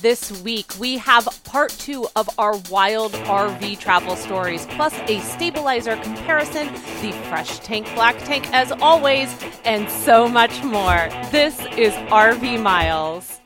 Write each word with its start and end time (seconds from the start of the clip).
this 0.00 0.42
week. 0.42 0.72
We 0.78 0.98
have 0.98 1.28
part 1.44 1.70
two 1.70 2.06
of 2.16 2.28
our 2.38 2.56
wild 2.70 3.12
RV 3.12 3.78
travel 3.78 4.16
stories, 4.16 4.66
plus 4.70 4.94
a 5.08 5.20
stabilizer 5.20 5.96
comparison, 5.96 6.72
the 7.00 7.12
fresh 7.28 7.58
tank, 7.60 7.92
black 7.94 8.16
tank, 8.18 8.50
as 8.52 8.72
always, 8.72 9.34
and 9.64 9.90
so 9.90 10.28
much 10.28 10.62
more. 10.64 11.08
This 11.30 11.58
is 11.76 11.92
RV 12.10 12.62
Miles. 12.62 13.40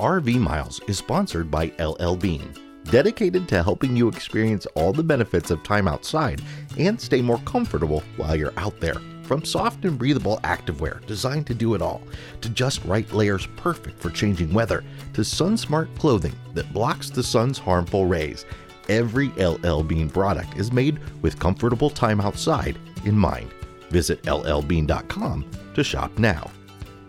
RV 0.00 0.38
Miles 0.40 0.80
is 0.88 0.98
sponsored 0.98 1.50
by 1.50 1.72
LL 1.78 2.16
Bean, 2.16 2.52
dedicated 2.84 3.48
to 3.48 3.62
helping 3.62 3.96
you 3.96 4.08
experience 4.08 4.66
all 4.74 4.92
the 4.92 5.04
benefits 5.04 5.50
of 5.50 5.62
time 5.62 5.86
outside 5.86 6.42
and 6.78 7.00
stay 7.00 7.22
more 7.22 7.38
comfortable 7.46 8.02
while 8.16 8.34
you're 8.34 8.52
out 8.56 8.78
there. 8.80 9.00
From 9.24 9.42
soft 9.42 9.86
and 9.86 9.98
breathable 9.98 10.38
activewear 10.44 11.04
designed 11.06 11.46
to 11.46 11.54
do 11.54 11.74
it 11.74 11.80
all, 11.80 12.02
to 12.42 12.50
just 12.50 12.84
right 12.84 13.10
layers 13.10 13.48
perfect 13.56 13.98
for 13.98 14.10
changing 14.10 14.52
weather, 14.52 14.84
to 15.14 15.24
sun-smart 15.24 15.88
clothing 15.98 16.34
that 16.52 16.72
blocks 16.74 17.08
the 17.08 17.22
sun's 17.22 17.58
harmful 17.58 18.04
rays, 18.04 18.44
every 18.90 19.28
LL 19.38 19.80
Bean 19.80 20.10
product 20.10 20.58
is 20.58 20.72
made 20.72 20.98
with 21.22 21.38
comfortable 21.38 21.88
time 21.88 22.20
outside 22.20 22.78
in 23.06 23.16
mind. 23.16 23.50
Visit 23.88 24.22
llbean.com 24.24 25.50
to 25.74 25.82
shop 25.82 26.18
now. 26.18 26.50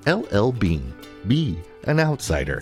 LL 0.07 0.51
Bean. 0.51 0.93
Be 1.27 1.59
an 1.83 1.99
outsider. 1.99 2.61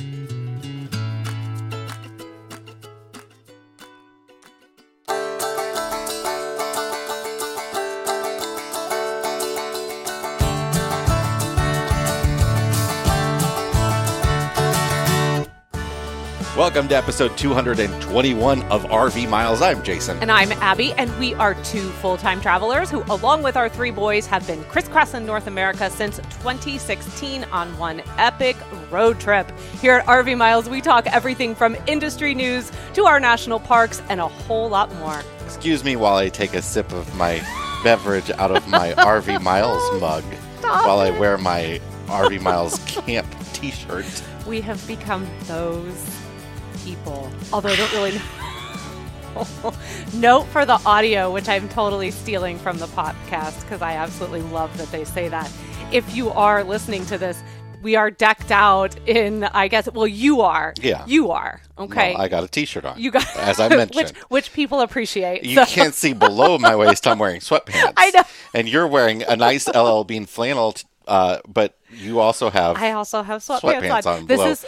Welcome 16.64 16.88
to 16.88 16.96
episode 16.96 17.38
221 17.38 18.62
of 18.72 18.86
RV 18.86 19.28
Miles. 19.28 19.62
I'm 19.62 19.84
Jason. 19.84 20.18
And 20.20 20.32
I'm 20.32 20.50
Abby, 20.54 20.94
and 20.94 21.14
we 21.20 21.34
are 21.34 21.56
two 21.56 21.90
full 21.90 22.16
time 22.16 22.40
travelers 22.40 22.90
who, 22.90 23.04
along 23.12 23.44
with 23.44 23.58
our 23.58 23.68
three 23.68 23.92
boys, 23.92 24.26
have 24.28 24.48
been 24.48 24.64
crisscrossing 24.64 25.26
North 25.26 25.48
America 25.48 25.90
since 25.90 26.20
2016 26.20 27.44
on 27.52 27.78
one 27.78 28.02
epic 28.18 28.56
road 28.90 29.20
trip. 29.20 29.52
Here 29.82 29.96
at 29.96 30.06
RV 30.06 30.38
Miles, 30.38 30.70
we 30.70 30.80
talk 30.80 31.06
everything 31.08 31.54
from 31.54 31.76
industry 31.86 32.34
news 32.34 32.72
to 32.94 33.04
our 33.04 33.20
national 33.20 33.60
parks 33.60 34.02
and 34.08 34.22
a 34.22 34.30
whole 34.30 34.70
lot 34.70 34.90
more. 34.96 35.22
Excuse 35.44 35.84
me 35.84 35.98
while 35.98 36.16
I 36.16 36.30
take 36.30 36.54
a 36.54 36.62
sip 36.62 36.94
of 36.94 37.14
my 37.18 37.42
beverage 37.84 38.32
out 38.32 38.56
of 38.56 38.66
my 38.70 38.94
RV 39.00 39.42
Miles 39.42 40.00
mug 40.00 40.24
Stop 40.60 40.88
while 40.88 41.00
I 41.00 41.10
wear 41.10 41.38
my 41.38 41.82
RV 42.06 42.42
Miles 42.42 42.80
camp 42.86 43.28
t 43.52 43.70
shirt. 43.72 44.24
We 44.48 44.62
have 44.62 44.88
become 44.88 45.28
those 45.42 46.24
people, 46.86 47.32
although 47.52 47.70
I 47.70 47.76
don't 47.76 47.92
really 47.94 48.12
know. 48.14 48.22
Note 50.14 50.44
for 50.48 50.66
the 50.66 50.80
audio, 50.86 51.32
which 51.32 51.50
I'm 51.50 51.68
totally 51.70 52.12
stealing 52.12 52.60
from 52.60 52.78
the 52.78 52.86
podcast 52.88 53.62
because 53.62 53.82
I 53.82 53.94
absolutely 53.94 54.42
love 54.42 54.76
that 54.78 54.92
they 54.92 55.04
say 55.06 55.28
that. 55.30 55.52
If 55.92 56.16
you 56.16 56.30
are 56.30 56.64
listening 56.64 57.06
to 57.08 57.18
this, 57.18 57.42
we 57.82 57.96
are 57.96 58.10
decked 58.12 58.52
out 58.52 58.96
in, 59.08 59.44
I 59.44 59.68
guess, 59.68 59.90
well, 59.92 60.08
you 60.08 60.42
are. 60.42 60.74
Yeah. 60.82 61.04
You 61.08 61.32
are. 61.32 61.62
Okay. 61.78 62.14
Well, 62.14 62.22
I 62.22 62.28
got 62.30 62.44
a 62.44 62.48
t 62.48 62.66
shirt 62.66 62.86
on. 62.86 63.00
you 63.00 63.12
got 63.12 63.26
as 63.38 63.60
I 63.60 63.68
mentioned. 63.76 63.96
which 64.12 64.16
which 64.30 64.54
people 64.54 64.82
appreciate. 64.82 65.44
you 65.44 65.56
so- 65.56 65.66
can't 65.66 65.94
see 65.96 66.14
below 66.14 66.58
my 66.58 66.76
waist. 66.76 67.06
I'm 67.08 67.20
wearing 67.20 67.42
sweatpants. 67.42 67.94
I 67.98 68.12
know. 68.12 68.24
And 68.54 68.70
you're 68.70 68.88
wearing 68.88 69.24
a 69.24 69.36
nice 69.36 69.68
LL 69.68 70.04
Bean 70.04 70.26
flannel, 70.26 70.76
uh, 71.08 71.40
but 71.48 71.76
you 71.94 72.20
also 72.20 72.50
have. 72.50 72.78
I 72.78 72.92
also 72.92 73.24
have 73.24 73.42
sweatpants, 73.42 73.62
Sweatpants 73.62 74.06
on 74.06 74.26
This 74.28 74.42
is 74.42 74.66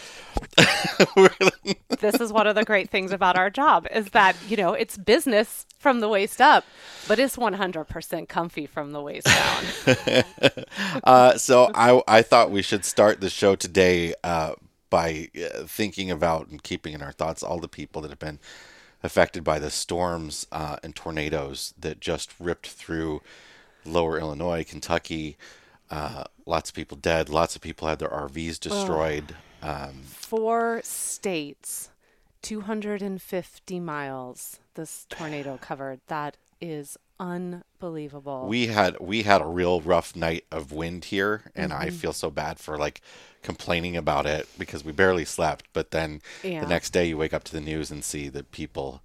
this 1.99 2.15
is 2.15 2.31
one 2.31 2.47
of 2.47 2.55
the 2.55 2.63
great 2.63 2.89
things 2.89 3.11
about 3.11 3.37
our 3.37 3.49
job 3.49 3.87
is 3.91 4.09
that 4.09 4.35
you 4.47 4.57
know 4.57 4.73
it's 4.73 4.97
business 4.97 5.65
from 5.79 5.99
the 5.99 6.09
waist 6.09 6.41
up, 6.41 6.65
but 7.07 7.19
it's 7.19 7.35
100% 7.35 8.27
comfy 8.27 8.65
from 8.65 8.91
the 8.91 9.01
waist 9.01 9.27
down. 9.27 10.23
Uh, 11.03 11.37
so 11.37 11.71
I 11.75 12.01
I 12.07 12.21
thought 12.21 12.51
we 12.51 12.61
should 12.61 12.85
start 12.85 13.21
the 13.21 13.29
show 13.29 13.55
today 13.55 14.13
uh, 14.23 14.53
by 14.89 15.29
uh, 15.35 15.63
thinking 15.65 16.09
about 16.09 16.47
and 16.47 16.61
keeping 16.63 16.93
in 16.93 17.01
our 17.01 17.11
thoughts 17.11 17.43
all 17.43 17.59
the 17.59 17.67
people 17.67 18.01
that 18.01 18.09
have 18.09 18.19
been 18.19 18.39
affected 19.03 19.43
by 19.43 19.59
the 19.59 19.69
storms 19.69 20.47
uh, 20.51 20.77
and 20.83 20.95
tornadoes 20.95 21.73
that 21.79 21.99
just 21.99 22.33
ripped 22.39 22.67
through 22.67 23.21
lower 23.85 24.19
Illinois, 24.19 24.63
Kentucky. 24.63 25.37
Uh, 25.95 26.23
lots 26.45 26.69
of 26.69 26.75
people 26.75 26.97
dead. 26.97 27.29
Lots 27.29 27.55
of 27.55 27.61
people 27.61 27.87
had 27.87 27.99
their 27.99 28.09
RVs 28.09 28.59
destroyed. 28.59 29.35
Um, 29.61 30.01
Four 30.03 30.81
states, 30.83 31.89
250 32.41 33.79
miles. 33.79 34.59
This 34.73 35.05
tornado 35.09 35.57
covered. 35.61 36.01
That 36.07 36.35
is 36.59 36.97
unbelievable. 37.17 38.45
we 38.47 38.67
had 38.67 38.99
we 38.99 39.23
had 39.23 39.41
a 39.41 39.45
real 39.45 39.79
rough 39.79 40.15
night 40.17 40.43
of 40.51 40.71
wind 40.73 41.05
here, 41.05 41.43
and 41.55 41.71
I 41.71 41.89
feel 41.89 42.11
so 42.13 42.29
bad 42.29 42.59
for 42.59 42.77
like 42.77 42.99
complaining 43.41 43.95
about 43.95 44.25
it 44.25 44.49
because 44.57 44.83
we 44.83 44.91
barely 44.91 45.23
slept. 45.23 45.65
But 45.71 45.91
then 45.91 46.21
Yeah. 46.43 46.59
the 46.61 46.67
next 46.67 46.89
day, 46.91 47.05
you 47.05 47.17
wake 47.17 47.33
up 47.33 47.45
to 47.45 47.51
the 47.53 47.61
news 47.61 47.89
and 47.89 48.03
see 48.03 48.27
that 48.29 48.51
people 48.51 49.01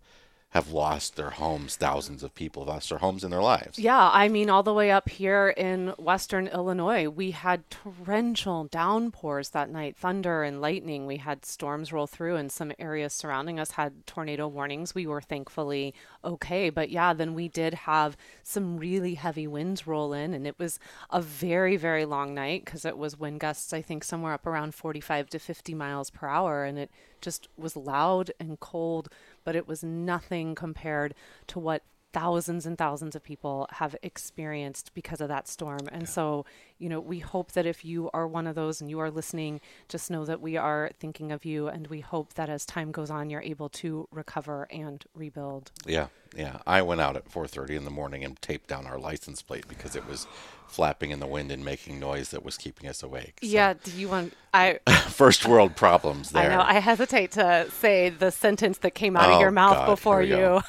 have 0.50 0.72
lost 0.72 1.14
their 1.14 1.30
homes. 1.30 1.76
Thousands 1.76 2.24
of 2.24 2.34
people 2.34 2.64
have 2.64 2.74
lost 2.74 2.88
their 2.88 2.98
homes 2.98 3.22
in 3.22 3.30
their 3.30 3.42
lives. 3.42 3.78
Yeah, 3.78 4.10
I 4.12 4.28
mean, 4.28 4.50
all 4.50 4.64
the 4.64 4.74
way 4.74 4.90
up 4.90 5.08
here 5.08 5.50
in 5.50 5.94
western 5.96 6.48
Illinois, 6.48 7.08
we 7.08 7.30
had 7.30 7.70
torrential 7.70 8.64
downpours 8.64 9.50
that 9.50 9.70
night, 9.70 9.96
thunder 9.96 10.42
and 10.42 10.60
lightning. 10.60 11.06
We 11.06 11.18
had 11.18 11.44
storms 11.44 11.92
roll 11.92 12.08
through, 12.08 12.34
and 12.34 12.50
some 12.50 12.72
areas 12.80 13.12
surrounding 13.12 13.60
us 13.60 13.72
had 13.72 14.06
tornado 14.06 14.48
warnings. 14.48 14.92
We 14.92 15.06
were 15.06 15.20
thankfully 15.20 15.94
okay. 16.24 16.68
But 16.68 16.90
yeah, 16.90 17.12
then 17.12 17.34
we 17.34 17.46
did 17.46 17.74
have 17.74 18.16
some 18.42 18.76
really 18.76 19.14
heavy 19.14 19.46
winds 19.46 19.86
roll 19.86 20.12
in, 20.12 20.34
and 20.34 20.48
it 20.48 20.58
was 20.58 20.80
a 21.10 21.22
very, 21.22 21.76
very 21.76 22.04
long 22.04 22.34
night 22.34 22.64
because 22.64 22.84
it 22.84 22.98
was 22.98 23.16
wind 23.16 23.38
gusts, 23.38 23.72
I 23.72 23.82
think, 23.82 24.02
somewhere 24.02 24.32
up 24.32 24.46
around 24.46 24.74
45 24.74 25.30
to 25.30 25.38
50 25.38 25.74
miles 25.74 26.10
per 26.10 26.26
hour, 26.26 26.64
and 26.64 26.76
it 26.76 26.90
just 27.20 27.48
was 27.56 27.76
loud 27.76 28.32
and 28.40 28.58
cold, 28.60 29.08
but 29.44 29.56
it 29.56 29.66
was 29.66 29.82
nothing 29.82 30.54
compared 30.54 31.14
to 31.46 31.58
what 31.58 31.82
thousands 32.12 32.66
and 32.66 32.76
thousands 32.76 33.14
of 33.14 33.22
people 33.22 33.68
have 33.72 33.94
experienced 34.02 34.92
because 34.94 35.20
of 35.20 35.28
that 35.28 35.46
storm. 35.48 35.88
And 35.92 36.08
so, 36.08 36.44
you 36.78 36.88
know, 36.88 37.00
we 37.00 37.20
hope 37.20 37.52
that 37.52 37.66
if 37.66 37.84
you 37.84 38.10
are 38.12 38.26
one 38.26 38.46
of 38.46 38.54
those 38.54 38.80
and 38.80 38.90
you 38.90 38.98
are 39.00 39.10
listening, 39.10 39.60
just 39.88 40.10
know 40.10 40.24
that 40.24 40.40
we 40.40 40.56
are 40.56 40.90
thinking 40.98 41.30
of 41.32 41.44
you 41.44 41.68
and 41.68 41.86
we 41.86 42.00
hope 42.00 42.34
that 42.34 42.48
as 42.48 42.64
time 42.66 42.90
goes 42.92 43.10
on 43.10 43.30
you're 43.30 43.42
able 43.42 43.68
to 43.68 44.08
recover 44.10 44.66
and 44.70 45.04
rebuild. 45.14 45.70
Yeah, 45.86 46.08
yeah. 46.36 46.58
I 46.66 46.82
went 46.82 47.00
out 47.00 47.16
at 47.16 47.30
4:30 47.30 47.76
in 47.76 47.84
the 47.84 47.90
morning 47.90 48.24
and 48.24 48.40
taped 48.42 48.68
down 48.68 48.86
our 48.86 48.98
license 48.98 49.42
plate 49.42 49.68
because 49.68 49.94
it 49.94 50.06
was 50.08 50.26
flapping 50.66 51.10
in 51.10 51.18
the 51.20 51.26
wind 51.26 51.50
and 51.50 51.64
making 51.64 51.98
noise 51.98 52.30
that 52.30 52.44
was 52.44 52.56
keeping 52.56 52.88
us 52.88 53.02
awake. 53.02 53.38
So, 53.42 53.48
Yeah, 53.48 53.74
do 53.74 53.90
you 53.92 54.08
want 54.08 54.34
I 54.54 54.78
first 55.08 55.46
world 55.46 55.76
problems 55.76 56.30
there. 56.30 56.50
I 56.50 56.54
know 56.54 56.62
I 56.62 56.74
hesitate 56.74 57.32
to 57.32 57.66
say 57.70 58.08
the 58.10 58.30
sentence 58.30 58.78
that 58.78 58.94
came 58.94 59.16
out 59.16 59.30
of 59.30 59.36
Oh, 59.36 59.40
your 59.40 59.50
mouth 59.50 59.76
God, 59.76 59.86
before 59.86 60.22
you 60.22 60.36
go. 60.36 60.62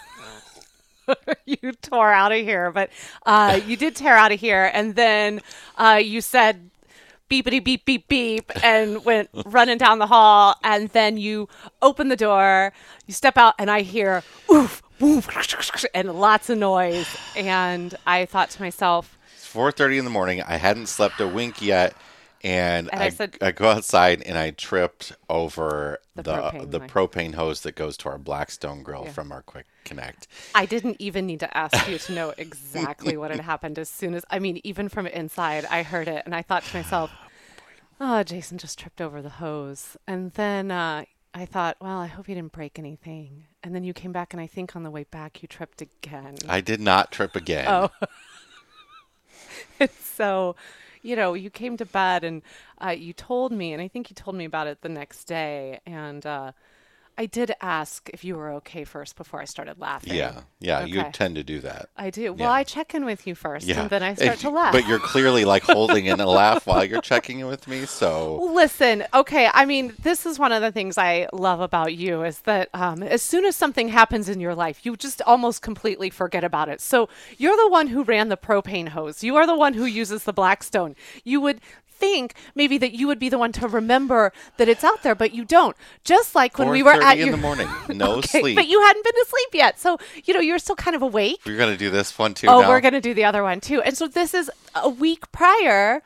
you 1.46 1.72
tore 1.82 2.12
out 2.12 2.32
of 2.32 2.40
here, 2.40 2.72
but 2.72 2.90
uh, 3.26 3.60
you 3.66 3.78
did 3.78 3.96
tear 3.96 4.16
out 4.16 4.32
of 4.32 4.40
here, 4.40 4.70
and 4.74 4.96
then 4.96 5.42
uh, 5.78 6.00
you 6.02 6.22
said 6.22 6.70
beepity 7.30 7.64
beep 7.64 7.86
beep 7.86 8.08
beep 8.10 8.52
and 8.64 9.06
went 9.06 9.30
running 9.46 9.78
down 9.78 10.00
the 10.00 10.08
hall, 10.08 10.56
and 10.64 10.90
then 10.90 11.18
you 11.18 11.48
open 11.82 12.10
the 12.10 12.16
door, 12.16 12.74
you 13.08 13.14
step 13.14 13.38
out, 13.38 13.56
and 13.58 13.72
I 13.72 13.82
hear 13.82 14.24
oof, 14.52 14.82
oof, 15.02 15.28
and 15.94 16.14
lots 16.14 16.50
of 16.50 16.58
noise, 16.58 17.08
and 17.36 17.96
I 18.06 18.26
thought 18.26 18.50
to 18.52 18.62
myself, 18.62 19.18
It's 19.36 19.52
4:30 19.52 20.00
in 20.00 20.06
the 20.06 20.12
morning. 20.12 20.42
I 20.42 20.58
hadn't 20.58 20.88
slept 20.88 21.20
a 21.22 21.28
wink 21.28 21.62
yet, 21.62 21.96
and, 22.44 22.90
And 22.92 23.02
I 23.02 23.06
I, 23.06 23.10
said- 23.10 23.38
I 23.42 23.52
go 23.52 23.70
outside 23.70 24.22
and 24.24 24.38
I 24.38 24.52
tripped 24.52 25.14
over 25.30 26.00
The 26.16 26.24
the 26.24 26.32
propane 26.34 26.72
the 26.72 26.80
propane 26.80 27.36
hose 27.36 27.62
that 27.62 27.76
goes 27.76 27.98
to 27.98 28.10
our 28.10 28.18
Blackstone 28.18 28.84
grill 28.84 29.06
from 29.06 29.32
our 29.32 29.42
Quick 29.42 29.66
Connect. 29.86 30.28
I 30.56 30.66
didn't 30.66 30.98
even 31.00 31.26
need 31.26 31.40
to 31.42 31.58
ask 31.58 31.88
you 31.88 31.98
to 31.98 32.14
know 32.14 32.34
exactly 32.38 33.18
what 33.18 33.32
had 33.32 33.40
happened. 33.42 33.78
As 33.80 33.90
soon 33.90 34.14
as, 34.14 34.24
I 34.30 34.40
mean, 34.40 34.60
even 34.64 34.90
from 34.90 35.08
inside, 35.08 35.66
I 35.66 35.84
heard 35.84 36.08
it, 36.08 36.24
and 36.26 36.36
I 36.36 36.42
thought 36.42 36.64
to 36.64 36.76
myself, 36.76 37.12
"Oh, 38.00 38.24
Jason 38.24 38.58
just 38.58 38.78
tripped 38.80 39.02
over 39.02 39.22
the 39.22 39.30
hose." 39.30 39.98
And 40.08 40.32
then 40.34 40.72
uh, 40.72 41.06
I 41.34 41.46
thought, 41.46 41.78
"Well, 41.80 41.98
I 42.00 42.08
hope 42.08 42.28
he 42.28 42.34
didn't 42.34 42.52
break 42.52 42.78
anything." 42.80 43.46
And 43.64 43.76
then 43.76 43.84
you 43.84 43.94
came 43.94 44.12
back, 44.12 44.34
and 44.34 44.42
I 44.42 44.48
think 44.48 44.76
on 44.76 44.84
the 44.84 44.92
way 44.92 45.04
back 45.04 45.42
you 45.42 45.48
tripped 45.48 45.82
again. 45.82 46.36
I 46.50 46.62
did 46.62 46.82
not 46.82 47.12
trip 47.12 47.36
again. 47.36 47.68
Oh. 47.68 47.90
it's 49.80 50.06
so, 50.06 50.56
you 51.02 51.16
know, 51.16 51.34
you 51.34 51.50
came 51.50 51.78
to 51.78 51.86
bed 51.86 52.24
and 52.24 52.42
uh, 52.84 52.90
you 52.90 53.14
told 53.14 53.52
me, 53.52 53.74
and 53.74 53.82
I 53.82 53.88
think 53.88 54.10
you 54.10 54.16
told 54.16 54.36
me 54.36 54.46
about 54.46 54.68
it 54.68 54.82
the 54.82 54.90
next 54.90 55.26
day. 55.26 55.80
And 55.86 56.26
uh, 56.26 56.52
I 57.18 57.26
did 57.26 57.52
ask 57.62 58.10
if 58.14 58.24
you 58.24 58.36
were 58.36 58.52
okay 58.54 58.84
first 58.84 59.16
before 59.16 59.40
I 59.42 59.46
started 59.46 59.80
laughing. 59.80 60.14
Yeah, 60.16 60.42
yeah, 60.60 60.86
you 60.86 61.04
tend 61.14 61.36
to 61.36 61.44
do 61.44 61.60
that. 61.60 61.90
I 61.96 62.10
do. 62.10 62.34
Well, 62.34 62.50
Yeah. 62.50 62.52
I 62.52 62.64
check 62.64 62.96
in 62.96 63.06
with 63.06 63.28
you 63.28 63.36
first, 63.36 63.68
Yeah, 63.68 63.82
and 63.82 63.90
then 63.90 64.02
I 64.02 64.16
start 64.16 64.32
And- 64.32 64.40
to 64.40 64.50
laugh. 64.50 64.72
But 64.74 64.88
you're 64.88 65.00
clearly 65.00 65.46
like 65.46 65.64
holding 65.64 66.06
in 66.06 66.20
a 66.20 66.26
laugh 66.42 66.66
while 66.66 66.84
you're 66.84 67.02
checking 67.02 67.40
in 67.40 67.48
with 67.48 67.68
me. 67.68 67.86
So 67.86 68.36
Listen, 68.54 69.04
okay. 69.14 69.50
I 69.54 69.66
mean, 69.66 69.94
this 70.02 70.26
is 70.26 70.40
one 70.40 70.52
of 70.52 70.62
the 70.62 70.72
things 70.72 70.98
I 70.98 71.28
love 71.34 71.60
about 71.60 71.96
you 71.96 72.24
is 72.24 72.40
that 72.42 72.70
um, 72.74 73.04
as 73.04 73.22
soon 73.22 73.46
as 73.46 73.56
something 73.56 73.90
happens 73.90 74.28
in 74.30 74.40
your 74.40 74.56
life, 74.56 74.86
you 74.86 74.96
just 74.96 75.22
almost 75.24 75.62
completely 75.62 76.10
forget 76.10 76.44
about 76.44 76.70
it. 76.70 76.82
So 76.82 77.10
you're 77.38 77.58
the 77.58 77.70
one 77.70 77.88
who 77.88 78.04
ran 78.04 78.30
the 78.30 78.38
propane 78.38 78.90
hose. 78.90 79.24
You 79.24 79.36
are 79.36 79.46
the 79.46 79.56
one 79.56 79.74
who 79.74 79.86
uses 79.86 80.24
the 80.24 80.34
Blackstone. 80.34 80.96
You 81.24 81.42
would 81.42 81.62
think 82.02 82.34
maybe 82.56 82.78
that 82.80 82.92
you 82.94 83.06
would 83.08 83.20
be 83.20 83.30
the 83.30 83.38
one 83.38 83.52
to 83.54 83.68
remember 83.68 84.34
that 84.58 84.68
it's 84.68 84.84
out 84.84 85.04
there, 85.04 85.16
but 85.16 85.34
you 85.34 85.46
don't. 85.46 85.76
Just 86.04 86.36
like 86.36 86.58
when 86.60 86.70
we 86.70 86.84
were 86.84 86.92
at 86.92 87.18
in 87.18 87.28
your 87.28 87.36
the 87.38 87.42
morning, 87.42 87.70
no 87.90 88.16
Okay, 88.18 88.42
sleep. 88.42 88.56
but 88.56 88.68
you 88.68 88.82
hadn't 88.82 89.04
been 89.06 89.22
asleep 89.24 89.50
yet, 89.54 89.80
so 89.80 89.98
you 90.26 90.34
know 90.34 90.40
you're 90.42 90.60
still 90.60 90.76
kind 90.76 90.96
of 90.96 91.02
awake. 91.02 91.40
We're 91.46 91.58
gonna 91.58 91.78
do 91.78 91.90
this 91.90 92.18
one 92.20 92.34
too. 92.34 92.48
Oh, 92.48 92.62
now? 92.62 92.70
we're 92.70 92.82
going 92.82 92.94
to 92.94 93.02
do 93.02 93.14
the 93.14 93.24
other 93.24 93.44
one 93.44 93.62
too. 93.62 93.82
And 93.82 93.96
so 93.98 94.08
this 94.08 94.34
is 94.34 94.50
a 94.76 94.90
week 94.90 95.32
prior. 95.32 96.02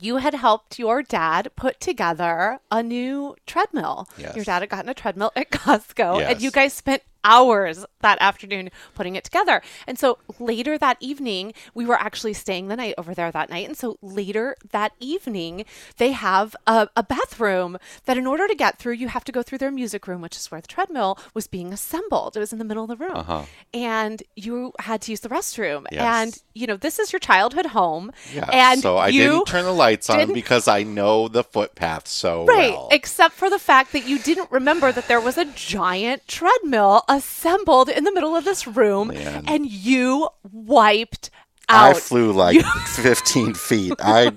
You 0.00 0.18
had 0.18 0.34
helped 0.34 0.78
your 0.78 1.02
dad 1.02 1.50
put 1.56 1.80
together 1.80 2.60
a 2.70 2.82
new 2.84 3.34
treadmill. 3.46 4.08
Yes. 4.16 4.36
Your 4.36 4.44
dad 4.44 4.60
had 4.62 4.68
gotten 4.68 4.88
a 4.88 4.94
treadmill 4.94 5.32
at 5.34 5.50
Costco, 5.50 6.22
and 6.22 6.40
you 6.40 6.52
guys 6.52 6.72
spent 6.72 7.02
hours 7.28 7.84
that 8.00 8.18
afternoon 8.20 8.70
putting 8.94 9.14
it 9.16 9.24
together. 9.24 9.60
And 9.86 9.98
so 9.98 10.18
later 10.38 10.78
that 10.78 10.96
evening, 11.00 11.52
we 11.74 11.84
were 11.84 12.00
actually 12.06 12.32
staying 12.32 12.68
the 12.68 12.76
night 12.76 12.94
over 12.96 13.12
there 13.14 13.30
that 13.30 13.50
night. 13.50 13.66
And 13.68 13.76
so 13.76 13.98
later 14.00 14.56
that 14.70 14.92
evening, 14.98 15.64
they 15.98 16.12
have 16.12 16.56
a, 16.66 16.88
a 16.96 17.02
bathroom 17.02 17.76
that, 18.06 18.16
in 18.16 18.26
order 18.26 18.48
to 18.48 18.54
get 18.54 18.78
through, 18.78 18.94
you 18.94 19.08
have 19.08 19.24
to 19.24 19.32
go 19.32 19.42
through 19.42 19.58
their 19.58 19.70
music 19.70 20.06
room, 20.08 20.20
which 20.22 20.36
is 20.36 20.50
where 20.50 20.60
the 20.60 20.68
treadmill 20.68 21.18
was 21.34 21.46
being 21.46 21.72
assembled. 21.72 22.36
It 22.36 22.40
was 22.40 22.52
in 22.52 22.58
the 22.58 22.64
middle 22.64 22.84
of 22.84 22.88
the 22.88 23.04
room. 23.04 23.16
Uh-huh. 23.16 23.42
And 23.74 24.22
you 24.36 24.72
had 24.78 25.02
to 25.02 25.12
use 25.12 25.20
the 25.20 25.28
restroom. 25.28 25.86
Yes. 25.92 26.02
And, 26.02 26.42
you 26.54 26.66
know, 26.66 26.76
this 26.76 26.98
is 26.98 27.12
your 27.12 27.20
childhood 27.20 27.66
home. 27.66 28.12
Yeah. 28.32 28.48
And 28.52 28.80
so 28.80 28.96
I 28.96 29.08
you 29.08 29.22
didn't 29.22 29.46
turn 29.46 29.64
the 29.64 29.72
lights 29.72 30.08
on 30.08 30.32
because 30.32 30.66
I 30.68 30.82
know 30.82 31.28
the 31.28 31.44
footpath 31.44 32.06
so 32.08 32.46
Right, 32.46 32.72
well. 32.72 32.88
except 32.90 33.34
for 33.34 33.50
the 33.50 33.58
fact 33.58 33.92
that 33.92 34.06
you 34.08 34.18
didn't 34.18 34.50
remember 34.50 34.92
that 34.92 35.08
there 35.08 35.20
was 35.20 35.36
a 35.36 35.44
giant 35.44 36.26
treadmill 36.26 37.02
assembled 37.18 37.88
in 37.88 38.04
the 38.04 38.12
middle 38.12 38.34
of 38.36 38.44
this 38.44 38.66
room, 38.66 39.08
Man. 39.08 39.44
and 39.46 39.66
you 39.66 40.28
wiped 40.52 41.30
I 41.68 41.92
flew 41.94 42.32
like 42.32 42.64
15 42.86 43.54
feet. 43.54 43.92
I 43.98 44.32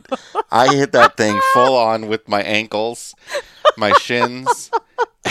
I 0.51 0.75
hit 0.75 0.91
that 0.91 1.15
thing 1.15 1.39
full 1.53 1.77
on 1.77 2.07
with 2.07 2.27
my 2.27 2.41
ankles, 2.41 3.15
my 3.77 3.93
shins, 3.93 4.69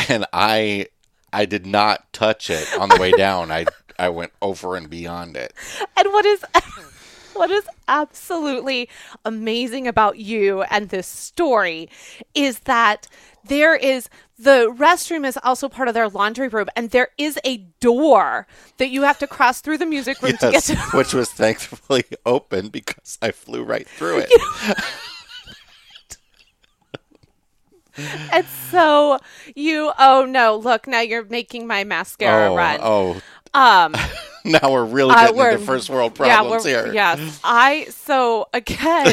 and 0.09 0.25
I 0.33 0.87
I 1.33 1.45
did 1.45 1.67
not 1.67 2.13
touch 2.13 2.49
it 2.49 2.67
on 2.79 2.89
the 2.89 2.97
way 2.97 3.13
down. 3.13 3.51
I 3.51 3.67
I 3.99 4.09
went 4.09 4.33
over 4.41 4.77
and 4.77 4.89
beyond 4.89 5.37
it. 5.37 5.53
And 5.97 6.09
what 6.09 6.25
is 6.25 6.43
what 7.35 7.51
is 7.51 7.65
absolutely 7.87 8.89
amazing 9.25 9.87
about 9.87 10.19
you 10.19 10.63
and 10.63 10.89
this 10.89 11.07
story 11.07 11.89
is 12.35 12.61
that 12.61 13.09
there 13.45 13.75
is 13.75 14.09
the 14.39 14.75
restroom 14.77 15.27
is 15.27 15.39
also 15.43 15.69
part 15.69 15.89
of 15.89 15.95
their 15.95 16.09
laundry 16.09 16.49
room 16.49 16.69
and 16.77 16.91
there 16.91 17.09
is 17.19 17.39
a 17.45 17.59
door 17.81 18.47
that 18.79 18.89
you 18.89 19.03
have 19.03 19.19
to 19.19 19.27
cross 19.27 19.61
through 19.61 19.79
the 19.79 19.87
music 19.87 20.21
room 20.23 20.37
to 20.39 20.51
get 20.51 20.63
to 20.65 20.77
which 20.95 21.13
was 21.15 21.31
thankfully 21.31 22.05
open 22.25 22.69
because 22.69 23.19
I 23.21 23.31
flew 23.33 23.63
right 23.63 23.87
through 23.89 24.25
it. 24.27 24.31
and 28.33 28.47
so 28.71 29.19
you 29.55 29.93
oh 29.99 30.25
no 30.25 30.57
look 30.57 30.87
now 30.87 31.01
you're 31.01 31.25
making 31.25 31.67
my 31.67 31.85
mascara 31.85 32.51
oh, 32.51 32.57
run 32.57 32.79
oh, 32.83 33.21
um 33.53 33.95
now 34.45 34.71
we're 34.73 34.85
really 34.85 35.13
Uh, 35.15 35.21
getting 35.23 35.37
we're- 35.37 35.53
into 35.55 35.65
first 35.67 35.91
world 35.91 36.15
problems 36.15 36.65
we're- 36.65 36.85
here. 36.85 36.95
Yes. 36.95 37.41
I 37.45 37.85
so 37.91 38.49
again, 38.55 39.13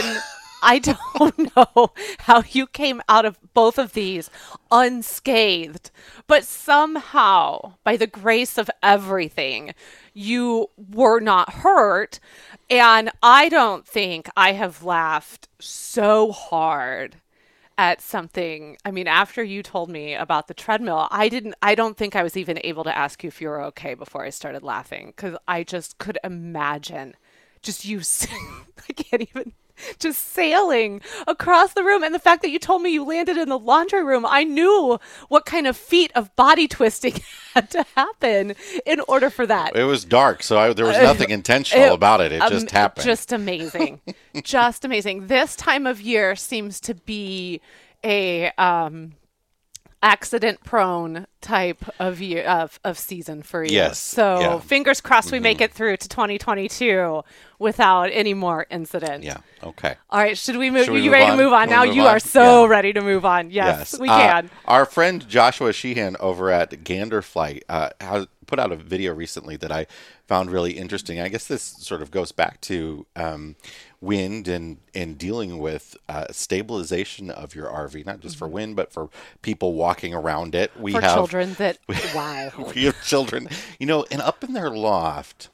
I 0.61 0.79
don't 0.79 1.55
know 1.55 1.93
how 2.19 2.43
you 2.49 2.67
came 2.67 3.01
out 3.07 3.25
of 3.25 3.39
both 3.53 3.77
of 3.77 3.93
these 3.93 4.29
unscathed, 4.71 5.91
but 6.27 6.43
somehow, 6.43 7.73
by 7.83 7.97
the 7.97 8.07
grace 8.07 8.57
of 8.57 8.69
everything, 8.81 9.73
you 10.13 10.67
were 10.77 11.19
not 11.19 11.53
hurt. 11.53 12.19
And 12.69 13.11
I 13.21 13.49
don't 13.49 13.87
think 13.87 14.29
I 14.35 14.53
have 14.53 14.83
laughed 14.83 15.47
so 15.59 16.31
hard 16.31 17.17
at 17.77 18.01
something. 18.01 18.77
I 18.83 18.91
mean, 18.91 19.07
after 19.07 19.43
you 19.43 19.61
told 19.61 19.89
me 19.89 20.15
about 20.15 20.47
the 20.47 20.53
treadmill, 20.53 21.07
I 21.11 21.29
didn't, 21.29 21.55
I 21.61 21.75
don't 21.75 21.95
think 21.95 22.15
I 22.15 22.23
was 22.23 22.35
even 22.35 22.59
able 22.63 22.83
to 22.83 22.97
ask 22.97 23.23
you 23.23 23.27
if 23.27 23.39
you 23.39 23.49
were 23.49 23.61
okay 23.65 23.93
before 23.93 24.23
I 24.23 24.31
started 24.31 24.63
laughing 24.63 25.13
because 25.15 25.37
I 25.47 25.63
just 25.63 25.97
could 25.99 26.17
imagine 26.23 27.15
just 27.61 27.85
you, 27.85 27.99
I 28.89 28.93
can't 28.93 29.21
even, 29.29 29.53
just 29.99 30.33
sailing 30.33 31.01
across 31.27 31.73
the 31.73 31.83
room. 31.83 32.03
And 32.03 32.13
the 32.13 32.19
fact 32.19 32.41
that 32.41 32.49
you 32.49 32.59
told 32.59 32.81
me 32.81 32.91
you 32.91 33.03
landed 33.03 33.37
in 33.37 33.49
the 33.49 33.59
laundry 33.59 34.03
room, 34.03 34.25
I 34.27 34.43
knew 34.43 34.99
what 35.29 35.45
kind 35.45 35.67
of 35.67 35.77
feat 35.77 36.11
of 36.15 36.35
body 36.35 36.67
twisting 36.67 37.15
had 37.53 37.69
to 37.71 37.85
happen 37.95 38.55
in 38.85 39.01
order 39.07 39.29
for 39.29 39.45
that. 39.45 39.75
It 39.75 39.83
was 39.83 40.05
dark, 40.05 40.43
so 40.43 40.57
I, 40.59 40.73
there 40.73 40.85
was 40.85 40.97
nothing 40.97 41.29
intentional 41.31 41.85
It- 41.85 41.93
about 41.93 42.21
it. 42.21 42.31
It 42.31 42.41
um, 42.41 42.49
just 42.49 42.71
happened. 42.71 43.05
Just 43.05 43.31
amazing. 43.31 44.01
just 44.43 44.85
amazing. 44.85 45.27
This 45.27 45.55
time 45.55 45.85
of 45.85 46.01
year 46.01 46.35
seems 46.35 46.79
to 46.81 46.93
be 46.93 47.61
a 48.03 48.51
um 48.57 49.13
accident 50.03 50.63
prone 50.63 51.25
type 51.41 51.83
of 51.99 52.21
year 52.21 52.43
of, 52.43 52.79
of 52.83 52.97
season 52.99 53.41
for 53.41 53.63
you. 53.63 53.71
Yes, 53.73 53.97
So 53.99 54.39
yeah. 54.39 54.47
Mm-hmm. 54.49 54.67
fingers 54.67 55.01
crossed 55.01 55.31
we 55.31 55.39
make 55.39 55.59
it 55.61 55.73
through 55.73 55.97
to 55.97 56.07
2022 56.09 57.23
without 57.59 58.09
any 58.11 58.33
more 58.35 58.67
incident. 58.69 59.23
yeah. 59.23 59.37
Okay. 59.63 59.95
All 60.11 60.19
right, 60.19 60.37
should 60.37 60.57
we 60.57 60.69
move? 60.69 60.85
Should 60.85 60.93
we 60.93 60.99
you 60.99 61.05
move 61.05 61.13
ready 61.13 61.31
on? 61.31 61.37
to 61.37 61.43
move 61.43 61.53
on? 61.53 61.59
Wanna 61.69 61.71
Now 61.71 61.85
move 61.85 61.95
you 61.95 62.01
on? 62.03 62.07
are 62.09 62.19
so 62.19 62.63
Yeah. 62.65 62.69
ready 62.69 62.93
to 62.93 63.01
move 63.01 63.25
on. 63.25 63.49
Yes, 63.49 63.97
we 63.99 64.07
Uh, 64.09 64.17
can. 64.19 64.49
our 64.65 64.85
friend 64.85 65.27
Joshua 65.27 65.73
Sheehan 65.73 66.15
over 66.19 66.51
at 66.51 66.69
Ganderfly 66.83 67.61
uh, 67.67 67.89
has 67.99 68.27
put 68.45 68.59
out 68.59 68.71
a 68.71 68.75
video 68.75 69.13
recently 69.13 69.57
that 69.57 69.71
I 69.71 69.87
found 70.27 70.51
really 70.51 70.73
interesting. 70.73 71.19
I 71.19 71.27
guess 71.27 71.47
this 71.47 71.63
sort 71.63 72.01
of 72.01 72.11
goes 72.11 72.31
back 72.31 72.61
to 72.61 73.05
um, 73.15 73.55
wind 73.99 74.47
and, 74.47 74.77
and 74.93 75.17
dealing 75.17 75.57
with 75.57 75.97
uh, 76.07 76.25
stabilization 76.31 77.29
of 77.31 77.55
your 77.55 77.67
RV, 77.67 78.05
not 78.05 78.19
just 78.19 78.37
for 78.37 78.47
wind, 78.47 78.75
but 78.75 78.91
for 78.93 79.09
people 79.41 79.73
walking 79.73 80.13
around 80.13 80.53
it. 80.55 80.71
We 80.79 80.91
Mm-hmm. 80.93 80.99
For 80.99 81.05
have 81.05 81.15
children 81.15 81.53
that 81.55 81.77
wow. 82.15 82.51
we 82.75 82.85
have 82.85 83.03
children, 83.03 83.47
you 83.79 83.85
know, 83.87 84.05
and 84.11 84.21
up 84.21 84.43
in 84.43 84.53
their 84.53 84.69
loft. 84.69 85.49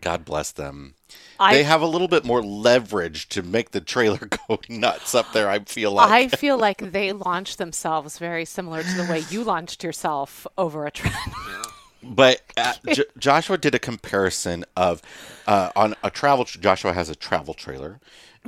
God 0.00 0.24
bless 0.24 0.50
them. 0.50 0.94
I- 1.38 1.54
they 1.54 1.62
have 1.64 1.82
a 1.82 1.86
little 1.86 2.08
bit 2.08 2.24
more 2.24 2.42
leverage 2.42 3.28
to 3.30 3.42
make 3.42 3.70
the 3.72 3.80
trailer 3.80 4.18
go 4.48 4.58
nuts 4.68 5.14
up 5.14 5.32
there. 5.32 5.48
I 5.48 5.60
feel 5.60 5.92
like 5.92 6.10
I 6.10 6.28
feel 6.36 6.58
like 6.58 6.92
they 6.92 7.12
launched 7.12 7.58
themselves 7.58 8.18
very 8.18 8.44
similar 8.44 8.82
to 8.82 8.94
the 8.94 9.04
way 9.10 9.24
you 9.30 9.44
launched 9.44 9.82
yourself 9.84 10.46
over 10.58 10.86
a 10.86 10.90
treadmill. 10.90 11.62
But 12.02 12.40
uh, 12.56 12.74
J- 12.92 13.04
Joshua 13.18 13.58
did 13.58 13.74
a 13.74 13.78
comparison 13.78 14.64
of 14.76 15.02
uh, 15.46 15.70
on 15.76 15.94
a 16.02 16.10
travel. 16.10 16.44
Joshua 16.44 16.92
has 16.92 17.08
a 17.10 17.14
travel 17.14 17.54
trailer, 17.54 18.00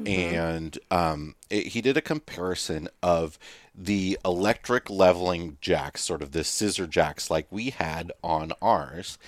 and 0.07 0.79
um, 0.91 1.35
it, 1.51 1.69
he 1.69 1.81
did 1.81 1.97
a 1.97 2.03
comparison 2.03 2.89
of 3.03 3.39
the 3.75 4.19
electric 4.25 4.89
leveling 4.91 5.59
jacks, 5.61 6.03
sort 6.03 6.23
of 6.23 6.33
the 6.33 6.45
scissor 6.45 6.87
jacks 6.87 7.31
like 7.31 7.47
we 7.51 7.71
had 7.71 8.13
on 8.23 8.53
ours, 8.61 9.19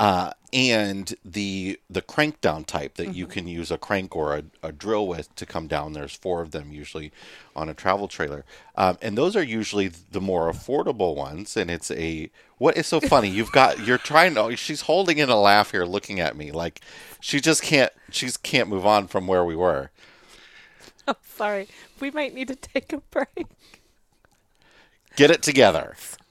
uh, 0.00 0.32
and 0.52 1.14
the 1.24 1.78
the 1.88 2.02
crank 2.02 2.40
down 2.40 2.64
type 2.64 2.94
that 2.94 3.14
you 3.14 3.26
can 3.26 3.48
use 3.48 3.70
a 3.70 3.78
crank 3.78 4.14
or 4.14 4.36
a, 4.36 4.44
a 4.62 4.72
drill 4.72 5.06
with 5.06 5.34
to 5.36 5.46
come 5.46 5.66
down. 5.66 5.92
There's 5.92 6.14
four 6.14 6.42
of 6.42 6.50
them 6.52 6.72
usually 6.72 7.12
on 7.56 7.68
a 7.68 7.74
travel 7.74 8.08
trailer, 8.08 8.44
um, 8.76 8.98
and 9.02 9.16
those 9.16 9.36
are 9.36 9.42
usually 9.42 9.88
the 9.88 10.20
more 10.20 10.50
affordable 10.50 11.14
ones. 11.14 11.56
And 11.56 11.70
it's 11.70 11.90
a 11.90 12.30
what 12.58 12.76
is 12.76 12.86
so 12.86 13.00
funny? 13.00 13.28
You've 13.28 13.52
got 13.52 13.80
you're 13.86 13.98
trying 13.98 14.34
to. 14.34 14.56
She's 14.56 14.82
holding 14.82 15.18
in 15.18 15.28
a 15.28 15.40
laugh 15.40 15.70
here, 15.72 15.84
looking 15.84 16.20
at 16.20 16.36
me 16.36 16.52
like 16.52 16.80
she 17.20 17.40
just 17.40 17.62
can't. 17.62 17.92
She 18.10 18.28
can't 18.42 18.68
move 18.68 18.86
on 18.86 19.06
from 19.08 19.26
where 19.26 19.44
we 19.44 19.56
were. 19.56 19.90
I'm 21.08 21.16
sorry. 21.22 21.68
We 22.00 22.10
might 22.10 22.34
need 22.34 22.48
to 22.48 22.56
take 22.56 22.92
a 22.92 22.98
break. 22.98 23.46
Get 25.16 25.30
it 25.30 25.42
together. 25.42 25.96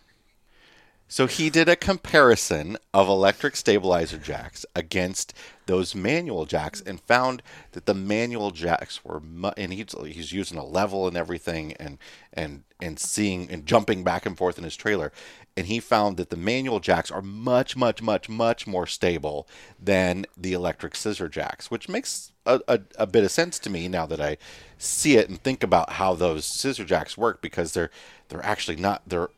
So 1.13 1.27
he 1.27 1.51
did 1.51 1.69
a 1.69 1.75
comparison 1.75 2.75
of 2.91 3.07
electric 3.07 3.55
stabilizer 3.55 4.17
jacks 4.17 4.65
against 4.75 5.31
those 5.67 5.93
manual 5.93 6.47
jacks 6.47 6.81
and 6.83 6.99
found 6.99 7.43
that 7.73 7.85
the 7.85 7.93
manual 7.93 8.49
jacks 8.49 9.05
were 9.05 9.19
mu- 9.19 9.51
and 9.55 9.71
he's 9.71 9.93
he's 10.07 10.31
using 10.31 10.57
a 10.57 10.65
level 10.65 11.07
and 11.07 11.15
everything 11.15 11.73
and 11.73 11.99
and 12.33 12.63
and 12.81 12.97
seeing 12.97 13.47
and 13.51 13.67
jumping 13.67 14.03
back 14.03 14.25
and 14.25 14.39
forth 14.39 14.57
in 14.57 14.63
his 14.63 14.75
trailer. 14.75 15.11
And 15.55 15.67
he 15.67 15.79
found 15.79 16.17
that 16.17 16.31
the 16.31 16.35
manual 16.35 16.79
jacks 16.79 17.11
are 17.11 17.21
much 17.21 17.77
much 17.77 18.01
much 18.01 18.27
much 18.27 18.65
more 18.65 18.87
stable 18.87 19.47
than 19.79 20.25
the 20.35 20.53
electric 20.53 20.95
scissor 20.95 21.29
jacks 21.29 21.69
which 21.69 21.87
makes 21.87 22.31
a, 22.47 22.59
a, 22.67 22.79
a 22.97 23.05
bit 23.05 23.23
of 23.23 23.29
sense 23.29 23.59
to 23.59 23.69
me 23.69 23.87
now 23.87 24.07
that 24.07 24.19
I 24.19 24.37
see 24.79 25.15
it 25.17 25.29
and 25.29 25.39
think 25.39 25.61
about 25.61 25.91
how 25.91 26.15
those 26.15 26.43
scissor 26.43 26.85
jacks 26.85 27.15
work 27.15 27.39
because 27.39 27.73
they're 27.73 27.91
they're 28.29 28.43
actually 28.43 28.77
not 28.77 29.03
they're 29.05 29.29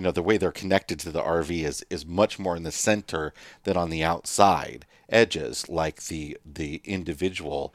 you 0.00 0.04
know 0.04 0.10
the 0.12 0.22
way 0.22 0.38
they're 0.38 0.50
connected 0.50 0.98
to 1.00 1.12
the 1.12 1.20
RV 1.20 1.62
is 1.62 1.84
is 1.90 2.06
much 2.06 2.38
more 2.38 2.56
in 2.56 2.62
the 2.62 2.72
center 2.72 3.34
than 3.64 3.76
on 3.76 3.90
the 3.90 4.02
outside 4.02 4.86
edges, 5.10 5.68
like 5.68 6.04
the 6.04 6.38
the 6.42 6.80
individual 6.86 7.74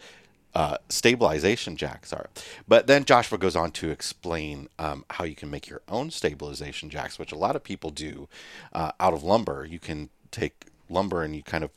uh, 0.55 0.77
stabilization 0.89 1.77
jacks 1.77 2.11
are. 2.11 2.31
But 2.67 2.87
then 2.87 3.05
Joshua 3.05 3.37
goes 3.37 3.55
on 3.55 3.69
to 3.73 3.91
explain 3.91 4.69
um, 4.79 5.05
how 5.11 5.23
you 5.23 5.35
can 5.35 5.51
make 5.51 5.67
your 5.69 5.81
own 5.87 6.09
stabilization 6.09 6.89
jacks, 6.89 7.19
which 7.19 7.31
a 7.31 7.37
lot 7.37 7.55
of 7.55 7.63
people 7.63 7.91
do 7.91 8.27
uh, 8.73 8.91
out 8.99 9.13
of 9.13 9.21
lumber. 9.21 9.63
You 9.63 9.77
can 9.77 10.09
take 10.31 10.65
lumber 10.89 11.21
and 11.21 11.35
you 11.35 11.43
kind 11.43 11.63
of 11.63 11.69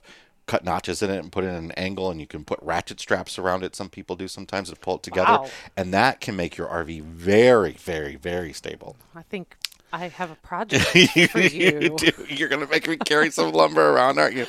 cut 0.47 0.64
notches 0.64 1.02
in 1.02 1.11
it 1.11 1.19
and 1.19 1.31
put 1.31 1.45
it 1.45 1.49
in 1.49 1.57
an 1.57 1.73
angle 1.73 2.11
and 2.11 2.21
you 2.23 2.26
can 2.26 2.43
put 2.43 2.59
ratchet 2.62 2.99
straps 2.99 3.38
around 3.38 3.62
it 3.62 3.76
some 3.76 3.90
people 3.90 4.17
do 4.17 4.26
sometimes 4.26 4.71
to 4.71 4.76
pull 4.76 4.97
it 4.97 5.02
together 5.02 5.40
Wow. 5.43 5.50
and 5.76 5.93
that 5.93 6.23
can 6.23 6.37
make 6.37 6.57
your 6.57 6.69
rv 6.69 7.02
very 7.02 7.73
very 7.73 8.17
very 8.17 8.55
stable 8.55 8.97
I 9.14 9.21
think 9.28 9.57
I 9.92 10.09
have 10.09 10.30
a 10.30 10.35
project 10.42 10.95
you, 10.95 11.28
for 11.28 11.40
you. 11.40 11.97
do. 11.97 12.11
You're 12.28 12.49
gonna 12.49 12.66
make 12.66 12.88
me 12.88 12.97
carry 12.97 13.30
some 13.30 13.52
lumber 13.52 13.90
around, 13.90 14.18
aren't 14.18 14.37
you? 14.37 14.47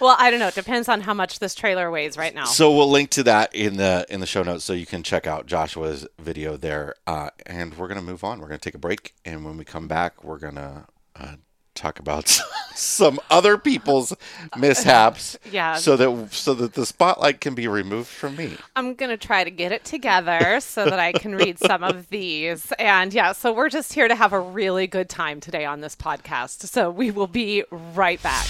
Well, 0.00 0.16
I 0.18 0.30
don't 0.30 0.40
know. 0.40 0.48
It 0.48 0.54
depends 0.54 0.88
on 0.88 1.00
how 1.02 1.14
much 1.14 1.38
this 1.38 1.54
trailer 1.54 1.90
weighs 1.90 2.16
right 2.16 2.34
now. 2.34 2.44
So 2.44 2.74
we'll 2.74 2.90
link 2.90 3.10
to 3.10 3.22
that 3.24 3.54
in 3.54 3.76
the 3.76 4.04
in 4.08 4.20
the 4.20 4.26
show 4.26 4.42
notes, 4.42 4.64
so 4.64 4.72
you 4.72 4.86
can 4.86 5.02
check 5.02 5.26
out 5.26 5.46
Joshua's 5.46 6.06
video 6.18 6.56
there. 6.56 6.94
Uh, 7.06 7.30
and 7.46 7.76
we're 7.76 7.88
gonna 7.88 8.02
move 8.02 8.24
on. 8.24 8.40
We're 8.40 8.48
gonna 8.48 8.58
take 8.58 8.74
a 8.74 8.78
break, 8.78 9.14
and 9.24 9.44
when 9.44 9.56
we 9.56 9.64
come 9.64 9.88
back, 9.88 10.24
we're 10.24 10.38
gonna 10.38 10.86
uh, 11.16 11.36
talk 11.74 11.98
about 11.98 12.28
some 12.74 13.20
other 13.30 13.58
people's 13.58 14.14
mishaps. 14.56 15.38
Yeah. 15.50 15.76
So 15.76 15.96
that 15.96 16.28
so 16.32 16.54
that 16.54 16.74
the 16.74 16.84
spotlight 16.86 17.40
can 17.40 17.54
be 17.54 17.68
removed 17.68 18.08
from 18.08 18.34
me. 18.34 18.56
I'm 18.74 18.94
going 18.94 19.10
to 19.10 19.16
try 19.16 19.44
to 19.44 19.50
get 19.50 19.70
it 19.72 19.84
together 19.84 20.58
so 20.60 20.84
that 20.84 20.98
I 20.98 21.12
can 21.12 21.36
read 21.36 21.58
some 21.58 21.84
of 21.84 22.08
these. 22.10 22.72
And 22.78 23.12
yeah, 23.14 23.32
so 23.32 23.52
we're 23.52 23.68
just 23.68 23.92
here 23.92 24.08
to 24.08 24.14
have 24.16 24.32
a 24.32 24.40
really 24.40 24.86
good 24.86 25.08
time 25.08 25.40
today 25.40 25.64
on 25.64 25.80
this 25.80 25.94
podcast. 25.94 26.66
So 26.66 26.90
we 26.90 27.10
will 27.10 27.26
be 27.28 27.62
right 27.70 28.20
back. 28.22 28.46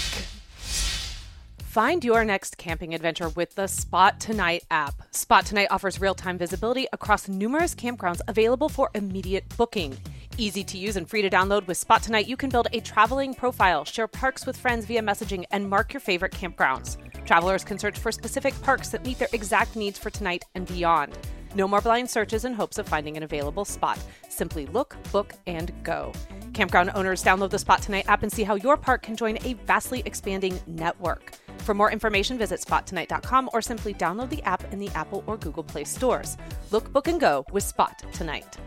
Find 1.57 2.05
your 2.05 2.23
next 2.23 2.57
camping 2.57 2.93
adventure 2.93 3.27
with 3.29 3.55
the 3.55 3.67
Spot 3.67 4.17
Tonight 4.19 4.63
app. 4.71 4.93
Spot 5.11 5.45
Tonight 5.45 5.67
offers 5.69 5.99
real 5.99 6.15
time 6.15 6.37
visibility 6.37 6.87
across 6.93 7.27
numerous 7.27 7.75
campgrounds 7.75 8.21
available 8.29 8.69
for 8.69 8.89
immediate 8.95 9.43
booking. 9.57 9.97
Easy 10.37 10.65
to 10.65 10.77
use 10.77 10.97
and 10.97 11.09
free 11.09 11.21
to 11.21 11.29
download 11.29 11.65
with 11.65 11.77
Spot 11.77 12.03
Tonight, 12.03 12.27
you 12.27 12.35
can 12.35 12.49
build 12.49 12.67
a 12.73 12.81
traveling 12.81 13.33
profile, 13.33 13.85
share 13.85 14.07
parks 14.07 14.45
with 14.45 14.57
friends 14.57 14.85
via 14.85 15.01
messaging, 15.01 15.45
and 15.51 15.69
mark 15.69 15.93
your 15.93 16.01
favorite 16.01 16.33
campgrounds. 16.33 16.97
Travelers 17.25 17.63
can 17.63 17.79
search 17.79 17.97
for 17.97 18.11
specific 18.11 18.53
parks 18.61 18.89
that 18.89 19.05
meet 19.05 19.17
their 19.17 19.29
exact 19.31 19.77
needs 19.77 19.97
for 19.97 20.09
tonight 20.09 20.43
and 20.53 20.67
beyond. 20.67 21.17
No 21.55 21.69
more 21.69 21.79
blind 21.79 22.09
searches 22.09 22.43
in 22.43 22.53
hopes 22.53 22.77
of 22.77 22.85
finding 22.85 23.15
an 23.15 23.23
available 23.23 23.63
spot. 23.63 23.97
Simply 24.27 24.65
look, 24.65 24.97
book, 25.13 25.33
and 25.47 25.71
go. 25.83 26.11
Campground 26.53 26.91
owners 26.95 27.23
download 27.23 27.51
the 27.51 27.59
Spot 27.59 27.81
Tonight 27.81 28.09
app 28.09 28.23
and 28.23 28.31
see 28.31 28.43
how 28.43 28.55
your 28.55 28.75
park 28.75 29.03
can 29.03 29.15
join 29.15 29.37
a 29.45 29.53
vastly 29.65 30.03
expanding 30.05 30.59
network. 30.67 31.31
For 31.59 31.73
more 31.73 31.93
information, 31.93 32.37
visit 32.37 32.59
spottonight.com 32.59 33.51
or 33.53 33.61
simply 33.61 33.93
download 33.93 34.29
the 34.29 34.43
app 34.43 34.73
in 34.73 34.79
the 34.79 34.89
Apple 34.95 35.23
or 35.27 35.37
Google 35.37 35.63
Play 35.63 35.85
stores. 35.85 36.35
Look, 36.71 36.91
book, 36.91 37.07
and 37.07 37.21
go 37.21 37.45
with 37.53 37.63
Spot 37.63 38.03
Tonight. 38.11 38.57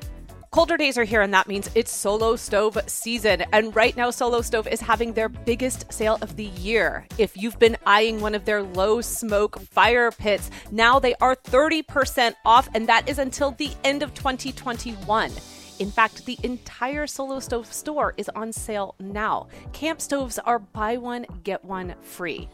Colder 0.50 0.78
days 0.78 0.96
are 0.96 1.04
here, 1.04 1.20
and 1.20 1.34
that 1.34 1.46
means 1.46 1.68
it's 1.74 1.92
Solo 1.92 2.34
Stove 2.34 2.78
season. 2.86 3.44
And 3.52 3.76
right 3.76 3.94
now, 3.94 4.10
Solo 4.10 4.40
Stove 4.40 4.66
is 4.66 4.80
having 4.80 5.12
their 5.12 5.28
biggest 5.28 5.92
sale 5.92 6.16
of 6.22 6.36
the 6.36 6.46
year. 6.46 7.06
If 7.18 7.36
you've 7.36 7.58
been 7.58 7.76
eyeing 7.86 8.20
one 8.20 8.34
of 8.34 8.46
their 8.46 8.62
low 8.62 9.02
smoke 9.02 9.60
fire 9.60 10.10
pits, 10.10 10.50
now 10.70 10.98
they 10.98 11.14
are 11.16 11.36
30% 11.36 12.34
off, 12.46 12.66
and 12.74 12.88
that 12.88 13.06
is 13.10 13.18
until 13.18 13.50
the 13.52 13.70
end 13.84 14.02
of 14.02 14.14
2021. 14.14 15.32
In 15.80 15.90
fact, 15.90 16.24
the 16.24 16.38
entire 16.42 17.06
Solo 17.06 17.40
Stove 17.40 17.70
store 17.70 18.14
is 18.16 18.30
on 18.30 18.50
sale 18.50 18.94
now. 18.98 19.48
Camp 19.74 20.00
stoves 20.00 20.38
are 20.38 20.58
buy 20.58 20.96
one, 20.96 21.26
get 21.44 21.62
one 21.62 21.94
free. 22.00 22.48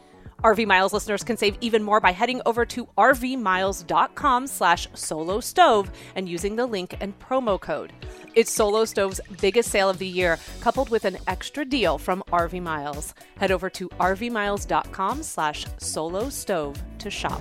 RV 0.44 0.66
Miles 0.66 0.92
listeners 0.92 1.24
can 1.24 1.38
save 1.38 1.56
even 1.62 1.82
more 1.82 2.00
by 2.00 2.12
heading 2.12 2.42
over 2.44 2.66
to 2.66 2.86
rvmiles.com 2.98 4.46
slash 4.46 4.86
solo 4.92 5.40
stove 5.40 5.90
and 6.14 6.28
using 6.28 6.56
the 6.56 6.66
link 6.66 6.94
and 7.00 7.18
promo 7.18 7.58
code. 7.58 7.94
It's 8.34 8.50
Solo 8.52 8.84
Stove's 8.84 9.22
biggest 9.40 9.70
sale 9.70 9.88
of 9.88 9.96
the 9.98 10.06
year, 10.06 10.38
coupled 10.60 10.90
with 10.90 11.06
an 11.06 11.16
extra 11.28 11.64
deal 11.64 11.96
from 11.96 12.22
RV 12.30 12.60
Miles. 12.60 13.14
Head 13.38 13.52
over 13.52 13.70
to 13.70 13.88
rvmiles.com 13.88 15.22
slash 15.22 15.64
solo 15.78 16.28
stove 16.28 16.76
to 16.98 17.10
shop. 17.10 17.40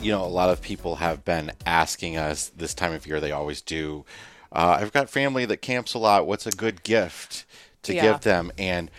you 0.00 0.10
know, 0.10 0.24
a 0.24 0.26
lot 0.26 0.50
of 0.50 0.60
people 0.60 0.96
have 0.96 1.24
been 1.24 1.52
asking 1.66 2.16
us 2.16 2.48
this 2.56 2.74
time 2.74 2.92
of 2.92 3.06
year. 3.06 3.20
They 3.20 3.30
always 3.30 3.60
do. 3.60 4.04
Uh, 4.50 4.78
I've 4.80 4.92
got 4.92 5.08
family 5.08 5.44
that 5.44 5.58
camps 5.58 5.94
a 5.94 5.98
lot. 5.98 6.26
What's 6.26 6.46
a 6.46 6.50
good 6.50 6.82
gift 6.82 7.44
to 7.84 7.94
Yeah. 7.94 8.02
give 8.10 8.22
them? 8.22 8.50
And 8.58 8.90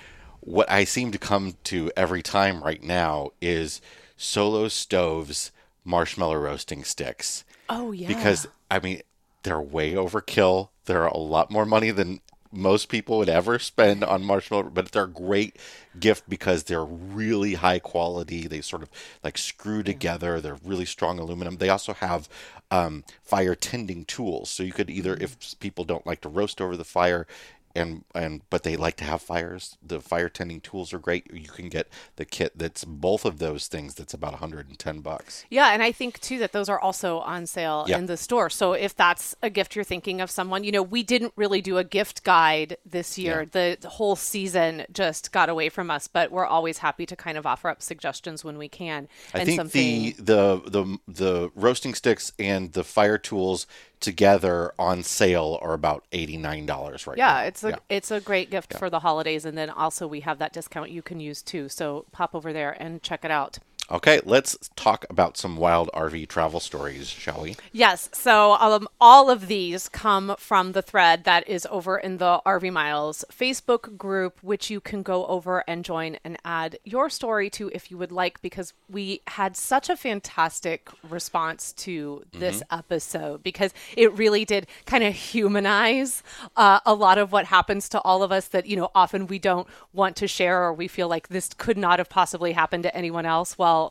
what 0.45 0.69
I 0.69 0.83
seem 0.83 1.11
to 1.11 1.17
come 1.17 1.55
to 1.65 1.91
every 1.95 2.21
time 2.21 2.63
right 2.63 2.83
now 2.83 3.31
is 3.41 3.81
Solo 4.17 4.67
Stoves 4.67 5.51
marshmallow 5.85 6.35
roasting 6.35 6.83
sticks. 6.83 7.43
Oh, 7.69 7.91
yeah. 7.91 8.07
Because 8.07 8.47
I 8.69 8.79
mean, 8.79 9.01
they're 9.43 9.61
way 9.61 9.93
overkill. 9.93 10.69
They're 10.85 11.05
a 11.05 11.17
lot 11.17 11.51
more 11.51 11.65
money 11.65 11.91
than 11.91 12.19
most 12.51 12.87
people 12.87 13.17
would 13.17 13.29
ever 13.29 13.57
spend 13.57 14.03
on 14.03 14.23
marshmallow, 14.23 14.69
but 14.69 14.91
they're 14.91 15.05
a 15.05 15.09
great 15.09 15.55
gift 15.99 16.29
because 16.29 16.63
they're 16.63 16.85
really 16.85 17.55
high 17.55 17.79
quality. 17.79 18.47
They 18.47 18.61
sort 18.61 18.83
of 18.83 18.89
like 19.23 19.37
screw 19.37 19.81
together. 19.81 20.39
They're 20.39 20.59
really 20.63 20.85
strong 20.85 21.17
aluminum. 21.17 21.57
They 21.57 21.69
also 21.69 21.93
have 21.93 22.29
um, 22.69 23.03
fire 23.23 23.55
tending 23.55 24.05
tools, 24.05 24.49
so 24.49 24.63
you 24.63 24.71
could 24.71 24.89
either, 24.89 25.17
if 25.19 25.59
people 25.59 25.83
don't 25.83 26.05
like 26.05 26.21
to 26.21 26.29
roast 26.29 26.61
over 26.61 26.77
the 26.77 26.83
fire, 26.83 27.25
and 27.75 28.03
and 28.13 28.41
but 28.49 28.63
they 28.63 28.75
like 28.75 28.95
to 28.97 29.03
have 29.03 29.21
fires. 29.21 29.77
The 29.85 29.99
fire 29.99 30.29
tending 30.29 30.61
tools 30.61 30.93
are 30.93 30.99
great. 30.99 31.31
You 31.33 31.47
can 31.49 31.69
get 31.69 31.87
the 32.17 32.25
kit 32.25 32.53
that's 32.55 32.85
both 32.85 33.25
of 33.25 33.39
those 33.39 33.67
things. 33.67 33.95
That's 33.95 34.13
about 34.13 34.33
110 34.33 34.99
bucks. 34.99 35.45
Yeah, 35.49 35.71
and 35.73 35.81
I 35.81 35.91
think 35.91 36.19
too 36.19 36.39
that 36.39 36.51
those 36.51 36.69
are 36.69 36.79
also 36.79 37.19
on 37.19 37.45
sale 37.47 37.85
Yeah. 37.87 37.97
in 37.97 38.05
the 38.05 38.17
store. 38.17 38.49
So 38.49 38.73
if 38.73 38.95
that's 38.95 39.35
a 39.41 39.49
gift 39.49 39.75
you're 39.75 39.83
thinking 39.83 40.21
of 40.21 40.29
someone, 40.29 40.63
you 40.63 40.71
know, 40.71 40.83
we 40.83 41.03
didn't 41.03 41.33
really 41.35 41.61
do 41.61 41.77
a 41.77 41.83
gift 41.83 42.23
guide 42.23 42.77
this 42.85 43.17
year. 43.17 43.45
The, 43.51 43.77
the 43.79 43.89
whole 43.89 44.15
season 44.15 44.85
just 44.91 45.31
got 45.31 45.49
away 45.49 45.69
from 45.69 45.89
us, 45.89 46.07
but 46.07 46.31
we're 46.31 46.45
always 46.45 46.79
happy 46.79 47.05
to 47.07 47.15
kind 47.15 47.37
of 47.37 47.45
offer 47.45 47.69
up 47.69 47.81
suggestions 47.81 48.43
when 48.43 48.57
we 48.57 48.69
can. 48.69 49.07
I 49.33 49.39
and 49.39 49.45
think 49.47 49.57
something 49.59 50.13
the, 50.17 50.61
the 50.63 50.69
the 50.69 50.97
the 51.07 51.51
roasting 51.55 51.93
sticks 51.93 52.31
and 52.37 52.71
the 52.73 52.83
fire 52.83 53.17
tools 53.17 53.65
together 53.99 54.73
on 54.77 55.03
sale 55.03 55.57
are 55.61 55.73
about 55.73 56.03
eighty 56.11 56.37
nine 56.37 56.65
dollars 56.65 57.07
right 57.07 57.17
now. 57.17 57.39
yeah, 57.39 57.43
it's 57.43 57.63
a 57.63 57.79
it's 57.89 58.11
a 58.11 58.19
great 58.19 58.49
gift 58.49 58.73
for 58.77 58.89
the 58.89 58.99
holidays, 58.99 59.45
and 59.45 59.57
then 59.57 59.69
also 59.69 60.07
we 60.07 60.21
have 60.21 60.39
that 60.39 60.53
discount 60.53 60.89
you 60.91 61.01
can 61.01 61.19
use 61.19 61.41
too. 61.41 61.69
So 61.69 62.05
pop 62.11 62.35
over 62.35 62.51
there 62.51 62.75
and 62.81 63.01
check 63.01 63.23
it 63.23 63.31
out. 63.31 63.59
Okay, 63.91 64.21
let's 64.23 64.57
talk 64.75 65.05
about 65.09 65.37
some 65.37 65.57
wild 65.57 65.89
RV 65.93 66.27
travel 66.29 66.59
stories, 66.59 67.09
shall 67.09 67.41
we? 67.41 67.55
Yes. 67.73 68.09
So 68.13 68.53
um, 68.53 68.87
all 68.99 69.29
of 69.29 69.47
these 69.47 69.89
come 69.89 70.35
from 70.39 70.71
the 70.71 70.81
thread 70.81 71.25
that 71.25 71.47
is 71.49 71.67
over 71.69 71.97
in 71.97 72.17
the 72.17 72.41
RV 72.45 72.71
Miles 72.71 73.25
Facebook 73.31 73.97
group, 73.97 74.39
which 74.41 74.69
you 74.69 74.79
can 74.79 75.03
go 75.03 75.25
over 75.27 75.63
and 75.67 75.83
join 75.83 76.17
and 76.23 76.37
add 76.45 76.79
your 76.85 77.09
story 77.09 77.49
to 77.51 77.69
if 77.73 77.91
you 77.91 77.97
would 77.97 78.11
like, 78.11 78.41
because 78.41 78.73
we 78.89 79.21
had 79.27 79.57
such 79.57 79.89
a 79.89 79.97
fantastic 79.97 80.89
response 81.07 81.73
to 81.73 82.23
this 82.31 82.63
episode 82.71 83.43
because 83.43 83.73
it 83.97 84.11
really 84.13 84.45
did 84.45 84.65
kind 84.85 85.03
of 85.03 85.13
humanize 85.13 86.23
uh, 86.55 86.79
a 86.85 86.93
lot 86.93 87.17
of 87.17 87.31
what 87.31 87.45
happens 87.45 87.89
to 87.89 87.99
all 88.01 88.23
of 88.23 88.31
us 88.31 88.47
that, 88.47 88.65
you 88.65 88.77
know, 88.77 88.89
often 88.95 89.27
we 89.27 89.39
don't 89.39 89.67
want 89.91 90.15
to 90.15 90.27
share 90.27 90.63
or 90.63 90.73
we 90.73 90.87
feel 90.87 91.07
like 91.07 91.27
this 91.27 91.49
could 91.57 91.77
not 91.77 91.99
have 91.99 92.09
possibly 92.09 92.53
happened 92.53 92.83
to 92.83 92.95
anyone 92.95 93.25
else. 93.25 93.57
Well, 93.57 93.82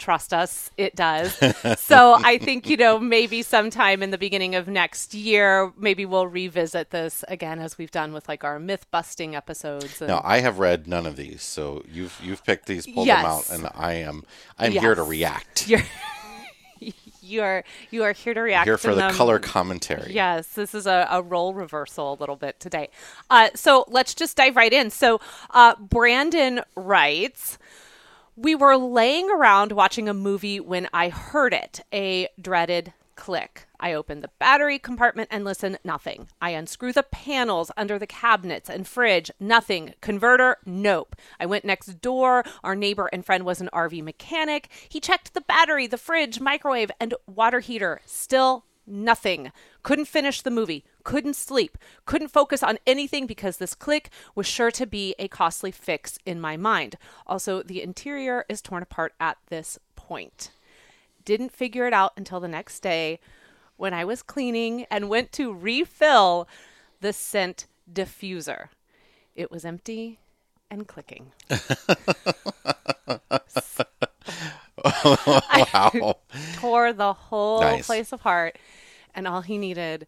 trust 0.00 0.32
us, 0.32 0.70
it 0.76 0.96
does. 0.96 1.34
so 1.78 2.14
I 2.14 2.38
think, 2.38 2.68
you 2.68 2.76
know, 2.76 2.98
maybe 2.98 3.42
sometime 3.42 4.02
in 4.02 4.10
the 4.10 4.18
beginning 4.18 4.54
of 4.54 4.66
next 4.66 5.14
year, 5.14 5.72
maybe 5.78 6.04
we'll 6.06 6.26
revisit 6.26 6.90
this 6.90 7.24
again 7.28 7.58
as 7.60 7.78
we've 7.78 7.90
done 7.90 8.12
with 8.12 8.28
like 8.28 8.42
our 8.42 8.58
myth 8.58 8.86
busting 8.90 9.36
episodes. 9.36 10.00
And, 10.00 10.08
Now 10.08 10.22
I 10.24 10.40
have 10.40 10.58
read 10.58 10.88
none 10.88 11.06
of 11.06 11.16
these, 11.16 11.42
so 11.42 11.84
you've 11.90 12.18
you've 12.22 12.44
picked 12.44 12.66
these, 12.66 12.86
pulled 12.86 13.06
them 13.06 13.24
out, 13.24 13.48
and 13.50 13.68
I 13.74 13.94
am 13.94 14.24
I'm 14.58 14.72
here 14.72 14.94
to 14.94 15.02
react. 15.02 15.68
You're, 15.68 15.82
you 17.22 17.42
are 17.42 17.64
you 17.90 18.02
are 18.02 18.12
here 18.12 18.34
to 18.34 18.40
react 18.40 18.66
here 18.66 18.78
for 18.78 18.94
the 18.94 19.02
them. 19.02 19.14
color 19.14 19.38
commentary. 19.38 20.12
Yes, 20.12 20.48
this 20.48 20.74
is 20.74 20.86
a, 20.86 21.06
a 21.10 21.22
role 21.22 21.54
reversal 21.54 22.14
a 22.14 22.16
little 22.18 22.36
bit 22.36 22.58
today. 22.58 22.88
Uh, 23.28 23.50
so 23.54 23.84
let's 23.88 24.14
just 24.14 24.36
dive 24.36 24.56
right 24.56 24.72
in. 24.72 24.90
So 24.90 25.20
uh, 25.50 25.74
Brandon 25.76 26.62
writes. 26.76 27.58
We 28.42 28.54
were 28.54 28.78
laying 28.78 29.30
around 29.30 29.72
watching 29.72 30.08
a 30.08 30.14
movie 30.14 30.60
when 30.60 30.88
I 30.94 31.10
heard 31.10 31.52
it 31.52 31.82
a 31.92 32.26
dreaded 32.40 32.94
click. 33.14 33.66
I 33.78 33.92
open 33.92 34.22
the 34.22 34.30
battery 34.38 34.78
compartment 34.78 35.28
and 35.30 35.44
listen, 35.44 35.76
nothing. 35.84 36.26
I 36.40 36.52
unscrew 36.52 36.94
the 36.94 37.02
panels 37.02 37.70
under 37.76 37.98
the 37.98 38.06
cabinets 38.06 38.70
and 38.70 38.88
fridge, 38.88 39.30
nothing. 39.38 39.92
Converter, 40.00 40.56
nope. 40.64 41.16
I 41.38 41.44
went 41.44 41.66
next 41.66 42.00
door. 42.00 42.42
Our 42.64 42.74
neighbor 42.74 43.10
and 43.12 43.26
friend 43.26 43.44
was 43.44 43.60
an 43.60 43.68
RV 43.74 44.02
mechanic. 44.02 44.70
He 44.88 45.00
checked 45.00 45.34
the 45.34 45.42
battery, 45.42 45.86
the 45.86 45.98
fridge, 45.98 46.40
microwave, 46.40 46.90
and 46.98 47.12
water 47.26 47.60
heater. 47.60 48.00
Still 48.06 48.64
nothing. 48.86 49.52
Couldn't 49.82 50.06
finish 50.06 50.40
the 50.40 50.50
movie, 50.50 50.82
couldn't 51.04 51.36
sleep, 51.36 51.76
couldn't 52.06 52.28
focus 52.28 52.62
on 52.62 52.78
anything 52.86 53.26
because 53.26 53.56
this 53.56 53.74
click 53.74 54.10
was 54.34 54.46
sure 54.46 54.70
to 54.72 54.86
be 54.86 55.14
a 55.18 55.28
costly 55.28 55.70
fix 55.70 56.18
in 56.24 56.40
my 56.40 56.56
mind. 56.56 56.96
Also, 57.26 57.62
the 57.62 57.82
interior 57.82 58.44
is 58.48 58.60
torn 58.62 58.82
apart 58.82 59.12
at 59.20 59.38
this 59.48 59.78
point. 59.96 60.50
Didn't 61.24 61.52
figure 61.52 61.86
it 61.86 61.92
out 61.92 62.12
until 62.16 62.40
the 62.40 62.48
next 62.48 62.80
day 62.80 63.20
when 63.76 63.94
I 63.94 64.04
was 64.04 64.22
cleaning 64.22 64.86
and 64.90 65.08
went 65.08 65.32
to 65.32 65.52
refill 65.52 66.48
the 67.00 67.12
scent 67.12 67.66
diffuser. 67.92 68.68
It 69.34 69.50
was 69.50 69.64
empty 69.64 70.18
and 70.70 70.86
clicking. 70.86 71.32
wow. 74.84 76.16
Tore 76.54 76.92
the 76.92 77.12
whole 77.12 77.60
Nice. 77.60 77.86
place 77.86 78.12
apart, 78.12 78.56
and 79.14 79.26
all 79.26 79.42
he 79.42 79.58
needed 79.58 80.06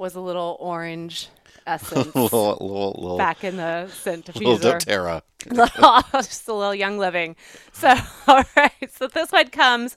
was 0.00 0.14
a 0.14 0.20
little 0.20 0.56
orange 0.58 1.28
essence 1.66 2.06
little, 2.14 2.56
little, 2.60 2.96
little, 2.98 3.18
back 3.18 3.44
in 3.44 3.56
the 3.56 3.86
scent 3.88 4.26
little 4.34 4.58
diffuser. 4.58 4.80
doTERRA. 4.80 6.12
just 6.12 6.48
a 6.48 6.54
little 6.54 6.74
young 6.74 6.98
living. 6.98 7.36
So, 7.72 7.94
all 8.26 8.42
right. 8.56 8.90
So 8.90 9.06
this 9.06 9.30
one 9.30 9.48
comes 9.48 9.96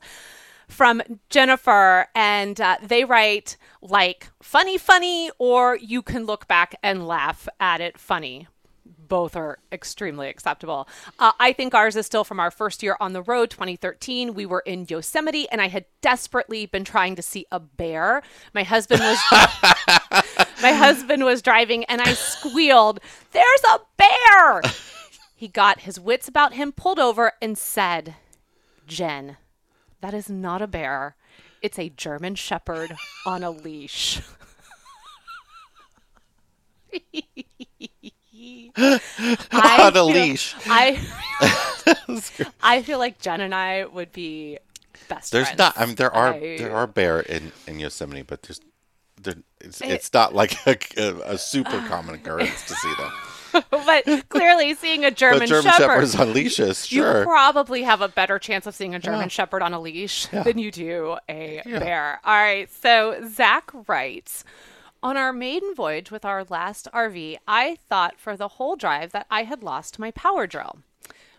from 0.68 1.02
Jennifer, 1.30 2.08
and 2.14 2.60
uh, 2.60 2.78
they 2.82 3.06
write 3.06 3.58
like 3.82 4.30
funny, 4.42 4.78
funny, 4.78 5.32
or 5.38 5.78
you 5.78 6.02
can 6.02 6.26
look 6.26 6.48
back 6.48 6.76
and 6.84 7.08
laugh 7.08 7.48
at 7.60 7.80
it 7.82 7.98
funny. 7.98 8.48
Both 9.08 9.36
are 9.36 9.60
extremely 9.72 10.30
acceptable. 10.30 10.88
Uh, 11.20 11.32
I 11.40 11.54
think 11.54 11.74
ours 11.74 11.96
is 11.96 12.06
still 12.06 12.24
from 12.24 12.40
our 12.40 12.52
first 12.52 12.84
year 12.84 12.96
on 13.00 13.14
the 13.14 13.22
road, 13.22 13.50
2013. 13.50 14.34
We 14.34 14.46
were 14.46 14.62
in 14.62 14.86
Yosemite, 14.90 15.50
and 15.50 15.62
I 15.62 15.68
had 15.68 15.86
desperately 16.02 16.66
been 16.66 16.84
trying 16.84 17.16
to 17.16 17.22
see 17.22 17.46
a 17.52 17.60
bear. 17.60 18.22
My 18.54 18.64
husband 18.64 19.02
was 19.02 19.20
my 20.62 20.72
husband 20.72 21.26
was 21.26 21.42
driving, 21.42 21.84
and 21.86 22.02
I 22.02 22.14
squealed, 22.14 23.00
"There's 23.32 23.64
a 23.70 23.80
bear!" 23.98 24.62
He 25.36 25.50
got 25.50 25.82
his 25.82 26.00
wits 26.00 26.30
about 26.30 26.54
him, 26.54 26.72
pulled 26.72 27.00
over, 27.00 27.34
and 27.42 27.58
said, 27.58 28.16
Jen, 28.88 29.36
that 30.00 30.14
is 30.14 30.30
not 30.30 30.62
a 30.62 30.68
bear. 30.68 31.18
It's 31.62 31.78
a 31.78 31.90
German 31.90 32.36
Shepherd 32.36 32.96
on 33.26 33.44
a 33.44 33.50
leash. 33.50 34.22
I 38.78 39.78
On 39.82 39.88
a 39.90 39.92
feel- 39.94 40.06
leash. 40.08 40.56
I, 40.66 41.00
I 42.64 42.82
feel 42.82 43.00
like 43.00 43.20
Jen 43.20 43.42
and 43.42 43.54
I 43.54 43.86
would 43.86 44.12
be 44.12 44.58
best 45.10 45.32
There's 45.32 45.48
friends. 45.48 45.60
not. 45.60 45.74
I 45.80 45.86
mean, 45.86 45.96
there 45.96 46.14
are 46.14 46.34
I- 46.34 46.58
there 46.58 46.76
are 46.76 46.88
bear 46.88 47.20
in, 47.22 47.52
in 47.68 47.80
Yosemite, 47.80 48.22
but 48.24 48.44
there's 48.44 48.60
there, 49.22 49.36
it's, 49.62 49.82
eh. 49.82 49.88
it's 49.88 50.12
not 50.14 50.34
like 50.36 50.56
a, 50.68 50.78
a, 50.98 51.34
a 51.34 51.38
super 51.38 51.80
common 51.88 52.16
occurrence 52.16 52.66
to 52.68 52.74
see 52.76 52.94
them. 52.98 53.64
but 53.70 54.30
clearly, 54.30 54.74
seeing 54.74 55.06
a 55.06 55.12
German, 55.12 55.40
But 55.42 55.48
German 55.50 55.64
Shepherd, 55.72 55.84
shepherds 55.84 56.16
on 56.16 56.34
leashes, 56.34 56.92
you 56.92 57.04
probably 57.04 57.84
have 57.84 58.02
a 58.02 58.08
better 58.08 58.40
chance 58.40 58.66
of 58.66 58.74
seeing 58.74 58.96
a 58.96 59.00
German 59.00 59.22
Yeah. 59.22 59.28
Shepherd 59.28 59.62
on 59.62 59.74
a 59.74 59.80
leash 59.80 60.28
Yeah. 60.34 60.42
than 60.44 60.58
you 60.58 60.72
do 60.72 61.18
a 61.30 61.62
Yeah. 61.66 61.80
bear. 61.80 62.20
All 62.26 62.34
right. 62.36 62.68
So 62.82 63.22
Zach 63.30 63.70
writes 63.88 64.44
On 65.04 65.18
our 65.18 65.34
maiden 65.34 65.76
voyage 65.76 66.12
with 66.12 66.24
our 66.24 66.46
last 66.46 66.88
RV, 66.94 67.36
I 67.46 67.76
thought 67.90 68.22
for 68.22 68.38
the 68.38 68.48
whole 68.48 68.78
drive 68.78 69.12
that 69.12 69.28
I 69.30 69.44
had 69.44 69.62
lost 69.62 70.00
my 70.00 70.12
power 70.12 70.48
drill. 70.48 70.78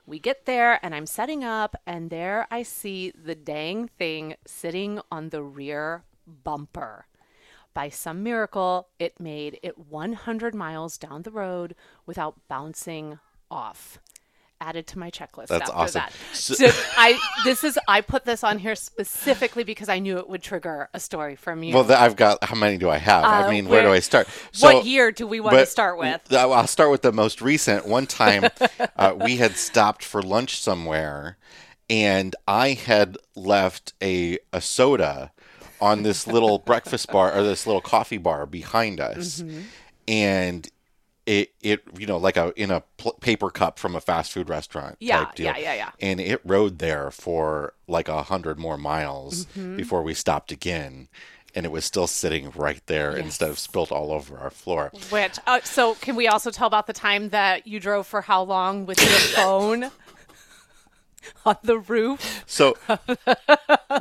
We 0.04 0.18
get 0.18 0.44
there 0.44 0.78
and 0.84 0.94
I'm 0.94 1.06
setting 1.06 1.42
up, 1.42 1.74
and 1.86 2.10
there 2.10 2.46
I 2.50 2.62
see 2.62 3.10
the 3.10 3.34
dang 3.34 3.88
thing 3.88 4.34
sitting 4.46 5.00
on 5.10 5.30
the 5.30 5.42
rear 5.42 6.04
bumper. 6.26 7.06
By 7.72 7.88
some 7.88 8.22
miracle, 8.22 8.88
it 8.98 9.18
made 9.18 9.58
it 9.62 9.78
100 9.78 10.54
miles 10.54 10.98
down 10.98 11.22
the 11.22 11.30
road 11.30 11.74
without 12.04 12.36
bouncing 12.48 13.18
off. 13.50 13.98
Added 14.60 14.86
to 14.88 14.98
my 14.98 15.10
checklist 15.10 15.48
That's 15.48 15.62
after 15.68 15.74
awesome. 15.74 16.02
that. 16.02 16.12
So- 16.32 16.54
So 16.54 16.70
I 16.96 17.18
this 17.44 17.64
is 17.64 17.78
I 17.88 18.00
put 18.00 18.24
this 18.24 18.42
on 18.44 18.58
here 18.58 18.74
specifically 18.76 19.62
because 19.64 19.88
I 19.88 19.98
knew 19.98 20.18
it 20.18 20.28
would 20.28 20.42
trigger 20.42 20.88
a 20.94 21.00
story 21.00 21.36
from 21.36 21.62
you. 21.62 21.74
Well, 21.74 21.90
I've 21.92 22.16
got 22.16 22.42
how 22.44 22.54
many 22.54 22.78
do 22.78 22.88
I 22.88 22.96
have? 22.98 23.24
I 23.24 23.42
Uh, 23.44 23.50
mean, 23.50 23.68
where, 23.68 23.82
do 23.82 23.92
I 23.92 23.98
start? 23.98 24.26
what 24.60 24.86
year 24.86 25.10
do 25.12 25.26
we 25.26 25.40
want 25.40 25.56
to 25.58 25.66
start 25.66 25.98
with? 25.98 26.20
I'll 26.32 26.66
start 26.66 26.90
with 26.90 27.02
the 27.02 27.12
most 27.12 27.42
recent. 27.42 27.86
One 27.86 28.06
time, 28.06 28.48
uh, 28.96 29.14
we 29.22 29.36
had 29.36 29.56
stopped 29.56 30.02
for 30.04 30.22
lunch 30.22 30.60
somewhere, 30.60 31.36
and 31.90 32.34
I 32.48 32.70
had 32.72 33.18
left 33.34 33.92
a 34.02 34.38
a 34.52 34.60
soda 34.60 35.32
on 35.80 36.04
this 36.04 36.26
little 36.26 36.58
breakfast 36.58 37.10
bar 37.10 37.34
or 37.36 37.42
this 37.42 37.66
little 37.66 37.82
coffee 37.82 38.18
bar 38.18 38.46
behind 38.46 39.00
us, 39.00 39.42
Mm-hmm. 39.42 39.60
and. 40.08 40.68
It, 41.26 41.52
it 41.62 41.82
you 41.98 42.06
know 42.06 42.18
like 42.18 42.36
a 42.36 42.52
in 42.54 42.70
a 42.70 42.82
pl- 42.98 43.14
paper 43.20 43.48
cup 43.48 43.78
from 43.78 43.96
a 43.96 44.00
fast 44.00 44.30
food 44.32 44.50
restaurant 44.50 44.96
Yeah, 45.00 45.24
type 45.24 45.34
deal. 45.36 45.46
yeah, 45.46 45.56
yeah, 45.58 45.74
yeah. 45.74 45.90
and 46.00 46.20
it 46.20 46.42
rode 46.44 46.80
there 46.80 47.10
for 47.10 47.72
like 47.88 48.08
a 48.08 48.24
hundred 48.24 48.58
more 48.58 48.76
miles 48.76 49.46
Mm-hmm. 49.46 49.76
before 49.76 50.02
we 50.02 50.12
stopped 50.12 50.52
again 50.52 51.08
and 51.54 51.64
it 51.64 51.72
was 51.72 51.84
still 51.86 52.06
sitting 52.06 52.50
right 52.50 52.82
there 52.86 53.16
instead 53.16 53.48
of 53.48 53.58
spilt 53.58 53.90
all 53.90 54.12
over 54.12 54.36
our 54.38 54.50
floor 54.50 54.90
Which 55.08 55.38
uh, 55.46 55.60
so 55.64 55.94
can 55.94 56.14
we 56.14 56.28
also 56.28 56.50
tell 56.50 56.66
about 56.66 56.86
the 56.86 56.92
time 56.92 57.30
that 57.30 57.66
you 57.66 57.80
drove 57.80 58.06
for 58.06 58.20
how 58.20 58.42
long 58.42 58.84
with 58.84 59.00
your 59.00 59.08
phone 59.34 59.90
on 61.46 61.56
the 61.62 61.78
roof? 61.78 62.44
So 62.46 62.76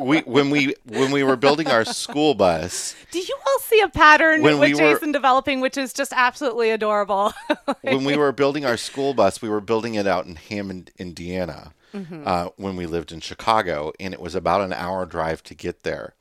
we 0.02 0.20
when 0.22 0.50
we 0.50 0.76
when 0.86 1.12
we 1.12 1.24
were 1.24 1.36
building 1.36 1.68
our 1.68 1.86
school 1.86 2.34
bus, 2.34 2.96
Do 3.12 3.20
you 3.20 3.38
all 3.48 3.60
see 3.60 3.80
a 3.82 3.90
pattern 3.90 4.42
When 4.42 4.60
with 4.60 4.76
we 4.78 4.82
were- 4.84 5.00
developing, 5.12 5.62
which 5.62 5.78
is 5.78 5.94
just 5.94 6.14
absolutely 6.14 6.72
adorable? 6.72 7.34
when 7.82 8.04
we 8.04 8.18
were 8.18 8.32
building 8.32 8.66
our 8.66 8.78
school 8.78 9.14
bus, 9.14 9.42
we 9.42 9.50
were 9.50 9.62
building 9.62 9.96
it 9.96 10.08
out 10.08 10.26
in 10.26 10.36
Hammond, 10.36 10.92
Indiana, 10.98 11.74
Mm-hmm. 11.94 12.24
uh, 12.26 12.48
when 12.56 12.76
we 12.76 12.88
lived 12.88 13.12
in 13.12 13.20
Chicago, 13.20 13.94
and 14.00 14.16
it 14.16 14.20
was 14.20 14.34
about 14.34 14.62
an 14.62 14.74
hour 14.74 15.06
drive 15.06 15.44
to 15.44 15.54
get 15.54 15.84
there. 15.84 16.16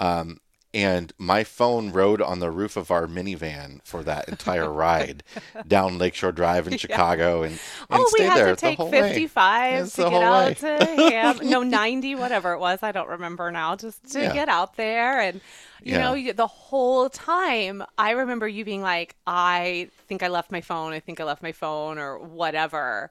Um, 0.00 0.40
and 0.74 1.12
my 1.16 1.44
phone 1.44 1.92
rode 1.92 2.20
on 2.20 2.40
the 2.40 2.50
roof 2.50 2.76
of 2.76 2.90
our 2.90 3.06
minivan 3.06 3.80
for 3.84 4.02
that 4.02 4.28
entire 4.28 4.70
ride 4.72 5.22
down 5.66 5.96
Lake 5.98 6.14
Shore 6.14 6.32
Drive 6.32 6.66
in 6.66 6.76
Chicago, 6.76 7.42
and, 7.44 7.58
oh, 7.90 7.94
and 7.94 8.00
oh, 8.00 8.10
we 8.12 8.18
stayed 8.24 8.28
had 8.28 8.36
there 8.38 8.46
to 8.48 8.54
the 8.54 8.60
take 8.60 8.76
whole 8.78 8.90
way. 8.90 9.00
55 9.12 9.84
It's 9.84 9.96
to 9.96 10.02
get 10.10 10.22
out 10.22 10.46
way. 10.46 10.54
to 10.78 10.84
Ham. 10.84 11.38
No, 11.44 11.62
90, 11.84 12.16
whatever 12.16 12.52
it 12.52 12.58
was. 12.58 12.80
I 12.82 12.92
don't 12.92 13.08
remember 13.08 13.50
now. 13.50 13.76
Just 13.76 14.12
to 14.12 14.20
Yeah. 14.22 14.32
get 14.34 14.48
out 14.48 14.76
there. 14.76 15.20
And, 15.20 15.40
you 15.82 15.92
Yeah. 15.92 16.00
know, 16.02 16.14
you, 16.14 16.32
the 16.32 16.46
whole 16.46 17.08
time, 17.08 17.84
I 17.96 18.10
remember 18.10 18.48
you 18.48 18.64
being 18.64 18.82
like, 18.82 19.14
I 19.26 19.88
think 20.08 20.22
I 20.22 20.28
left 20.28 20.50
my 20.50 20.60
phone. 20.60 20.92
I 20.92 21.00
think 21.00 21.20
I 21.20 21.24
left 21.24 21.42
my 21.42 21.52
phone 21.52 21.98
or 21.98 22.18
whatever. 22.18 23.10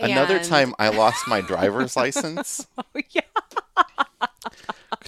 Another 0.00 0.36
And- 0.38 0.44
time, 0.44 0.74
I 0.78 0.88
lost 0.88 1.28
my 1.28 1.40
driver's 1.40 1.94
license. 1.96 2.66
oh, 2.78 2.82
yeah. 3.10 3.20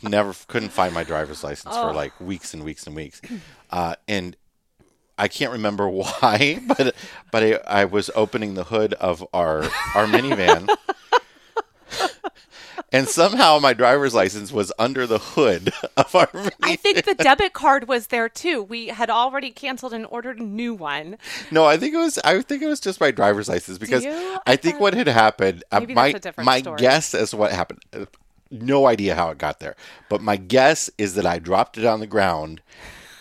Never 0.03 0.35
couldn't 0.49 0.71
find 0.71 0.95
my 0.95 1.05
driver's 1.05 1.43
license 1.45 1.75
Oh. 1.77 1.89
for 1.89 1.95
like 1.95 2.19
weeks 2.21 2.55
and 2.55 2.65
weeks 2.65 2.87
and 2.87 2.95
weeks 2.97 3.21
uh, 3.71 3.95
and 4.07 4.37
i 5.19 5.29
can't 5.29 5.53
remember 5.53 5.89
why 6.01 6.61
but 6.67 6.95
but 7.33 7.43
I, 7.43 7.83
I 7.83 7.85
was 7.85 8.11
opening 8.15 8.55
the 8.55 8.65
hood 8.65 8.95
of 8.95 9.25
our 9.33 9.63
our 9.95 10.07
minivan 10.07 10.69
and 12.93 13.07
somehow 13.09 13.59
my 13.59 13.75
driver's 13.75 14.15
license 14.15 14.51
was 14.53 14.73
under 14.79 15.07
the 15.07 15.19
hood 15.19 15.73
of 15.97 16.15
our 16.15 16.27
minivan. 16.29 16.53
I 16.63 16.77
think 16.77 17.05
the 17.05 17.15
debit 17.15 17.53
card 17.53 17.89
was 17.89 18.07
there 18.07 18.29
too. 18.29 18.63
We 18.63 18.87
had 18.89 19.11
already 19.11 19.51
canceled 19.51 19.93
and 19.93 20.07
ordered 20.07 20.39
a 20.39 20.45
new 20.45 20.75
one. 20.75 21.19
no 21.51 21.65
i 21.67 21.77
think 21.77 21.95
it 21.95 21.99
was 21.99 22.19
i 22.25 22.41
think 22.43 22.63
it 22.63 22.67
was 22.67 22.81
just 22.81 23.01
my 23.01 23.11
driver's 23.11 23.49
license 23.49 23.79
because 23.79 24.07
i 24.07 24.39
I 24.47 24.57
think 24.57 24.81
what 24.81 24.95
had 24.95 25.09
happened 25.09 25.65
uh, 25.73 25.81
my 25.81 26.13
that's 26.13 26.15
a 26.25 26.29
different 26.29 26.47
my 26.47 26.61
story. 26.61 26.79
guess 26.79 27.15
as 27.15 27.31
to 27.31 27.37
what 27.37 27.53
happened 27.53 27.81
no 28.51 28.87
idea 28.87 29.15
how 29.15 29.31
it 29.31 29.39
got 29.39 29.61
there 29.61 29.77
but 30.09 30.21
my 30.21 30.37
guess 30.37 30.91
is 30.99 31.15
that 31.15 31.27
i 31.27 31.39
dropped 31.39 31.77
it 31.79 31.85
on 31.85 32.01
the 32.01 32.07
ground 32.07 32.61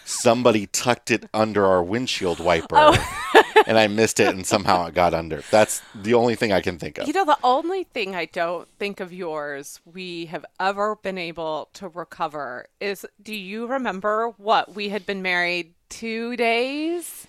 somebody 0.06 0.68
tucked 0.68 1.12
it 1.12 1.26
under 1.34 1.66
our 1.66 1.84
windshield 1.84 2.40
wiper 2.40 2.76
Oh. 2.78 3.44
and 3.68 3.78
i 3.78 3.88
missed 3.88 4.20
it 4.22 4.34
and 4.34 4.46
somehow 4.46 4.86
it 4.88 4.94
got 4.94 5.13
under 5.13 5.42
that's 5.52 5.82
the 5.94 6.13
only 6.13 6.36
thing 6.36 6.54
i 6.54 6.62
can 6.62 6.80
think 6.80 6.98
of 6.98 7.08
You 7.08 7.13
know, 7.13 7.26
the 7.26 7.38
only 7.44 7.84
thing 7.84 8.16
I 8.16 8.26
don't 8.26 8.68
think 8.80 9.00
of 9.02 9.12
yours 9.12 9.82
we 9.86 10.26
have 10.28 10.46
ever 10.60 10.96
been 10.96 11.18
able 11.18 11.70
to 11.74 11.90
recover 11.90 12.68
is 12.80 13.06
do 13.22 13.36
you 13.36 13.68
remember 13.68 14.30
what? 14.38 14.74
We 14.76 14.90
had 14.90 15.06
been 15.06 15.22
married 15.22 15.74
two 15.90 16.36
days, 16.38 17.27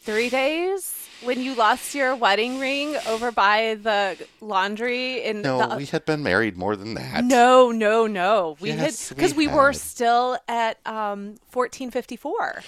three 0.00 0.30
days 0.30 1.08
when 1.22 1.40
you 1.42 1.54
lost 1.54 1.94
your 1.94 2.16
wedding 2.16 2.58
ring 2.58 2.96
over 3.06 3.30
by 3.30 3.76
the 3.82 4.16
laundry 4.40 5.22
in 5.22 5.42
no 5.42 5.58
the. 5.68 5.76
we 5.76 5.84
had 5.84 6.04
been 6.06 6.22
married 6.22 6.56
more 6.56 6.74
than 6.76 6.94
that 6.94 7.22
no, 7.24 7.70
no, 7.70 8.06
no. 8.06 8.56
We 8.60 8.70
Yes, 8.70 9.08
had 9.08 9.16
because 9.16 9.34
we, 9.34 9.46
were 9.46 9.72
still 9.74 10.38
at 10.48 10.78
um, 10.86 11.36
1454. 11.52 12.62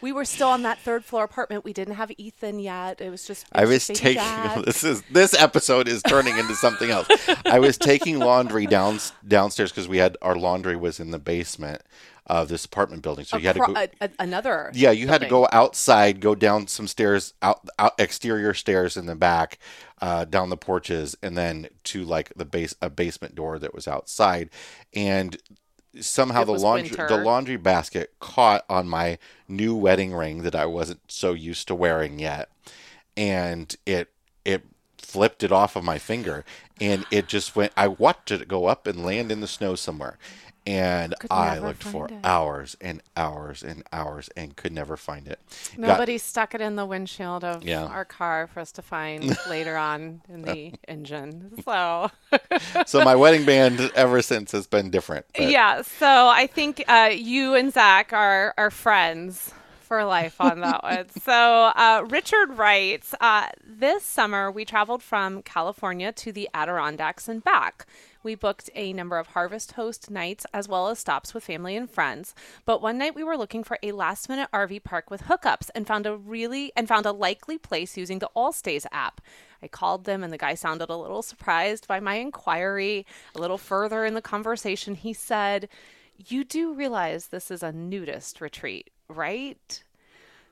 We 0.00 0.12
were 0.12 0.24
still 0.24 0.48
on 0.48 0.62
that 0.62 0.78
third 0.78 1.04
floor 1.04 1.24
apartment. 1.24 1.64
We 1.64 1.72
didn't 1.72 1.94
have 1.94 2.10
Ethan 2.16 2.58
yet. 2.58 3.00
It 3.00 3.10
was 3.10 3.26
just. 3.26 3.42
it 3.44 3.48
I 3.52 3.64
was 3.64 3.86
taking 3.86 4.14
dad. 4.14 4.64
this 4.64 4.82
is 4.84 5.02
this 5.10 5.34
episode 5.34 5.88
is 5.88 6.02
turning 6.02 6.36
into 6.38 6.54
something 6.54 6.90
else. 6.90 7.08
I 7.44 7.58
was 7.58 7.76
taking 7.78 8.18
laundry 8.18 8.66
down 8.66 8.98
downstairs 9.26 9.70
because 9.70 9.88
we 9.88 9.98
had 9.98 10.16
our 10.22 10.36
laundry 10.36 10.76
was 10.76 11.00
in 11.00 11.10
the 11.10 11.18
basement 11.18 11.82
of 12.26 12.48
this 12.48 12.64
apartment 12.64 13.02
building, 13.02 13.24
so 13.24 13.36
you 13.36 13.46
had 13.48 13.56
to 13.56 13.60
go. 13.60 13.74
a- 13.74 13.88
a- 14.00 14.10
another. 14.20 14.70
Yeah, 14.72 14.92
you 14.92 15.08
had 15.08 15.20
to 15.22 15.26
go 15.26 15.48
outside, 15.50 16.20
go 16.20 16.36
down 16.36 16.68
some 16.68 16.86
stairs, 16.86 17.34
out, 17.42 17.66
out 17.76 17.94
exterior 17.98 18.54
stairs 18.54 18.96
in 18.96 19.06
the 19.06 19.16
back, 19.16 19.58
uh, 20.00 20.26
down 20.26 20.48
the 20.48 20.56
porches, 20.56 21.16
and 21.24 21.36
then 21.36 21.66
to 21.84 22.04
like 22.04 22.32
the 22.36 22.44
base 22.44 22.72
a 22.80 22.88
basement 22.88 23.34
door 23.34 23.58
that 23.58 23.74
was 23.74 23.88
outside, 23.88 24.50
and 24.94 25.38
somehow 25.98 26.42
It 26.42 26.46
the 26.46 26.52
laundry 26.52 26.96
the 26.96 27.16
laundry 27.16 27.56
basket 27.56 28.12
caught 28.20 28.64
on 28.68 28.88
my 28.88 29.18
new 29.48 29.74
wedding 29.74 30.12
ring 30.14 30.42
that 30.42 30.54
I 30.54 30.66
wasn't 30.66 31.00
so 31.08 31.32
used 31.32 31.68
to 31.68 31.74
wearing 31.74 32.18
yet, 32.18 32.48
and 33.16 33.74
it 33.86 34.10
it 34.44 34.64
flipped 34.98 35.42
it 35.42 35.52
off 35.52 35.76
of 35.76 35.84
my 35.84 35.98
finger, 35.98 36.44
and 36.80 37.04
it 37.10 37.26
just 37.26 37.56
went. 37.56 37.72
I 37.76 37.88
watched 37.88 38.30
it 38.30 38.46
go 38.48 38.66
up 38.66 38.86
and 38.86 39.04
land 39.04 39.32
in 39.32 39.40
the 39.40 39.48
snow 39.48 39.74
somewhere. 39.74 40.18
And 40.66 41.14
Could 41.18 41.32
I 41.32 41.58
looked 41.58 41.82
for 41.82 42.06
it. 42.06 42.14
hours 42.22 42.76
and 42.80 43.02
hours 43.16 43.62
and 43.62 43.82
hours 43.92 44.28
and 44.36 44.54
could 44.56 44.72
never 44.72 44.96
find 44.96 45.26
it. 45.26 45.40
Got- 45.70 45.78
Nobody 45.78 46.18
stuck 46.18 46.54
it 46.54 46.60
in 46.60 46.76
the 46.76 46.84
windshield 46.86 47.44
of 47.44 47.62
Yeah. 47.64 47.84
our 47.86 48.04
car 48.04 48.46
for 48.46 48.60
us 48.60 48.70
to 48.72 48.82
find 48.82 49.36
later 49.48 49.76
on 49.76 50.20
in 50.28 50.42
the 50.42 50.74
engine. 50.88 51.52
So, 51.64 52.10
so 52.86 53.02
my 53.04 53.16
wedding 53.16 53.44
band 53.46 53.80
ever 53.94 54.20
since 54.22 54.52
has 54.52 54.66
been 54.66 54.90
different. 54.90 55.26
but- 55.34 55.48
yeah. 55.50 55.82
So 55.82 56.06
I 56.28 56.46
think 56.46 56.84
uh, 56.88 57.10
you 57.12 57.54
and 57.54 57.72
Zach 57.72 58.12
are 58.12 58.54
are 58.58 58.70
friends 58.70 59.52
for 59.80 60.04
life 60.04 60.40
on 60.40 60.60
that 60.60 60.82
one. 60.84 61.08
So 61.24 61.32
uh, 61.32 62.04
Richard 62.08 62.56
writes, 62.56 63.12
uh, 63.20 63.48
this 63.66 64.04
summer 64.04 64.48
we 64.48 64.64
traveled 64.64 65.02
from 65.02 65.42
California 65.42 66.12
to 66.12 66.30
the 66.30 66.48
Adirondacks 66.54 67.26
and 67.28 67.42
back. 67.42 67.86
We 68.22 68.34
booked 68.34 68.68
a 68.74 68.92
number 68.92 69.18
of 69.18 69.28
Harvest 69.28 69.72
Host 69.72 70.10
nights 70.10 70.44
as 70.52 70.68
well 70.68 70.88
as 70.88 70.98
stops 70.98 71.32
with 71.32 71.44
family 71.44 71.74
and 71.74 71.90
friends. 71.90 72.34
But 72.66 72.82
one 72.82 72.98
night 72.98 73.14
we 73.14 73.24
were 73.24 73.36
looking 73.36 73.64
for 73.64 73.78
a 73.82 73.92
last 73.92 74.28
minute 74.28 74.50
RV 74.52 74.84
park 74.84 75.10
with 75.10 75.22
hookups 75.22 75.70
and 75.74 75.86
found 75.86 76.06
a 76.06 76.16
really 76.16 76.70
and 76.76 76.86
found 76.86 77.06
a 77.06 77.12
likely 77.12 77.56
place 77.56 77.96
using 77.96 78.18
the 78.18 78.28
Allstays 78.36 78.84
app. 78.92 79.22
I 79.62 79.68
called 79.68 80.04
them 80.04 80.22
and 80.22 80.32
the 80.32 80.38
guy 80.38 80.54
sounded 80.54 80.90
a 80.90 80.96
little 80.96 81.22
surprised 81.22 81.88
by 81.88 81.98
my 81.98 82.16
inquiry. 82.16 83.06
A 83.34 83.38
little 83.38 83.58
further 83.58 84.04
in 84.04 84.14
the 84.14 84.22
conversation, 84.22 84.94
he 84.94 85.14
said, 85.14 85.68
You 86.16 86.44
do 86.44 86.74
realize 86.74 87.28
this 87.28 87.50
is 87.50 87.62
a 87.62 87.72
nudist 87.72 88.40
retreat, 88.40 88.90
right? 89.08 89.82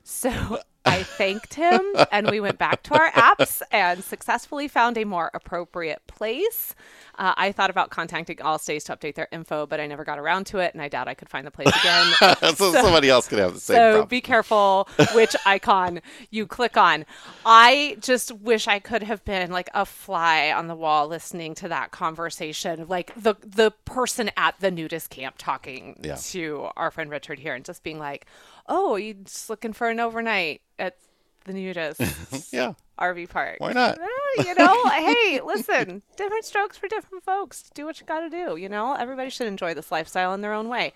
So 0.03 0.59
I 0.85 1.03
thanked 1.03 1.53
him 1.53 1.81
and 2.11 2.31
we 2.31 2.39
went 2.39 2.57
back 2.57 2.81
to 2.83 2.95
our 2.95 3.11
apps 3.11 3.61
and 3.71 4.03
successfully 4.03 4.67
found 4.67 4.97
a 4.97 5.03
more 5.03 5.29
appropriate 5.33 6.01
place. 6.07 6.73
Uh, 7.17 7.33
I 7.35 7.51
thought 7.51 7.69
about 7.69 7.89
contacting 7.89 8.37
Allstays 8.37 8.85
to 8.85 8.95
update 8.95 9.15
their 9.15 9.27
info, 9.31 9.67
but 9.67 9.81
I 9.81 9.87
never 9.87 10.05
got 10.05 10.17
around 10.19 10.45
to 10.47 10.59
it 10.59 10.73
and 10.73 10.81
I 10.81 10.87
doubt 10.87 11.09
I 11.09 11.13
could 11.13 11.29
find 11.29 11.45
the 11.45 11.51
place 11.51 11.67
again. 11.67 12.35
so, 12.55 12.71
somebody 12.71 13.09
else 13.09 13.27
could 13.27 13.39
have 13.39 13.53
the 13.53 13.59
same 13.59 13.75
So 13.75 13.91
problem. 13.91 14.07
be 14.07 14.21
careful 14.21 14.87
which 15.13 15.35
icon 15.45 16.01
you 16.31 16.47
click 16.47 16.77
on. 16.77 17.05
I 17.45 17.97
just 17.99 18.31
wish 18.31 18.67
I 18.67 18.79
could 18.79 19.03
have 19.03 19.23
been 19.25 19.51
like 19.51 19.69
a 19.73 19.85
fly 19.85 20.51
on 20.51 20.67
the 20.67 20.75
wall 20.75 21.07
listening 21.07 21.55
to 21.55 21.67
that 21.67 21.91
conversation, 21.91 22.85
like 22.87 23.13
the 23.15 23.35
the 23.45 23.71
person 23.85 24.31
at 24.37 24.55
the 24.61 24.71
nudist 24.71 25.09
camp 25.09 25.35
talking 25.37 25.99
Yeah. 26.01 26.15
to 26.15 26.69
our 26.77 26.89
friend 26.89 27.11
Richard 27.11 27.37
here 27.37 27.53
and 27.53 27.65
just 27.65 27.83
being 27.83 27.99
like, 27.99 28.25
"Oh, 28.69 28.95
you're 28.95 29.15
just 29.15 29.49
looking 29.49 29.73
for 29.73 29.89
an 29.89 29.99
overnight 29.99 30.61
at 30.77 30.95
the 31.45 31.53
nudist 31.53 31.99
yeah. 32.53 32.73
RV 32.99 33.29
park? 33.29 33.57
Why 33.57 33.73
not? 33.73 33.97
You 34.37 34.55
know, 34.55 34.85
hey, 34.89 35.41
listen, 35.43 36.01
different 36.15 36.45
strokes 36.45 36.77
for 36.77 36.87
different 36.87 37.23
folks. 37.23 37.69
Do 37.73 37.85
what 37.85 37.99
you 37.99 38.05
got 38.05 38.21
to 38.21 38.29
do. 38.29 38.55
You 38.55 38.69
know, 38.69 38.93
everybody 38.93 39.29
should 39.29 39.47
enjoy 39.47 39.73
this 39.73 39.91
lifestyle 39.91 40.33
in 40.33 40.41
their 40.41 40.53
own 40.53 40.69
way. 40.69 40.93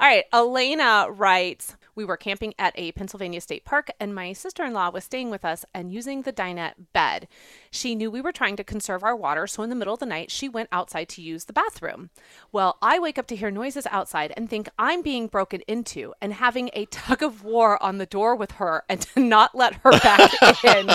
All 0.00 0.08
right, 0.08 0.24
Elena 0.32 1.08
writes 1.10 1.76
We 1.96 2.04
were 2.04 2.18
camping 2.18 2.54
at 2.58 2.74
a 2.76 2.92
Pennsylvania 2.92 3.40
state 3.40 3.64
park, 3.64 3.90
and 3.98 4.14
my 4.14 4.34
sister 4.34 4.62
in 4.64 4.74
law 4.74 4.90
was 4.90 5.02
staying 5.04 5.30
with 5.30 5.44
us 5.44 5.64
and 5.74 5.92
using 5.92 6.22
the 6.22 6.32
dinette 6.32 6.74
bed. 6.92 7.26
She 7.70 7.94
knew 7.94 8.10
we 8.10 8.20
were 8.20 8.32
trying 8.32 8.56
to 8.56 8.64
conserve 8.64 9.02
our 9.02 9.16
water, 9.16 9.46
so 9.46 9.62
in 9.62 9.70
the 9.70 9.74
middle 9.74 9.94
of 9.94 10.00
the 10.00 10.06
night, 10.06 10.30
she 10.30 10.48
went 10.48 10.68
outside 10.70 11.08
to 11.08 11.22
use 11.22 11.46
the 11.46 11.54
bathroom. 11.54 12.10
Well, 12.52 12.76
I 12.82 12.98
wake 12.98 13.18
up 13.18 13.26
to 13.28 13.36
hear 13.36 13.50
noises 13.50 13.86
outside 13.90 14.32
and 14.36 14.48
think 14.48 14.68
I'm 14.78 15.00
being 15.00 15.26
broken 15.26 15.62
into 15.66 16.12
and 16.20 16.34
having 16.34 16.68
a 16.74 16.84
tug 16.86 17.22
of 17.22 17.42
war 17.42 17.82
on 17.82 17.96
the 17.96 18.06
door 18.06 18.36
with 18.36 18.52
her 18.52 18.84
and 18.88 19.00
to 19.00 19.20
not 19.26 19.54
let 19.54 19.76
her 19.76 19.92
back 19.92 20.30
in. 20.64 20.90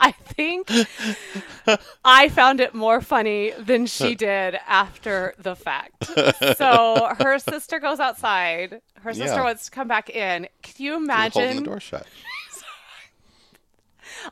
I 0.00 0.12
think 0.36 0.70
I 2.04 2.28
found 2.28 2.60
it 2.60 2.74
more 2.74 3.00
funny 3.00 3.52
than 3.58 3.86
she 3.86 4.14
did 4.28 4.56
after 4.66 5.34
the 5.38 5.54
fact. 5.56 6.10
So 6.56 7.14
her 7.18 7.38
sister 7.38 7.78
goes 7.80 8.00
outside. 8.00 8.80
Her 9.00 9.12
sister 9.12 9.36
Yeah. 9.36 9.44
wants 9.44 9.64
to 9.66 9.70
come 9.70 9.88
back 9.88 10.10
in. 10.10 10.48
Can 10.62 10.74
you 10.84 10.92
Holding 10.92 11.04
imagine? 11.04 11.56
the 11.56 11.62
door 11.62 11.80
shut. 11.80 12.06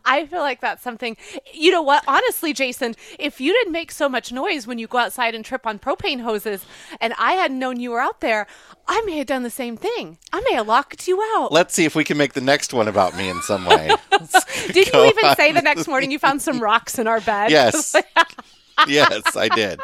I 0.04 0.26
feel 0.26 0.40
like 0.40 0.60
that's 0.60 0.82
something. 0.82 1.16
You 1.52 1.70
know 1.70 1.82
what? 1.82 2.04
Honestly, 2.06 2.52
Jason, 2.52 2.94
if 3.18 3.40
you 3.40 3.52
didn't 3.52 3.72
make 3.72 3.92
so 3.92 4.08
much 4.08 4.32
noise 4.32 4.66
when 4.66 4.78
you 4.78 4.86
go 4.86 4.98
outside 4.98 5.34
and 5.34 5.44
trip 5.44 5.66
on 5.66 5.78
propane 5.78 6.20
hoses, 6.20 6.64
and 7.00 7.14
I 7.18 7.32
hadn't 7.32 7.58
known 7.58 7.80
you 7.80 7.90
were 7.90 8.00
out 8.00 8.20
there, 8.20 8.46
I 8.88 9.02
may 9.02 9.18
have 9.18 9.26
done 9.26 9.42
the 9.42 9.50
same 9.50 9.76
thing. 9.76 10.18
I 10.32 10.40
may 10.40 10.54
have 10.54 10.66
locked 10.66 11.06
you 11.06 11.22
out. 11.36 11.52
Let's 11.52 11.74
see 11.74 11.84
if 11.84 11.94
we 11.94 12.04
can 12.04 12.16
make 12.16 12.32
the 12.32 12.40
next 12.40 12.72
one 12.72 12.88
about 12.88 13.16
me 13.16 13.28
in 13.28 13.40
some 13.42 13.64
way. 13.64 13.90
Did 14.72 14.92
you 14.92 15.04
even 15.04 15.34
say 15.36 15.52
the 15.52 15.62
next 15.62 15.86
morning 15.88 16.10
you 16.10 16.18
found 16.18 16.42
some 16.42 16.60
rocks 16.60 16.98
in 16.98 17.06
our 17.06 17.20
bed? 17.20 17.50
yes. 17.50 17.94
yes, 18.88 19.36
I 19.36 19.48
did. 19.48 19.80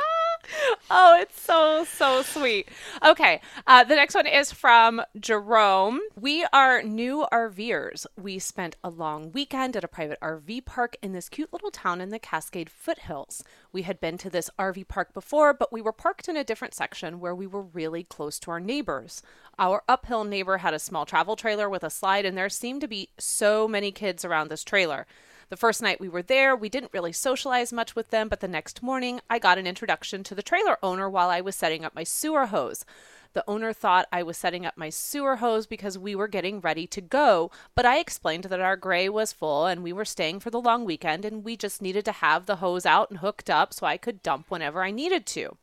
Oh, 0.91 1.19
it's 1.21 1.39
so, 1.39 1.85
so 1.85 2.23
sweet. 2.23 2.69
Okay. 3.05 3.43
Uh, 3.67 3.85
the 3.85 3.95
next 3.95 4.15
one 4.15 4.27
is 4.27 4.53
from 4.53 5.03
Jerome. 5.21 6.01
We 6.19 6.47
are 6.51 6.83
new 6.83 7.27
RVers. 7.31 8.07
We 8.17 8.39
spent 8.39 8.77
a 8.83 8.89
long 8.89 9.31
weekend 9.33 9.77
at 9.77 9.85
a 9.85 9.89
private 9.89 10.19
RV 10.23 10.65
park 10.65 10.97
in 11.03 11.13
this 11.13 11.29
cute 11.29 11.53
little 11.53 11.71
town 11.71 12.01
in 12.01 12.09
the 12.09 12.19
Cascade 12.19 12.71
foothills. 12.71 13.45
We 13.71 13.83
had 13.83 14.01
been 14.01 14.17
to 14.19 14.31
this 14.31 14.49
RV 14.59 14.89
park 14.89 15.13
before, 15.13 15.53
but 15.53 15.73
we 15.73 15.83
were 15.83 15.93
parked 15.93 16.27
in 16.27 16.39
a 16.39 16.45
different 16.45 16.73
section 16.73 17.21
where 17.21 17.35
we 17.35 17.47
were 17.47 17.63
really 17.63 18.05
close 18.05 18.39
to 18.41 18.51
our 18.51 18.61
neighbors. 18.61 19.23
Our 19.59 19.83
uphill 19.89 20.25
neighbor 20.25 20.59
had 20.59 20.73
a 20.73 20.79
small 20.79 21.05
travel 21.05 21.37
trailer 21.37 21.69
with 21.69 21.85
a 21.85 21.91
slide, 21.91 22.25
and 22.25 22.37
there 22.37 22.49
seemed 22.49 22.81
to 22.81 22.89
be 22.89 23.11
so 23.19 23.69
many 23.69 23.93
kids 23.93 24.25
around 24.25 24.49
this 24.49 24.65
trailer. 24.65 25.07
The 25.51 25.57
first 25.57 25.81
night 25.81 25.99
we 25.99 26.11
were 26.11 26.21
there, 26.21 26.55
we 26.55 26.69
didn't 26.69 26.93
really 26.93 27.13
socialize 27.13 27.73
much 27.73 27.97
with 27.97 28.11
them, 28.11 28.29
but 28.29 28.41
the 28.41 28.49
next 28.49 28.83
morning 28.83 29.23
I 29.31 29.39
got 29.39 29.57
an 29.57 29.67
introduction 29.67 30.23
to 30.25 30.35
the 30.35 30.43
trailer 30.43 30.77
owner 30.83 31.09
while 31.09 31.31
I 31.31 31.41
was 31.41 31.57
setting 31.57 31.87
up 31.87 31.95
my 31.95 32.05
sewer 32.05 32.47
hose. 32.47 32.85
The 33.33 33.45
owner 33.49 33.73
thought 33.73 34.09
I 34.13 34.23
was 34.23 34.37
setting 34.37 34.67
up 34.67 34.77
my 34.77 34.91
sewer 34.91 35.37
hose 35.37 35.67
because 35.67 35.97
we 35.97 36.15
were 36.15 36.29
getting 36.29 36.61
ready 36.61 36.87
to 36.89 37.01
go, 37.01 37.51
but 37.75 37.87
I 37.87 37.99
explained 37.99 38.45
that 38.45 38.61
our 38.61 38.77
gray 38.77 39.09
was 39.09 39.33
full 39.33 39.65
and 39.65 39.83
we 39.83 39.93
were 39.93 40.05
staying 40.05 40.41
for 40.41 40.51
the 40.51 40.61
long 40.61 40.85
weekend 40.85 41.25
and 41.25 41.43
we 41.43 41.57
just 41.57 41.81
needed 41.81 42.05
to 42.05 42.13
have 42.13 42.45
the 42.45 42.57
hose 42.57 42.85
out 42.85 43.09
and 43.09 43.21
hooked 43.21 43.49
up 43.49 43.73
so 43.73 43.87
I 43.87 43.97
could 43.97 44.23
dump 44.23 44.51
whenever 44.51 44.83
I 44.83 44.91
needed 44.91 45.25
to. 45.29 45.57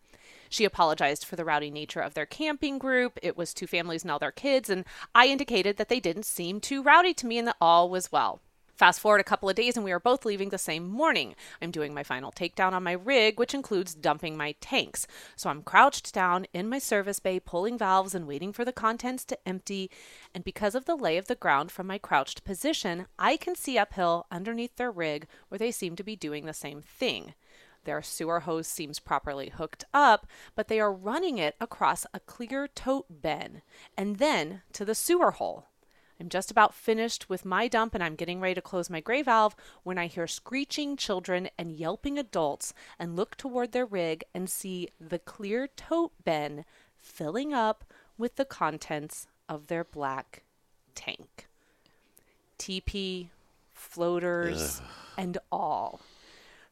She 0.50 0.66
apologized 0.66 1.26
for 1.26 1.36
the 1.36 1.46
rowdy 1.46 1.70
nature 1.70 2.02
of 2.02 2.16
their 2.16 2.26
camping 2.26 2.80
group. 2.80 3.20
It 3.22 3.38
was 3.38 3.54
two 3.54 3.68
families 3.68 4.04
and 4.04 4.10
all 4.10 4.20
their 4.20 4.32
kids, 4.32 4.68
and 4.68 4.84
I 5.14 5.28
indicated 5.28 5.78
that 5.78 5.90
they 5.90 6.00
didn't 6.00 6.26
seem 6.26 6.60
too 6.60 6.82
rowdy 6.82 7.14
to 7.16 7.28
me 7.28 7.38
and 7.38 7.48
that 7.48 7.58
all 7.62 7.88
was 7.88 8.12
well. 8.12 8.42
Fast 8.76 9.00
forward 9.00 9.22
a 9.22 9.24
couple 9.24 9.48
of 9.48 9.56
days, 9.56 9.78
and 9.78 9.86
we 9.86 9.94
are 9.94 10.02
both 10.02 10.26
leaving 10.26 10.50
the 10.50 10.58
same 10.58 10.90
morning. 10.90 11.34
I'm 11.62 11.72
doing 11.72 11.94
my 11.94 12.04
final 12.04 12.34
takedown 12.34 12.74
on 12.74 12.84
my 12.84 12.92
rig, 12.92 13.40
which 13.40 13.54
includes 13.54 13.96
dumping 13.96 14.36
my 14.36 14.54
tanks. 14.60 15.08
So 15.38 15.50
I'm 15.50 15.64
crouched 15.64 16.14
down 16.14 16.46
in 16.54 16.68
my 16.68 16.80
service 16.80 17.20
bay, 17.20 17.40
pulling 17.40 17.78
valves 17.78 18.14
and 18.14 18.28
waiting 18.28 18.52
for 18.52 18.66
the 18.66 18.74
contents 18.74 19.24
to 19.26 19.48
empty. 19.48 19.90
And 20.34 20.44
because 20.44 20.76
of 20.76 20.84
the 20.84 20.98
lay 20.98 21.16
of 21.16 21.28
the 21.28 21.36
ground 21.36 21.72
from 21.72 21.88
my 21.88 21.98
crouched 21.98 22.44
position, 22.44 23.06
I 23.18 23.38
can 23.38 23.56
see 23.56 23.78
uphill 23.78 24.26
underneath 24.30 24.76
their 24.76 24.92
rig 24.92 25.28
where 25.48 25.60
they 25.60 25.72
seem 25.72 25.96
to 25.96 26.04
be 26.04 26.18
doing 26.18 26.46
the 26.46 26.54
same 26.54 26.82
thing. 26.82 27.34
Their 27.86 28.02
sewer 28.02 28.42
hose 28.42 28.68
seems 28.68 29.00
properly 29.00 29.50
hooked 29.50 29.86
up, 29.94 30.28
but 30.54 30.68
they 30.68 30.82
are 30.82 30.92
running 30.92 31.38
it 31.38 31.56
across 31.62 32.06
a 32.14 32.20
clear 32.20 32.68
tote 32.68 33.22
bin 33.22 33.62
and 33.96 34.18
then 34.18 34.64
to 34.74 34.84
the 34.84 34.96
sewer 34.96 35.32
hole. 35.32 35.68
I'm 36.20 36.30
just 36.30 36.52
about 36.52 36.74
finished 36.74 37.30
with 37.30 37.46
my 37.46 37.68
dump 37.68 37.94
and 37.94 38.04
I'm 38.04 38.16
getting 38.16 38.40
ready 38.40 38.56
to 38.56 38.62
close 38.62 38.90
my 38.90 39.02
gray 39.02 39.22
valve 39.22 39.56
when 39.84 39.98
I 39.98 40.08
hear 40.08 40.28
screeching 40.28 40.96
children 40.96 41.50
and 41.58 41.72
yelping 41.72 42.18
adults 42.18 42.74
and 42.98 43.16
look 43.16 43.36
toward 43.36 43.72
their 43.72 43.86
rig 43.86 44.24
and 44.34 44.50
see 44.50 44.90
the 45.00 45.20
clear 45.20 45.68
tote 45.68 46.14
bin 46.24 46.66
filling 46.98 47.54
up 47.54 47.84
with 48.18 48.38
the 48.38 48.46
contents 48.46 49.28
of 49.50 49.68
their 49.68 49.84
black 49.84 50.44
tank. 50.96 51.48
TP, 52.58 53.28
floaters, 53.74 54.82
and 55.18 55.38
all. 55.52 56.00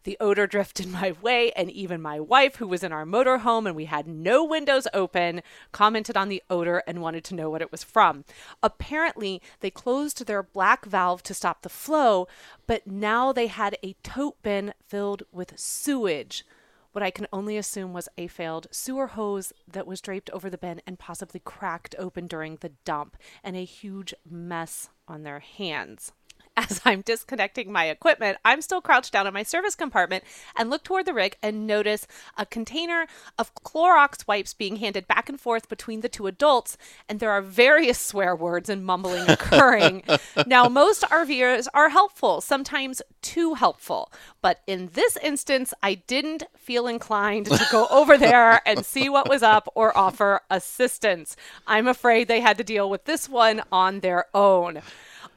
The 0.04 0.18
odor 0.20 0.48
drifted 0.48 0.88
my 0.92 1.14
way, 1.22 1.52
and 1.52 1.72
even 1.72 2.02
my 2.02 2.20
wife, 2.20 2.58
who 2.58 2.68
was 2.68 2.84
in 2.84 2.92
our 2.92 3.06
motorhome 3.06 3.66
and 3.66 3.76
we 3.76 3.86
had 3.86 4.08
no 4.08 4.44
windows 4.44 4.88
open, 4.94 5.42
commented 5.72 6.18
on 6.18 6.30
the 6.30 6.44
odor 6.50 6.84
and 6.88 7.02
wanted 7.02 7.24
to 7.26 7.36
know 7.36 7.50
what 7.50 7.62
it 7.62 7.72
was 7.72 7.84
from. 7.84 8.26
Apparently, 8.62 9.42
they 9.60 9.72
closed 9.72 10.26
their 10.26 10.44
black 10.44 10.86
valve 10.86 11.24
to 11.24 11.34
stop 11.34 11.62
the 11.62 11.70
flow, 11.70 12.28
but 12.68 12.88
now 12.88 13.32
they 13.32 13.48
had 13.48 13.78
a 13.84 13.96
tote 14.04 14.42
bin 14.42 14.74
filled 14.88 15.24
with 15.32 15.58
sewage 15.58 16.46
what 16.94 17.04
I 17.04 17.12
can 17.12 17.28
only 17.34 17.58
assume 17.58 17.92
was 17.92 18.08
a 18.18 18.28
failed 18.28 18.68
sewer 18.72 19.08
hose 19.08 19.52
that 19.68 19.88
was 19.88 20.00
draped 20.00 20.30
over 20.30 20.50
the 20.50 20.60
bin 20.60 20.80
and 20.86 20.98
possibly 20.98 21.42
cracked 21.44 21.96
open 21.98 22.28
during 22.28 22.58
the 22.58 22.72
dump, 22.86 23.18
and 23.44 23.56
a 23.56 23.66
huge 23.66 24.14
mess 24.30 24.90
on 25.08 25.24
their 25.24 25.40
hands. 25.40 26.12
As 26.56 26.82
I'm 26.86 27.02
disconnecting 27.02 27.72
my 27.72 27.86
equipment, 27.86 28.38
I'm 28.46 28.62
still 28.62 28.80
crouched 28.80 29.12
down 29.12 29.26
in 29.26 29.34
my 29.34 29.42
service 29.42 29.76
compartment 29.76 30.24
and 30.56 30.70
look 30.70 30.84
toward 30.84 31.06
the 31.06 31.14
rig 31.14 31.36
and 31.42 31.66
notice 31.66 32.06
a 32.38 32.46
container 32.46 33.08
of 33.40 33.56
Clorox 33.56 34.28
wipes 34.28 34.54
being 34.54 34.76
handed 34.76 35.08
back 35.08 35.30
and 35.30 35.40
forth 35.40 35.68
between 35.68 36.02
the 36.02 36.10
two 36.10 36.28
adults, 36.28 36.78
and 37.10 37.20
there 37.20 37.32
are 37.32 37.42
various 37.42 37.98
swear 38.14 38.36
words 38.36 38.70
and 38.70 38.86
mumbling 38.86 39.28
occurring. 39.28 40.04
now, 40.48 40.68
most 40.70 41.02
RVers 41.04 41.68
are 41.74 41.90
helpful, 41.90 42.40
sometimes 42.40 43.02
too 43.24 43.56
helpful, 43.56 44.12
but 44.42 44.62
in 44.68 44.90
this 44.94 45.18
instance, 45.24 45.74
I 45.82 45.96
didn't 45.96 46.44
feel 46.56 46.86
inclined 46.86 47.48
to 47.48 47.66
go 47.72 47.88
over 47.92 48.16
there 48.16 48.62
and 48.68 48.86
see 48.86 49.10
what 49.10 49.28
was 49.28 49.42
up 49.42 49.68
or 49.74 49.98
offer 49.98 50.42
assistance. 50.52 51.36
I'm 51.66 51.88
afraid 51.88 52.28
they 52.28 52.42
had 52.42 52.60
to 52.60 52.64
deal 52.64 52.92
with 52.92 53.06
this 53.06 53.28
one 53.28 53.64
on 53.72 54.02
their 54.02 54.28
own. 54.36 54.84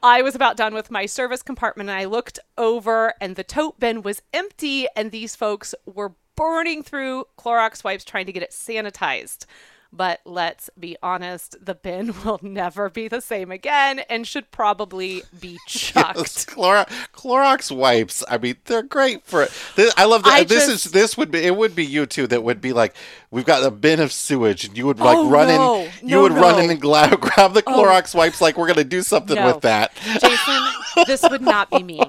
I 0.01 0.21
was 0.21 0.35
about 0.35 0.57
done 0.57 0.73
with 0.73 0.91
my 0.91 1.05
service 1.05 1.41
compartment 1.41 1.89
and 1.89 1.99
I 1.99 2.05
looked 2.05 2.39
over 2.57 3.13
and 3.19 3.35
the 3.35 3.43
tote 3.43 3.79
bin 3.79 4.01
was 4.01 4.21
empty 4.33 4.87
and 4.95 5.11
these 5.11 5.35
folks 5.35 5.73
were 5.85 6.13
burning 6.35 6.83
through 6.83 7.25
Clorox 7.37 7.83
wipes 7.83 8.03
trying 8.03 8.25
to 8.27 8.31
get 8.31 8.43
it 8.43 8.51
sanitized. 8.51 9.45
But 9.93 10.19
let's 10.25 10.69
be 10.77 10.97
honest, 11.01 11.55
the 11.63 11.73
bin 11.73 12.13
will 12.25 12.39
never 12.41 12.89
be 12.89 13.07
the 13.07 13.21
same 13.21 13.51
again 13.51 13.99
and 14.09 14.27
should 14.27 14.51
probably 14.51 15.23
be 15.39 15.57
chucked. 15.67 16.47
Clorox, 16.47 16.89
Clorox 17.13 17.75
wipes. 17.75 18.23
I 18.29 18.37
mean, 18.37 18.57
they're 18.65 18.83
great 18.83 19.25
for. 19.25 19.47
This, 19.75 19.93
I 19.97 20.05
love 20.05 20.23
that. 20.23 20.33
I 20.33 20.41
uh, 20.41 20.43
this 20.43 20.67
just- 20.67 20.85
is 20.87 20.91
this 20.91 21.17
would 21.17 21.31
be. 21.31 21.39
It 21.39 21.55
would 21.55 21.75
be 21.75 21.85
you 21.85 22.05
too. 22.05 22.27
That 22.27 22.43
would 22.43 22.59
be 22.61 22.73
like 22.73 22.95
we've 23.31 23.45
got 23.45 23.63
a 23.63 23.71
bin 23.71 23.99
of 23.99 24.11
sewage, 24.11 24.65
and 24.65 24.77
you 24.77 24.85
would 24.85 24.99
like 24.99 25.17
Oh, 25.17 25.29
run 25.29 25.47
no. 25.47 25.75
in. 25.81 25.91
You 26.01 26.15
No, 26.17 26.21
would 26.23 26.33
run 26.33 26.41
no. 26.41 26.57
Oh. 26.57 26.63
in 26.63 26.69
and 26.71 26.81
gla- 26.81 27.17
grab 27.19 27.53
the 27.53 27.63
oh. 27.65 27.73
Clorox 27.83 28.13
wipes. 28.13 28.41
Like 28.41 28.57
we're 28.57 28.67
gonna 28.67 28.83
do 28.83 29.01
something 29.01 29.41
with 29.43 29.61
that. 29.61 29.93
Jason, 30.19 31.05
this 31.07 31.23
would 31.29 31.41
not 31.41 31.69
be 31.71 31.81
me. 31.83 32.01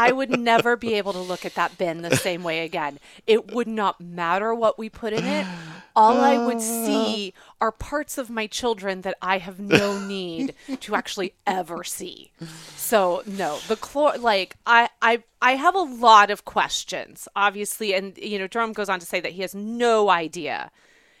I 0.00 0.12
would 0.12 0.30
never 0.30 0.76
be 0.76 0.94
able 0.94 1.12
to 1.12 1.18
look 1.18 1.44
at 1.44 1.54
that 1.56 1.76
bin 1.76 2.00
the 2.00 2.16
same 2.16 2.42
way 2.42 2.60
again. 2.64 2.98
It 3.26 3.52
would 3.52 3.68
not 3.68 4.00
matter 4.00 4.54
what 4.54 4.78
we 4.78 4.88
put 4.88 5.12
in 5.12 5.26
it. 5.26 5.46
All 5.94 6.18
I 6.22 6.38
would 6.38 6.62
see 6.62 7.34
are 7.60 7.70
parts 7.70 8.16
of 8.16 8.30
my 8.30 8.46
children 8.46 9.02
that 9.02 9.18
I 9.20 9.36
have 9.36 9.60
no 9.60 10.00
need 10.00 10.54
to 10.80 10.94
actually 10.94 11.34
ever 11.46 11.84
see. 11.84 12.30
So 12.76 13.22
no, 13.26 13.58
the 13.68 13.76
chlor 13.76 14.18
like 14.18 14.56
I 14.64 14.88
I 15.02 15.22
I 15.42 15.56
have 15.56 15.74
a 15.74 15.80
lot 15.80 16.30
of 16.30 16.46
questions, 16.46 17.28
obviously, 17.36 17.92
and 17.92 18.16
you 18.16 18.38
know, 18.38 18.46
Jerome 18.46 18.72
goes 18.72 18.88
on 18.88 19.00
to 19.00 19.06
say 19.06 19.20
that 19.20 19.32
he 19.32 19.42
has 19.42 19.54
no 19.54 20.08
idea 20.08 20.70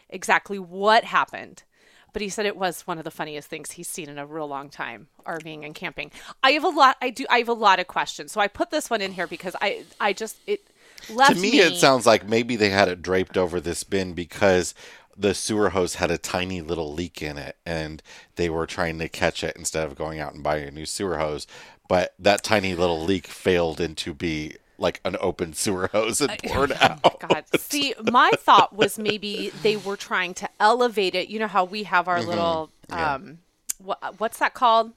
exactly 0.08 0.58
what 0.58 1.04
happened. 1.04 1.64
But 2.12 2.22
he 2.22 2.28
said 2.28 2.46
it 2.46 2.56
was 2.56 2.82
one 2.82 2.98
of 2.98 3.04
the 3.04 3.10
funniest 3.10 3.48
things 3.48 3.72
he's 3.72 3.88
seen 3.88 4.08
in 4.08 4.18
a 4.18 4.26
real 4.26 4.46
long 4.46 4.68
time, 4.70 5.08
RVing 5.26 5.64
and 5.64 5.74
camping. 5.74 6.10
I 6.42 6.52
have 6.52 6.64
a 6.64 6.68
lot. 6.68 6.96
I 7.00 7.10
do. 7.10 7.26
I 7.30 7.38
have 7.38 7.48
a 7.48 7.52
lot 7.54 7.80
of 7.80 7.86
questions, 7.86 8.32
so 8.32 8.40
I 8.40 8.48
put 8.48 8.70
this 8.70 8.90
one 8.90 9.00
in 9.00 9.12
here 9.12 9.26
because 9.26 9.54
I, 9.60 9.84
I 10.00 10.12
just 10.12 10.38
it 10.46 10.66
left 11.08 11.34
To 11.34 11.40
me, 11.40 11.50
me. 11.52 11.58
it 11.60 11.76
sounds 11.76 12.06
like 12.06 12.28
maybe 12.28 12.56
they 12.56 12.70
had 12.70 12.88
it 12.88 13.02
draped 13.02 13.36
over 13.36 13.60
this 13.60 13.84
bin 13.84 14.12
because 14.14 14.74
the 15.16 15.34
sewer 15.34 15.70
hose 15.70 15.96
had 15.96 16.10
a 16.10 16.18
tiny 16.18 16.60
little 16.62 16.92
leak 16.92 17.22
in 17.22 17.36
it, 17.38 17.56
and 17.66 18.02
they 18.36 18.48
were 18.50 18.66
trying 18.66 18.98
to 18.98 19.08
catch 19.08 19.44
it 19.44 19.56
instead 19.56 19.86
of 19.86 19.96
going 19.96 20.18
out 20.18 20.34
and 20.34 20.42
buying 20.42 20.66
a 20.66 20.70
new 20.70 20.86
sewer 20.86 21.18
hose. 21.18 21.46
But 21.88 22.14
that 22.18 22.42
tiny 22.42 22.74
little 22.74 23.02
leak 23.02 23.26
failed 23.26 23.80
into 23.80 24.14
be 24.14 24.56
like 24.80 25.00
an 25.04 25.16
open 25.20 25.52
sewer 25.52 25.88
hose 25.92 26.20
and 26.20 26.36
poured 26.44 26.72
out. 26.80 27.20
God, 27.20 27.44
see, 27.56 27.94
my 28.10 28.30
thought 28.36 28.74
was 28.74 28.98
maybe 28.98 29.52
they 29.62 29.76
were 29.76 29.96
trying 29.96 30.34
to 30.34 30.48
elevate 30.58 31.14
it. 31.14 31.28
You 31.28 31.38
know 31.38 31.46
how 31.46 31.64
we 31.64 31.84
have 31.84 32.08
our 32.08 32.22
little 32.22 32.70
Mm-hmm. 32.88 32.98
Yeah. 32.98 33.14
um, 33.14 33.38
what 33.78 34.14
what's 34.18 34.38
that 34.38 34.52
called? 34.54 34.92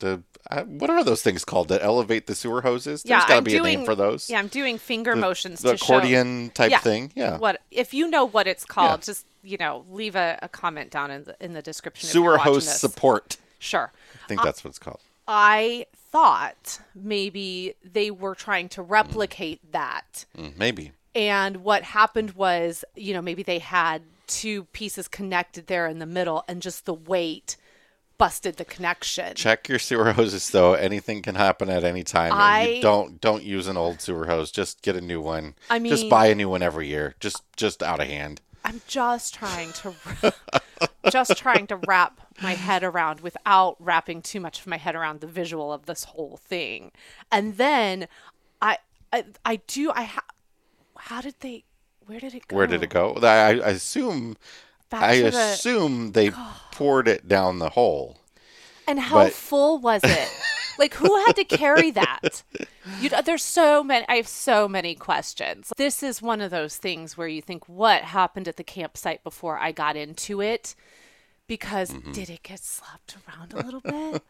The 0.00 0.22
uh, 0.50 0.64
what 0.64 0.90
are 0.90 1.02
those 1.02 1.22
things 1.22 1.44
called 1.44 1.68
that 1.68 1.82
elevate 1.82 2.26
the 2.26 2.34
sewer 2.34 2.60
hoses? 2.62 3.02
There's 3.02 3.10
yeah, 3.10 3.20
got 3.20 3.28
to 3.28 3.34
I'm 3.36 3.44
be 3.44 3.52
doing 3.52 3.74
a 3.74 3.76
name 3.78 3.86
for 3.86 3.94
those. 3.94 4.28
Yeah, 4.28 4.38
I'm 4.38 4.48
doing 4.48 4.76
finger 4.78 5.16
motions 5.16 5.62
the 5.62 5.72
to 5.72 5.76
show- 5.78 5.96
accordion 5.96 6.50
type 6.50 6.70
yeah. 6.70 6.78
thing. 6.80 7.12
Yeah. 7.14 7.38
What 7.38 7.62
if 7.70 7.94
you 7.94 8.08
know 8.08 8.26
what 8.26 8.46
it's 8.46 8.64
called? 8.66 9.00
Yeah. 9.00 9.04
Just 9.06 9.26
you 9.42 9.56
know, 9.56 9.86
leave 9.90 10.16
a, 10.16 10.38
a 10.42 10.48
comment 10.48 10.90
down 10.90 11.10
in 11.10 11.24
the 11.24 11.36
in 11.40 11.52
the 11.54 11.62
description. 11.62 12.08
Sewer 12.08 12.36
hose 12.38 12.68
support. 12.68 13.38
Sure. 13.58 13.90
I 14.22 14.26
think 14.28 14.42
that's 14.42 14.62
what 14.64 14.68
it's 14.70 14.78
called. 14.78 15.00
I 15.32 15.86
thought 15.94 16.80
maybe 16.92 17.74
they 17.84 18.10
were 18.10 18.34
trying 18.34 18.68
to 18.70 18.82
replicate 18.82 19.60
that. 19.70 20.24
Mm, 20.36 20.58
maybe. 20.58 20.90
And 21.14 21.58
what 21.58 21.84
happened 21.84 22.32
was, 22.32 22.84
you 22.96 23.14
know, 23.14 23.22
maybe 23.22 23.44
they 23.44 23.60
had 23.60 24.02
two 24.26 24.64
pieces 24.64 25.06
connected 25.06 25.68
there 25.68 25.86
in 25.86 26.00
the 26.00 26.06
middle 26.06 26.42
and 26.48 26.60
just 26.60 26.84
the 26.84 26.94
weight 26.94 27.56
busted 28.18 28.56
the 28.56 28.64
connection. 28.64 29.34
Check 29.36 29.68
your 29.68 29.78
sewer 29.78 30.12
hoses 30.12 30.50
though. 30.50 30.74
Anything 30.74 31.22
can 31.22 31.36
happen 31.36 31.70
at 31.70 31.84
any 31.84 32.02
time. 32.02 32.32
I- 32.34 32.66
you 32.68 32.82
don't 32.82 33.20
don't 33.20 33.42
use 33.44 33.66
an 33.68 33.76
old 33.76 34.00
sewer 34.00 34.26
hose. 34.26 34.50
Just 34.50 34.82
get 34.82 34.96
a 34.96 35.00
new 35.00 35.20
one. 35.20 35.54
I 35.70 35.78
mean, 35.78 35.90
just 35.90 36.08
buy 36.10 36.26
a 36.26 36.34
new 36.34 36.48
one 36.48 36.62
every 36.62 36.88
year. 36.88 37.14
Just 37.20 37.42
just 37.56 37.82
out 37.84 38.00
of 38.00 38.08
hand. 38.08 38.40
I'm 38.64 38.80
just 38.86 39.34
trying 39.34 39.72
to 39.72 39.94
just 41.10 41.36
trying 41.36 41.66
to 41.68 41.76
wrap 41.86 42.20
my 42.42 42.54
head 42.54 42.82
around 42.84 43.20
without 43.20 43.76
wrapping 43.78 44.22
too 44.22 44.40
much 44.40 44.60
of 44.60 44.66
my 44.66 44.76
head 44.76 44.94
around 44.94 45.20
the 45.20 45.26
visual 45.26 45.72
of 45.72 45.86
this 45.86 46.04
whole 46.04 46.36
thing. 46.36 46.92
And 47.32 47.56
then 47.56 48.08
I 48.62 48.78
I, 49.12 49.24
I 49.44 49.56
do 49.66 49.90
I 49.94 50.04
ha- 50.04 50.24
how 50.96 51.20
did 51.20 51.34
they 51.40 51.64
where 52.06 52.20
did 52.20 52.34
it 52.34 52.48
go? 52.48 52.56
Where 52.56 52.66
did 52.66 52.82
it 52.82 52.90
go? 52.90 53.14
I, 53.22 53.26
I 53.60 53.70
assume 53.70 54.36
Back 54.90 55.02
I 55.02 55.16
to 55.22 55.30
the- 55.30 55.38
assume 55.38 56.12
they 56.12 56.30
poured 56.72 57.06
it 57.08 57.28
down 57.28 57.58
the 57.60 57.70
hole. 57.70 58.18
And 58.86 58.98
how 58.98 59.24
But- 59.24 59.32
full 59.32 59.78
was 59.78 60.00
it? 60.04 60.28
like 60.80 60.94
who 60.94 61.16
had 61.26 61.36
to 61.36 61.44
carry 61.44 61.92
that? 61.92 62.42
You, 63.00 63.10
there's 63.24 63.44
so 63.44 63.84
many. 63.84 64.04
I 64.08 64.16
have 64.16 64.26
so 64.26 64.66
many 64.66 64.96
questions. 64.96 65.72
This 65.76 66.02
is 66.02 66.20
one 66.20 66.40
of 66.40 66.50
those 66.50 66.76
things 66.76 67.16
where 67.16 67.28
you 67.28 67.40
think, 67.40 67.68
what 67.68 68.02
happened 68.02 68.48
at 68.48 68.56
the 68.56 68.64
campsite 68.64 69.22
before 69.22 69.58
I 69.58 69.70
got 69.70 69.94
into 69.96 70.40
it? 70.40 70.74
Because 71.46 71.90
Mm-hmm. 71.90 72.12
did 72.12 72.30
it 72.30 72.42
get 72.42 72.60
slapped 72.60 73.16
around 73.28 73.52
a 73.52 73.64
little 73.64 73.80
bit? 73.80 74.22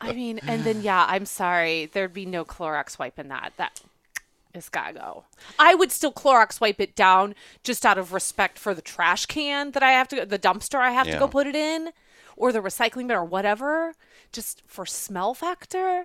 I 0.00 0.12
mean, 0.12 0.40
and 0.46 0.64
then 0.64 0.82
yeah, 0.82 1.06
I'm 1.08 1.24
sorry, 1.26 1.86
there'd 1.86 2.12
be 2.12 2.26
no 2.26 2.44
Clorox 2.44 2.98
wipe 2.98 3.18
in 3.18 3.28
that. 3.28 3.52
That 3.56 3.80
it's 4.54 4.68
gotta 4.68 4.92
go. 4.94 5.24
I 5.58 5.74
would 5.74 5.90
still 5.92 6.12
Clorox 6.12 6.60
wipe 6.60 6.80
it 6.80 6.94
down 6.94 7.34
just 7.64 7.86
out 7.86 7.96
of 7.96 8.12
respect 8.12 8.58
for 8.58 8.74
the 8.74 8.82
trash 8.82 9.24
can 9.26 9.70
that 9.70 9.82
I 9.82 9.92
have 9.92 10.08
to, 10.08 10.26
the 10.26 10.38
dumpster 10.38 10.78
I 10.78 10.90
have 10.90 11.06
to 11.06 11.18
go 11.18 11.26
put 11.28 11.46
it 11.46 11.54
in, 11.56 11.90
or 12.36 12.52
the 12.52 12.60
recycling 12.60 13.08
bin 13.08 13.12
or 13.16 13.24
whatever, 13.24 13.94
just 14.32 14.62
for 14.66 14.86
smell 14.86 15.34
factor. 15.34 16.04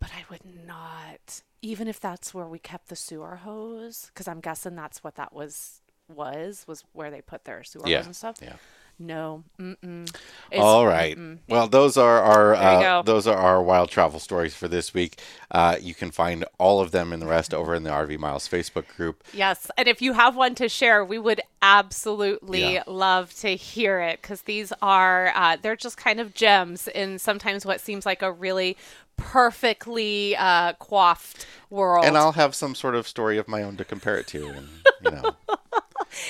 But 0.00 0.10
I 0.12 0.24
would 0.30 0.42
not, 0.66 1.42
even 1.62 1.88
if 1.88 1.98
that's 2.00 2.34
where 2.34 2.46
we 2.46 2.58
kept 2.58 2.88
the 2.88 2.96
sewer 2.96 3.36
hose, 3.36 4.10
because 4.12 4.28
I'm 4.28 4.40
guessing 4.40 4.74
that's 4.76 5.02
what 5.04 5.14
that 5.16 5.32
was 5.32 5.80
was 6.14 6.64
was 6.68 6.84
where 6.92 7.10
they 7.10 7.22
put 7.22 7.44
their 7.44 7.64
sewer 7.64 7.86
Yeah. 7.86 7.98
hose 7.98 8.06
and 8.06 8.16
stuff. 8.16 8.36
Yeah. 8.42 8.56
No. 8.98 9.42
Mm-mm. 9.58 10.14
All 10.56 10.86
right. 10.86 11.18
Well, 11.48 11.66
those 11.66 11.96
are 11.96 12.20
our 12.20 12.54
uh, 12.54 13.02
those 13.02 13.26
are 13.26 13.36
our 13.36 13.60
wild 13.62 13.90
travel 13.90 14.20
stories 14.20 14.54
for 14.54 14.68
this 14.68 14.94
week. 14.94 15.20
Uh, 15.50 15.76
you 15.80 15.94
can 15.94 16.10
find 16.12 16.44
all 16.58 16.80
of 16.80 16.90
them 16.92 17.12
and 17.12 17.20
the 17.20 17.26
rest 17.26 17.52
over 17.52 17.74
in 17.74 17.82
the 17.82 17.90
RV 17.90 18.18
Miles 18.18 18.48
Facebook 18.48 18.86
group. 18.96 19.24
Yes, 19.32 19.70
and 19.76 19.88
if 19.88 20.00
you 20.00 20.12
have 20.12 20.36
one 20.36 20.54
to 20.56 20.68
share, 20.68 21.04
we 21.04 21.18
would 21.18 21.40
absolutely 21.60 22.74
Yeah. 22.74 22.82
love 22.86 23.34
to 23.40 23.56
hear 23.56 24.00
it 24.00 24.22
because 24.22 24.42
these 24.42 24.72
are 24.80 25.32
uh, 25.34 25.56
they're 25.60 25.76
just 25.76 25.96
kind 25.96 26.20
of 26.20 26.34
gems 26.34 26.86
in 26.88 27.18
sometimes 27.18 27.66
what 27.66 27.80
seems 27.80 28.06
like 28.06 28.22
a 28.22 28.30
really 28.30 28.76
perfectly 29.16 30.36
uh, 30.36 30.72
coiffed 30.74 31.46
world. 31.70 32.04
And 32.04 32.16
I'll 32.16 32.32
have 32.32 32.54
some 32.54 32.74
sort 32.74 32.94
of 32.94 33.06
story 33.08 33.38
of 33.38 33.48
my 33.48 33.62
own 33.62 33.76
to 33.76 33.84
compare 33.84 34.16
it 34.16 34.26
to. 34.28 34.46
And, 34.48 34.68
you 35.04 35.10
know, 35.10 35.36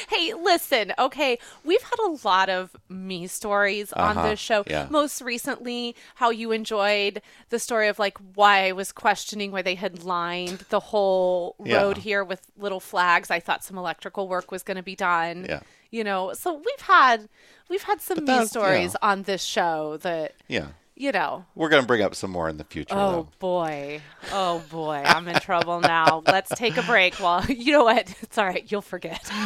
Hey, 0.09 0.33
listen, 0.35 0.93
okay, 0.99 1.39
we've 1.65 1.83
had 1.83 1.99
a 2.07 2.17
lot 2.27 2.49
of 2.49 2.75
me 2.89 3.27
stories 3.27 3.93
on 3.93 4.17
Uh-huh, 4.19 4.29
this 4.31 4.41
show. 4.41 4.65
yeah. 4.67 4.87
Most 4.91 5.21
recently, 5.21 5.95
how 6.17 6.31
you 6.31 6.53
enjoyed 6.53 7.21
the 7.51 7.59
story 7.59 7.89
of 7.89 7.99
like 7.99 8.19
why 8.35 8.67
I 8.69 8.73
was 8.73 8.93
questioning 8.93 9.51
why 9.53 9.63
they 9.63 9.75
had 9.75 10.05
lined 10.05 10.61
the 10.71 10.81
whole 10.81 11.57
Yeah. 11.65 11.77
road 11.83 11.99
here 11.99 12.23
with 12.25 12.43
little 12.57 12.81
flags. 12.81 13.31
I 13.31 13.41
thought 13.41 13.65
some 13.65 13.77
electrical 13.79 14.29
work 14.29 14.51
was 14.51 14.63
going 14.63 14.77
to 14.77 14.83
be 14.83 14.97
done. 14.97 15.47
Yeah. 15.49 15.61
You 15.91 16.03
know, 16.05 16.33
so 16.35 16.55
we've 16.55 16.87
had 16.87 17.29
we've 17.69 17.83
had 17.85 18.01
some 18.01 18.25
me 18.25 18.47
stories 18.47 18.93
yeah. 19.01 19.09
on 19.11 19.23
this 19.23 19.43
show 19.45 19.97
that 19.99 20.33
yeah. 20.49 20.69
You 20.97 21.13
know. 21.13 21.45
We're 21.55 21.69
going 21.69 21.83
to 21.83 21.87
bring 21.87 22.03
up 22.03 22.15
some 22.15 22.31
more 22.31 22.49
in 22.49 22.57
the 22.57 22.65
future. 22.65 22.95
Oh 22.95 23.11
though. 23.13 23.29
boy. 23.39 24.01
Oh 24.33 24.63
boy. 24.71 25.03
I'm 25.05 25.27
in 25.29 25.37
trouble 25.41 25.81
now. 25.81 26.23
Let's 26.27 26.51
take 26.57 26.77
a 26.77 26.83
break 26.83 27.15
while 27.17 27.45
you 27.49 27.73
know 27.73 27.85
what? 27.85 28.15
It's 28.23 28.39
all 28.39 28.47
right. 28.47 28.71
You'll 28.71 28.83
forget. 28.83 29.31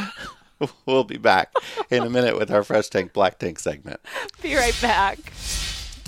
We'll 0.86 1.04
be 1.04 1.18
back 1.18 1.52
in 1.88 2.02
a 2.02 2.10
minute 2.10 2.36
with 2.36 2.50
our 2.50 2.64
Fresh 2.64 2.88
Tank 2.88 3.12
Black 3.12 3.38
Tank 3.38 3.60
segment. 3.60 4.00
Be 4.42 4.56
right 4.56 4.76
back. 4.82 5.18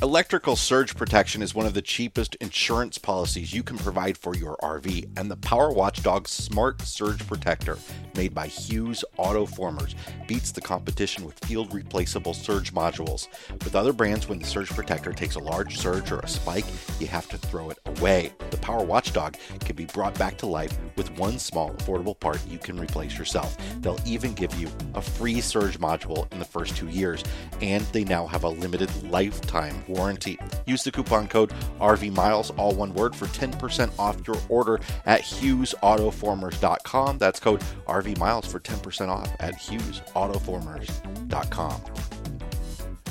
Electrical 0.03 0.57
surge 0.57 0.97
protection 0.97 1.43
is 1.43 1.55
one 1.55 1.67
of 1.67 1.75
the 1.75 1.83
cheapest 1.83 2.35
insurance 2.37 2.97
policies 2.97 3.53
you 3.53 3.63
can 3.63 3.77
provide 3.77 4.17
for 4.17 4.35
your 4.35 4.57
RV, 4.63 5.07
and 5.19 5.31
the 5.31 5.37
Power 5.37 5.71
Watchdog 5.75 6.27
Smart 6.27 6.81
Surge 6.81 7.27
Protector, 7.27 7.77
made 8.17 8.33
by 8.33 8.47
Hughes 8.47 9.05
Autoformers, 9.19 9.95
beats 10.27 10.53
the 10.53 10.61
competition 10.63 11.27
with 11.27 11.39
field 11.41 11.75
replaceable 11.75 12.33
surge 12.33 12.73
modules. 12.73 13.29
With 13.63 13.77
other 13.77 13.93
brands, 13.93 14.27
when 14.27 14.39
the 14.39 14.47
surge 14.47 14.71
protector 14.71 15.13
takes 15.13 15.35
a 15.35 15.39
large 15.39 15.77
surge 15.77 16.11
or 16.11 16.21
a 16.21 16.29
spike, 16.29 16.65
you 16.99 17.07
have 17.07 17.29
to 17.29 17.37
throw 17.37 17.69
it 17.69 17.79
away. 17.85 18.33
The 18.53 18.57
Power 18.57 18.83
Watchdog 18.83 19.37
can 19.61 19.77
be 19.77 19.85
brought 19.85 20.19
back 20.19 20.39
to 20.39 20.47
life 20.47 20.79
with 20.97 21.11
one 21.19 21.39
small, 21.39 21.73
affordable 21.75 22.19
part 22.19 22.41
you 22.49 22.59
can 22.59 22.81
replace 22.81 23.19
yourself. 23.19 23.55
They'll 23.83 24.01
even 24.07 24.33
give 24.33 24.55
you 24.55 24.71
a 24.95 25.03
free 25.03 25.43
surge 25.43 25.79
module 25.79 26.33
in 26.33 26.39
the 26.39 26.47
first 26.47 26.75
two 26.75 26.89
years, 26.89 27.23
and 27.61 27.85
they 27.93 28.05
now 28.05 28.27
have 28.27 28.45
a 28.45 28.49
limited 28.49 28.91
lifetime 29.11 29.85
warranty. 29.91 30.39
Use 30.67 30.85
the 30.85 30.93
coupon 30.93 31.29
code 31.29 31.53
RV 31.81 32.15
Miles, 32.15 32.51
all 32.53 32.75
one 32.75 32.95
word, 32.95 33.15
for 33.15 33.27
10% 33.27 33.91
off 33.99 34.17
your 34.27 34.39
order 34.49 34.81
at 35.07 35.21
HughesAutoformers.com. 35.23 37.19
That's 37.19 37.41
code 37.41 37.61
RV 37.87 38.19
Miles 38.19 38.47
for 38.47 38.61
10% 38.61 39.09
off 39.09 39.31
at 39.41 39.55
HughesAutoformers.com. 39.55 41.81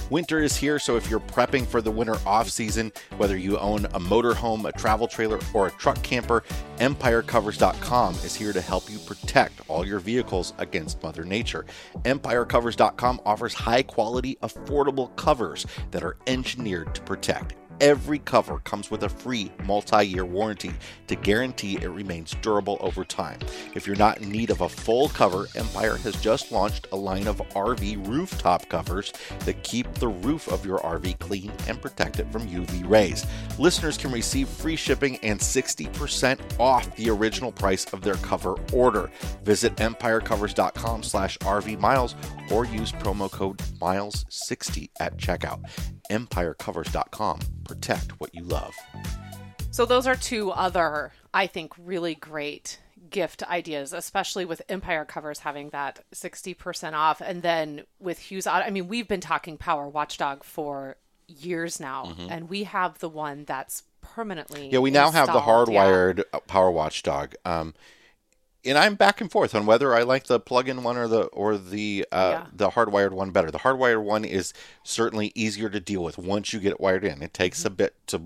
Winter 0.10 0.40
is 0.40 0.58
here, 0.58 0.80
so 0.80 0.98
if 0.98 1.10
you're 1.10 1.20
prepping 1.20 1.66
for 1.66 1.82
the 1.82 1.92
winter 1.92 2.16
off 2.26 2.50
season, 2.50 2.92
whether 3.18 3.38
you 3.38 3.60
own 3.60 3.86
a 3.86 4.00
motorhome, 4.00 4.68
a 4.68 4.72
travel 4.72 5.08
trailer, 5.08 5.40
or 5.54 5.68
a 5.68 5.72
truck 5.72 6.02
camper, 6.02 6.44
EmpireCovers.com 6.78 8.16
is 8.16 8.34
here 8.34 8.52
to 8.52 8.62
help 8.62 8.90
you 8.90 8.98
protect 9.00 9.62
all 9.68 9.86
your 9.86 10.00
vehicles 10.00 10.54
against 10.58 11.04
Mother 11.04 11.24
Nature. 11.24 11.66
EmpireCovers.com 12.04 13.22
offers 13.26 13.54
high 13.54 13.84
quality, 13.84 14.36
affordable 14.42 15.16
covers 15.16 15.68
that 15.92 16.04
are 16.04 16.18
engineered 16.26 16.96
to 16.96 17.02
protect. 17.02 17.56
Every 17.82 18.20
cover 18.20 18.60
comes 18.60 18.92
with 18.92 19.04
a 19.04 19.10
free 19.10 19.52
multi 19.64 20.06
year 20.06 20.26
warranty 20.26 20.72
to 21.08 21.16
guarantee 21.16 21.78
it 21.78 21.88
remains 21.88 22.36
durable 22.42 22.78
over 22.82 23.06
time. 23.06 23.40
If 23.74 23.88
you're 23.88 23.96
not 23.96 24.18
in 24.18 24.30
need 24.30 24.50
of 24.50 24.62
a 24.62 24.68
full 24.70 25.08
cover, 25.10 25.48
Empire 25.56 25.96
has 25.98 26.20
just 26.22 26.52
launched 26.52 26.88
a 26.92 26.98
line 26.98 27.28
of 27.28 27.38
RV 27.38 28.06
rooftop 28.06 28.68
covers 28.68 29.14
that 29.46 29.64
keep 29.64 29.92
the 29.94 30.10
roof 30.10 30.50
of 30.50 30.66
your 30.66 30.80
RV 30.80 31.20
clean 31.20 31.52
and 31.68 31.82
protect 31.82 32.20
it 32.20 32.30
from 32.32 32.48
UV 32.50 32.90
rays. 32.90 33.26
Listeners 33.58 33.98
can 33.98 34.12
receive 34.12 34.50
free 34.50 34.76
shipping 34.76 35.18
and 35.24 35.40
60% 35.40 36.60
off 36.60 36.94
the 36.98 37.10
original 37.10 37.52
price 37.52 37.86
of 37.94 38.02
their 38.02 38.16
cover 38.16 38.56
order. 38.74 39.10
Visit 39.44 39.76
empirecovers.com 39.78 41.04
slash 41.04 41.38
RV 41.40 41.80
miles 41.80 42.16
or 42.52 42.66
use 42.66 42.92
promo 42.92 43.32
code 43.32 43.58
MILES60 43.80 44.90
at 45.00 45.16
checkout. 45.18 45.64
EmpireCovers.com. 46.10 47.40
Protect 47.64 48.20
what 48.20 48.34
you 48.34 48.44
love. 48.44 48.74
So 49.72 49.86
those 49.86 50.08
are 50.08 50.16
two 50.16 50.52
other, 50.52 51.14
I 51.34 51.48
think, 51.48 51.74
really 51.78 52.16
great 52.16 52.80
gift 53.10 53.44
ideas, 53.44 53.94
especially 53.94 54.46
with 54.46 54.62
Empire 54.70 55.06
covers 55.06 55.40
having 55.40 55.70
that 55.70 56.04
60% 56.14 56.94
off. 56.94 57.22
And 57.22 57.42
then 57.42 57.84
with 58.00 58.20
Hughes, 58.20 58.48
I 58.48 58.70
mean, 58.70 58.88
we've 58.88 59.08
been 59.08 59.22
talking 59.22 59.58
Power 59.58 59.88
Watchdog 59.88 60.44
for 60.44 60.98
years 61.28 61.80
now, 61.80 62.16
and 62.30 62.50
we 62.50 62.64
have 62.64 63.00
the 63.00 63.10
one 63.10 63.46
that's 63.46 63.84
permanently. 64.02 64.62
Mm-hmm. 64.62 64.74
Yeah, 64.74 64.80
we 64.80 64.92
now 64.92 65.12
have 65.12 65.28
the. 65.28 65.34
Yeah. 65.34 65.40
hardwired 65.40 66.24
uh 66.34 66.40
Power 66.42 66.72
Watchdog. 66.72 67.36
Um, 67.46 67.74
and 68.66 68.78
I'm 68.78 68.96
back 68.96 69.22
and 69.22 69.32
forth 69.32 69.56
on 69.56 69.66
whether 69.66 69.96
I 69.96 70.04
like 70.04 70.26
the 70.26 70.40
plug-in 70.40 70.84
one 70.84 70.98
or 70.98 71.08
the 71.08 71.24
or 71.28 71.58
the 71.58 72.06
uh, 72.12 72.30
Yeah. 72.32 72.48
the 72.54 72.70
hardwired 72.72 73.12
one 73.12 73.32
better. 73.32 73.52
The 73.52 73.60
hardwired 73.60 74.04
one 74.04 74.26
is 74.26 74.54
certainly 74.84 75.32
easier 75.36 75.70
to 75.70 75.80
deal 75.80 76.04
with 76.04 76.18
once 76.18 76.52
you 76.54 76.60
get 76.60 76.72
it 76.74 76.80
wired 76.82 77.04
in. 77.06 77.22
It 77.22 77.34
takes 77.34 77.64
a 77.66 77.70
bit 77.70 77.96
to 78.08 78.22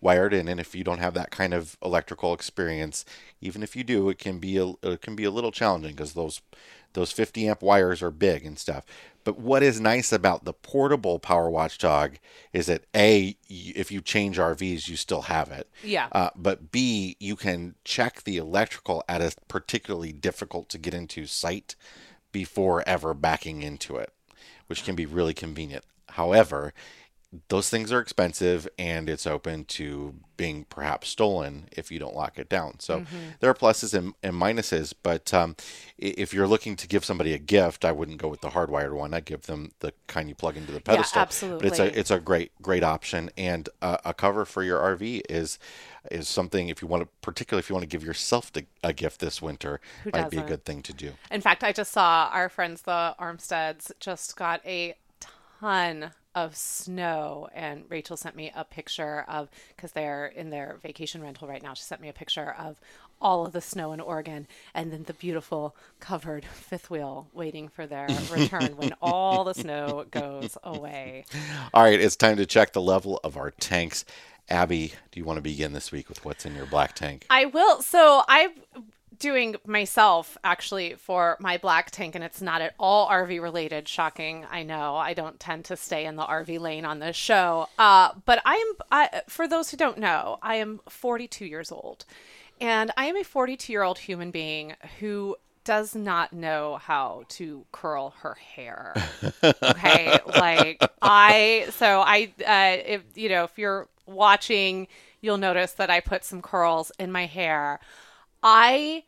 wire 0.00 0.26
it 0.26 0.34
in, 0.34 0.48
and 0.48 0.60
if 0.60 0.74
you 0.74 0.84
don't 0.84 0.98
have 0.98 1.14
that 1.14 1.30
kind 1.30 1.54
of 1.54 1.76
electrical 1.82 2.34
experience, 2.34 3.04
even 3.40 3.62
if 3.62 3.74
you 3.76 3.84
do, 3.84 4.08
it 4.08 4.18
can 4.18 4.38
be 4.38 4.56
a 4.56 4.72
it 4.82 5.00
can 5.02 5.14
be 5.16 5.24
a 5.24 5.30
little 5.30 5.52
challenging 5.52 5.92
because 5.92 6.12
those 6.14 6.40
those 6.96 7.12
50 7.12 7.46
amp 7.46 7.62
wires 7.62 8.02
are 8.02 8.10
big 8.10 8.44
and 8.44 8.58
stuff. 8.58 8.84
But 9.22 9.38
what 9.38 9.62
is 9.62 9.78
nice 9.80 10.12
about 10.12 10.44
the 10.44 10.54
portable 10.54 11.18
Power 11.18 11.50
Watchdog 11.50 12.14
is 12.54 12.66
that 12.66 12.86
A, 12.96 13.36
if 13.48 13.92
you 13.92 14.00
change 14.00 14.38
RVs, 14.38 14.88
you 14.88 14.96
still 14.96 15.22
have 15.22 15.50
it. 15.50 15.68
Yeah. 15.84 16.08
Uh, 16.10 16.30
but 16.34 16.72
B, 16.72 17.16
you 17.20 17.36
can 17.36 17.74
check 17.84 18.22
the 18.22 18.38
electrical 18.38 19.04
at 19.08 19.20
a 19.20 19.34
particularly 19.46 20.12
difficult 20.12 20.70
to 20.70 20.78
get 20.78 20.94
into 20.94 21.26
site 21.26 21.76
before 22.32 22.82
ever 22.88 23.12
backing 23.12 23.62
into 23.62 23.96
it, 23.96 24.12
which 24.66 24.82
can 24.82 24.94
be 24.94 25.04
really 25.04 25.34
convenient. 25.34 25.84
However, 26.10 26.72
those 27.48 27.68
things 27.68 27.92
are 27.92 28.00
expensive 28.00 28.68
and 28.78 29.08
it's 29.08 29.26
open 29.26 29.64
to 29.64 30.14
being 30.36 30.64
perhaps 30.68 31.08
stolen 31.08 31.66
if 31.72 31.90
you 31.90 31.98
don't 31.98 32.14
lock 32.14 32.38
it 32.38 32.48
down. 32.48 32.78
So 32.78 33.04
there 33.40 33.50
are 33.50 33.54
pluses 33.54 33.94
and, 33.94 34.14
and 34.22 34.34
minuses, 34.34 34.92
but 35.02 35.32
um, 35.32 35.56
if 35.98 36.32
you're 36.32 36.46
looking 36.46 36.76
to 36.76 36.86
give 36.86 37.04
somebody 37.04 37.32
a 37.32 37.38
gift, 37.38 37.84
I 37.84 37.92
wouldn't 37.92 38.18
go 38.18 38.28
with 38.28 38.42
the 38.42 38.50
hardwired 38.50 38.92
one. 38.92 39.14
I'd 39.14 39.24
give 39.24 39.42
them 39.42 39.72
the 39.80 39.92
kind 40.06 40.28
you 40.28 40.34
plug 40.34 40.56
into 40.56 40.72
the 40.72 40.80
pedestal. 40.80 41.22
Absolutely, 41.22 41.68
But 41.68 41.78
it's 41.78 41.78
a 41.78 41.98
it's 41.98 42.10
a 42.10 42.20
great 42.20 42.52
great 42.62 42.84
option, 42.84 43.30
and 43.36 43.68
uh, 43.82 43.98
a 44.04 44.14
cover 44.14 44.44
for 44.44 44.62
your 44.62 44.78
RV 44.78 45.22
is 45.28 45.58
is 46.10 46.28
something 46.28 46.68
if 46.68 46.82
you 46.82 46.88
want 46.88 47.02
to, 47.02 47.08
particularly 47.22 47.60
if 47.60 47.68
you 47.68 47.74
want 47.74 47.82
to 47.82 47.88
give 47.88 48.04
yourself 48.04 48.52
to, 48.52 48.64
a 48.84 48.92
gift 48.92 49.20
this 49.20 49.42
winter, 49.42 49.80
Who 50.04 50.10
might 50.12 50.30
be 50.30 50.36
a 50.36 50.42
good 50.42 50.64
thing 50.64 50.82
to 50.82 50.92
do. 50.92 51.12
In 51.30 51.40
fact, 51.40 51.64
I 51.64 51.72
just 51.72 51.92
saw 51.92 52.28
our 52.32 52.48
friends, 52.48 52.82
the 52.82 53.16
Armsteads, 53.18 53.90
just 53.98 54.36
got 54.36 54.64
a 54.64 54.94
ton 55.58 56.12
of 56.36 56.54
snow. 56.54 57.48
And 57.52 57.84
Rachel 57.88 58.16
sent 58.16 58.36
me 58.36 58.52
a 58.54 58.62
picture 58.62 59.24
of, 59.26 59.48
because 59.74 59.92
they're 59.92 60.26
in 60.26 60.50
their 60.50 60.78
vacation 60.82 61.22
rental 61.22 61.48
right 61.48 61.62
now, 61.62 61.74
she 61.74 61.82
sent 61.82 62.00
me 62.00 62.08
a 62.08 62.12
picture 62.12 62.54
of 62.56 62.78
all 63.20 63.46
of 63.46 63.52
the 63.52 63.62
snow 63.62 63.92
in 63.92 64.00
Oregon 64.00 64.46
and 64.74 64.92
then 64.92 65.04
the 65.04 65.14
beautiful 65.14 65.74
covered 66.00 66.44
fifth 66.44 66.90
wheel 66.90 67.26
waiting 67.32 67.66
for 67.66 67.86
their 67.86 68.06
return 68.30 68.76
when 68.76 68.92
all 69.00 69.42
the 69.42 69.54
snow 69.54 70.04
goes 70.10 70.58
away. 70.62 71.24
All 71.72 71.82
right, 71.82 71.98
it's 71.98 72.14
time 72.14 72.36
to 72.36 72.44
check 72.44 72.74
the 72.74 72.82
level 72.82 73.18
of 73.24 73.38
our 73.38 73.50
tanks. 73.52 74.04
Abby, 74.50 74.92
do 75.10 75.18
you 75.18 75.24
want 75.24 75.38
to 75.38 75.42
begin 75.42 75.72
this 75.72 75.90
week 75.90 76.08
with 76.10 76.24
what's 76.24 76.44
in 76.44 76.54
your 76.54 76.66
black 76.66 76.94
tank? 76.94 77.24
I 77.30 77.46
will. 77.46 77.80
So 77.82 78.22
I'm 78.28 78.50
doing 79.18 79.56
myself 79.66 80.36
actually 80.44 80.94
for 80.94 81.36
my 81.40 81.58
black 81.58 81.90
tank, 81.90 82.14
and 82.14 82.24
it's 82.24 82.42
not 82.42 82.60
at 82.60 82.74
all 82.78 83.08
RV 83.08 83.40
related. 83.40 83.88
Shocking, 83.88 84.46
I 84.50 84.62
know. 84.62 84.96
I 84.96 85.14
don't 85.14 85.38
tend 85.40 85.64
to 85.66 85.76
stay 85.76 86.04
in 86.04 86.16
the 86.16 86.24
RV 86.24 86.60
lane 86.60 86.84
on 86.84 86.98
this 86.98 87.16
show. 87.16 87.68
Uh, 87.78 88.10
but 88.24 88.40
I 88.44 88.54
am. 88.54 88.86
I, 88.90 89.22
for 89.28 89.48
those 89.48 89.70
who 89.70 89.76
don't 89.76 89.98
know, 89.98 90.38
I 90.42 90.56
am 90.56 90.80
42 90.88 91.44
years 91.44 91.72
old, 91.72 92.04
and 92.60 92.90
I 92.96 93.06
am 93.06 93.16
a 93.16 93.24
42 93.24 93.72
year 93.72 93.82
old 93.82 93.98
human 93.98 94.30
being 94.30 94.74
who 95.00 95.36
does 95.64 95.96
not 95.96 96.32
know 96.32 96.78
how 96.80 97.24
to 97.28 97.66
curl 97.72 98.14
her 98.20 98.34
hair. 98.34 98.94
Okay, 99.62 100.18
like 100.26 100.82
I 101.02 101.66
so 101.70 102.00
I 102.00 102.32
uh 102.46 102.82
if 102.86 103.02
you 103.14 103.28
know 103.28 103.44
if 103.44 103.58
you're 103.58 103.88
watching 104.06 104.86
you'll 105.20 105.38
notice 105.38 105.72
that 105.72 105.90
I 105.90 106.00
put 106.00 106.24
some 106.24 106.40
curls 106.40 106.92
in 106.98 107.10
my 107.12 107.26
hair. 107.26 107.80
I 108.46 109.02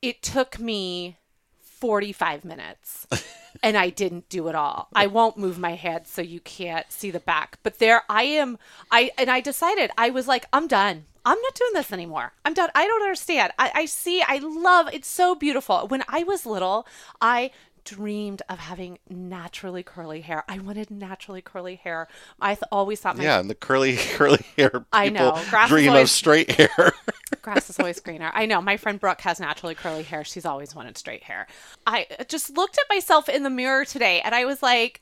it 0.00 0.22
took 0.22 0.60
me 0.60 1.18
45 1.58 2.44
minutes 2.44 3.06
and 3.62 3.76
I 3.76 3.90
didn't 3.90 4.28
do 4.28 4.46
it 4.46 4.54
all. 4.54 4.88
I 4.94 5.08
won't 5.08 5.36
move 5.36 5.58
my 5.58 5.74
head 5.74 6.06
so 6.06 6.22
you 6.22 6.38
can't 6.38 6.90
see 6.92 7.10
the 7.10 7.18
back. 7.18 7.58
But 7.64 7.80
there 7.80 8.02
I 8.08 8.22
am 8.22 8.58
I 8.92 9.10
and 9.18 9.28
I 9.28 9.40
decided 9.40 9.90
I 9.98 10.10
was 10.10 10.28
like 10.28 10.46
I'm 10.52 10.68
done. 10.68 11.04
I'm 11.24 11.40
not 11.40 11.54
doing 11.56 11.72
this 11.74 11.92
anymore. 11.92 12.32
I'm 12.44 12.54
done. 12.54 12.70
I 12.76 12.86
don't 12.86 13.02
understand. 13.02 13.52
I, 13.58 13.72
I 13.74 13.84
see, 13.86 14.22
I 14.22 14.38
love 14.38 14.88
it's 14.92 15.08
so 15.08 15.34
beautiful. 15.34 15.88
When 15.88 16.04
I 16.06 16.22
was 16.22 16.46
little, 16.46 16.86
I 17.20 17.50
dreamed 17.86 18.42
of 18.48 18.58
having 18.60 18.98
naturally 19.08 19.82
curly 19.82 20.20
hair. 20.20 20.44
I 20.48 20.58
wanted 20.58 20.90
naturally 20.90 21.40
curly 21.40 21.76
hair. 21.76 22.06
I 22.40 22.54
th- 22.54 22.64
always 22.70 23.00
thought 23.00 23.16
my 23.16 23.24
Yeah, 23.24 23.40
and 23.40 23.50
the 23.50 23.54
curly 23.56 23.96
curly 24.14 24.44
hair 24.56 24.70
people 24.70 24.86
I 24.92 25.08
know. 25.08 25.40
Grass 25.50 25.68
dream 25.68 25.94
of 25.94 26.10
straight 26.10 26.50
hair. 26.52 26.92
grass 27.46 27.70
is 27.70 27.78
always 27.78 28.00
greener. 28.00 28.32
I 28.34 28.44
know. 28.44 28.60
My 28.60 28.76
friend 28.76 28.98
Brooke 28.98 29.20
has 29.20 29.38
naturally 29.38 29.76
curly 29.76 30.02
hair. 30.02 30.24
She's 30.24 30.44
always 30.44 30.74
wanted 30.74 30.98
straight 30.98 31.22
hair. 31.22 31.46
I 31.86 32.08
just 32.26 32.56
looked 32.56 32.76
at 32.76 32.92
myself 32.92 33.28
in 33.28 33.44
the 33.44 33.50
mirror 33.50 33.84
today 33.84 34.20
and 34.20 34.34
I 34.34 34.44
was 34.44 34.64
like, 34.64 35.00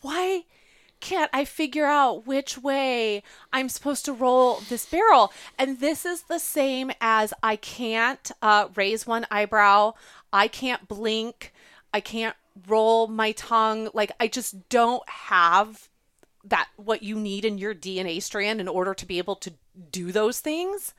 why 0.00 0.44
can't 1.00 1.30
I 1.32 1.44
figure 1.44 1.86
out 1.86 2.28
which 2.28 2.56
way 2.56 3.24
I'm 3.52 3.68
supposed 3.68 4.04
to 4.04 4.12
roll 4.12 4.60
this 4.68 4.86
barrel? 4.86 5.32
And 5.58 5.80
this 5.80 6.06
is 6.06 6.22
the 6.22 6.38
same 6.38 6.92
as 7.00 7.34
I 7.42 7.56
can't 7.56 8.30
uh, 8.40 8.68
raise 8.76 9.04
one 9.04 9.26
eyebrow, 9.28 9.94
I 10.32 10.46
can't 10.46 10.86
blink, 10.86 11.52
I 11.92 11.98
can't 11.98 12.36
roll 12.68 13.08
my 13.08 13.32
tongue. 13.32 13.88
Like, 13.92 14.12
I 14.20 14.28
just 14.28 14.68
don't 14.68 15.06
have 15.08 15.88
that 16.44 16.68
what 16.76 17.02
you 17.02 17.16
need 17.16 17.44
in 17.44 17.58
your 17.58 17.74
DNA 17.74 18.22
strand 18.22 18.60
in 18.60 18.68
order 18.68 18.94
to 18.94 19.06
be 19.06 19.18
able 19.18 19.36
to 19.36 19.52
do 19.90 20.12
those 20.12 20.38
things. 20.38 20.94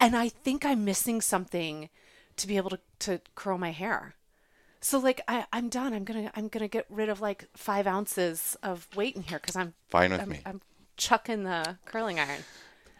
And 0.00 0.16
I 0.16 0.28
think 0.28 0.64
I'm 0.64 0.84
missing 0.84 1.20
something 1.20 1.88
to 2.36 2.46
be 2.46 2.56
able 2.56 2.70
to, 2.70 2.78
to 3.00 3.20
curl 3.34 3.58
my 3.58 3.72
hair. 3.72 4.14
So 4.80 4.98
like 4.98 5.20
I, 5.26 5.44
I'm 5.52 5.68
done. 5.68 5.92
I'm 5.92 6.04
gonna 6.04 6.30
I'm 6.36 6.46
gonna 6.48 6.68
get 6.68 6.86
rid 6.88 7.08
of 7.08 7.20
like 7.20 7.46
five 7.56 7.86
ounces 7.88 8.56
of 8.62 8.86
weight 8.94 9.16
in 9.16 9.22
here 9.22 9.38
because 9.40 9.56
I'm 9.56 9.74
Fine 9.88 10.12
with 10.12 10.20
I'm, 10.20 10.28
me. 10.28 10.40
I'm 10.46 10.60
chucking 10.96 11.42
the 11.42 11.78
curling 11.84 12.20
iron. 12.20 12.44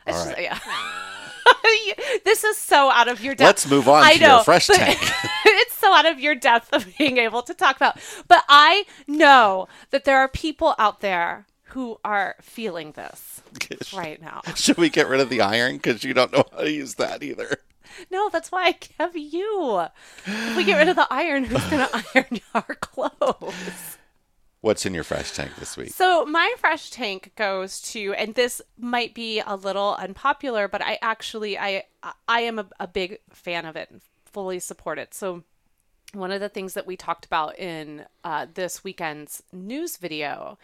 All 0.07 0.12
just- 0.12 0.26
right. 0.28 0.42
yeah. 0.42 0.59
this 2.24 2.44
is 2.44 2.57
so 2.57 2.90
out 2.90 3.09
of 3.09 3.22
your 3.22 3.34
depth. 3.34 3.46
Let's 3.46 3.70
move 3.70 3.88
on 3.88 4.03
I 4.03 4.14
to 4.14 4.18
your 4.18 4.28
know, 4.28 4.42
fresh 4.42 4.66
tank. 4.72 4.99
it's 5.44 5.74
so 5.74 5.92
out 5.94 6.07
of 6.07 6.18
your 6.18 6.34
depth 6.34 6.72
of 6.72 6.86
being 6.99 7.18
able 7.18 7.42
to 7.42 7.55
talk 7.55 7.76
about. 7.76 7.99
But 8.26 8.42
I 8.49 8.84
know 9.07 9.68
that 9.90 10.05
there 10.05 10.18
are 10.18 10.28
people 10.28 10.74
out 10.78 11.01
there 11.01 11.46
who 11.68 11.98
are 12.04 12.36
feeling 12.40 12.92
this 12.92 13.42
right 13.94 14.20
now. 14.20 14.42
Should 14.54 14.78
we 14.78 14.88
get 14.88 15.08
rid 15.08 15.20
of 15.20 15.28
the 15.28 15.40
iron 15.40 15.76
because 15.76 16.04
you 16.04 16.14
don't 16.14 16.32
know 16.32 16.44
how 16.52 16.62
to 16.62 16.70
use 16.70 16.94
that 16.94 17.22
either? 17.22 17.58
No, 18.10 18.28
that's 18.28 18.52
why 18.52 18.68
I 18.68 18.78
have 18.98 19.16
you. 19.16 19.86
If 20.26 20.56
we 20.56 20.64
get 20.64 20.76
rid 20.78 20.88
of 20.88 20.96
the 20.96 21.08
iron, 21.10 21.44
who's 21.44 21.64
going 21.64 21.86
to 21.88 22.04
iron 22.14 22.40
our 22.54 22.74
clothes? 22.74 23.98
What's 24.60 24.84
in 24.84 24.92
your 24.92 25.04
fresh 25.04 25.32
tank 25.32 25.52
this 25.58 25.76
week? 25.76 25.90
So 25.90 26.24
my 26.26 26.52
fresh 26.58 26.90
tank 26.90 27.32
goes 27.36 27.80
to, 27.92 28.12
and 28.14 28.34
this 28.34 28.60
might 28.76 29.14
be 29.14 29.40
a 29.40 29.54
little 29.54 29.94
unpopular, 29.94 30.66
but 30.68 30.82
I 30.82 30.98
actually 31.00 31.56
I 31.58 31.84
I 32.26 32.40
am 32.40 32.58
a, 32.58 32.66
a 32.80 32.88
big 32.88 33.18
fan 33.30 33.64
of 33.64 33.76
it 33.76 33.88
and 33.90 34.00
fully 34.24 34.58
support 34.58 34.98
it. 34.98 35.14
So 35.14 35.44
one 36.12 36.32
of 36.32 36.40
the 36.40 36.48
things 36.48 36.74
that 36.74 36.86
we 36.86 36.96
talked 36.96 37.24
about 37.24 37.58
in 37.58 38.06
uh, 38.24 38.46
this 38.52 38.82
weekend's 38.82 39.42
news 39.52 39.96
video 39.96 40.58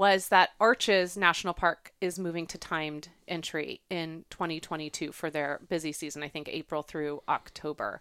was 0.00 0.28
that 0.28 0.48
Arches 0.58 1.14
National 1.14 1.52
Park 1.52 1.92
is 2.00 2.18
moving 2.18 2.46
to 2.46 2.56
timed 2.56 3.10
entry 3.28 3.82
in 3.90 4.24
2022 4.30 5.12
for 5.12 5.28
their 5.28 5.60
busy 5.68 5.92
season, 5.92 6.22
I 6.22 6.28
think 6.28 6.48
April 6.48 6.82
through 6.82 7.22
October. 7.28 8.00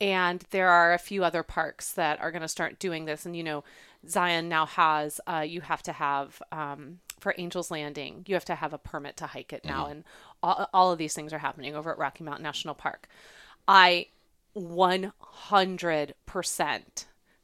And 0.00 0.44
there 0.50 0.68
are 0.68 0.92
a 0.92 0.98
few 0.98 1.22
other 1.22 1.44
parks 1.44 1.92
that 1.92 2.20
are 2.20 2.32
going 2.32 2.42
to 2.42 2.48
start 2.48 2.80
doing 2.80 3.04
this. 3.04 3.24
And, 3.24 3.36
you 3.36 3.44
know, 3.44 3.62
Zion 4.08 4.48
now 4.48 4.66
has, 4.66 5.20
uh, 5.28 5.44
you 5.46 5.60
have 5.60 5.84
to 5.84 5.92
have, 5.92 6.42
um, 6.50 6.98
for 7.20 7.32
Angels 7.38 7.70
Landing, 7.70 8.24
you 8.26 8.34
have 8.34 8.44
to 8.46 8.56
have 8.56 8.72
a 8.72 8.78
permit 8.78 9.16
to 9.18 9.28
hike 9.28 9.52
it 9.52 9.64
now. 9.64 9.86
And 9.86 10.02
all, 10.42 10.68
all 10.74 10.90
of 10.90 10.98
these 10.98 11.14
things 11.14 11.32
are 11.32 11.38
happening 11.38 11.76
over 11.76 11.92
at 11.92 11.98
Rocky 11.98 12.24
Mountain 12.24 12.42
National 12.42 12.74
Park. 12.74 13.06
I 13.68 14.08
100% 14.56 15.12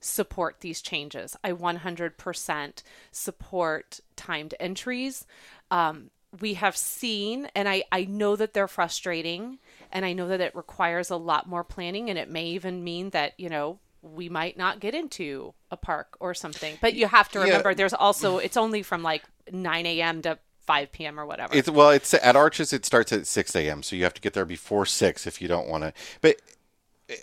support 0.03 0.61
these 0.61 0.83
changes. 0.83 1.37
I 1.43 1.53
100% 1.53 2.83
support 3.11 4.01
timed 4.17 4.55
entries. 4.61 5.27
Um, 5.71 6.11
we 6.41 6.55
have 6.55 6.77
seen, 6.77 7.49
and 7.55 7.69
I, 7.69 7.85
I 7.93 8.05
know 8.05 8.37
that 8.37 8.55
they're 8.55 8.69
frustrating, 8.69 9.59
and 9.93 10.05
I 10.05 10.13
know 10.13 10.29
that 10.29 10.41
it 10.41 10.55
requires 10.57 11.11
a 11.11 11.17
lot 11.17 11.47
more 11.49 11.65
planning, 11.65 12.09
and 12.11 12.19
it 12.19 12.31
may 12.31 12.47
even 12.47 12.83
mean 12.85 13.11
that, 13.11 13.35
you 13.39 13.49
know, 13.49 13.79
we 14.03 14.29
might 14.29 14.57
not 14.57 14.81
get 14.81 14.95
into 14.95 15.55
a 15.71 15.77
park 15.77 16.17
or 16.21 16.35
something. 16.35 16.77
But 16.81 16.95
you 16.95 17.07
have 17.07 17.31
to 17.33 17.39
Yeah. 17.39 17.45
remember 17.45 17.75
there's 17.75 17.95
also, 17.95 18.39
it's 18.39 18.57
only 18.57 18.83
from 18.83 19.03
like 19.03 19.23
9 19.53 19.87
a.m. 19.87 20.23
to 20.23 20.39
5 20.67 20.91
p.m. 20.93 21.21
or 21.21 21.27
whatever. 21.27 21.55
It's 21.55 21.69
well, 21.71 21.91
it's 21.91 22.15
at 22.15 22.35
Arches. 22.37 22.73
It 22.73 22.85
starts 22.87 23.13
at 23.13 23.27
six 23.27 23.55
a.m. 23.55 23.83
So 23.83 23.97
you 23.97 24.05
have 24.05 24.15
to 24.15 24.21
get 24.21 24.33
there 24.33 24.45
before 24.45 24.87
six 24.87 25.27
if 25.27 25.43
you 25.43 25.49
don't 25.49 25.69
want 25.69 25.85
to. 25.85 25.93
But 26.21 26.37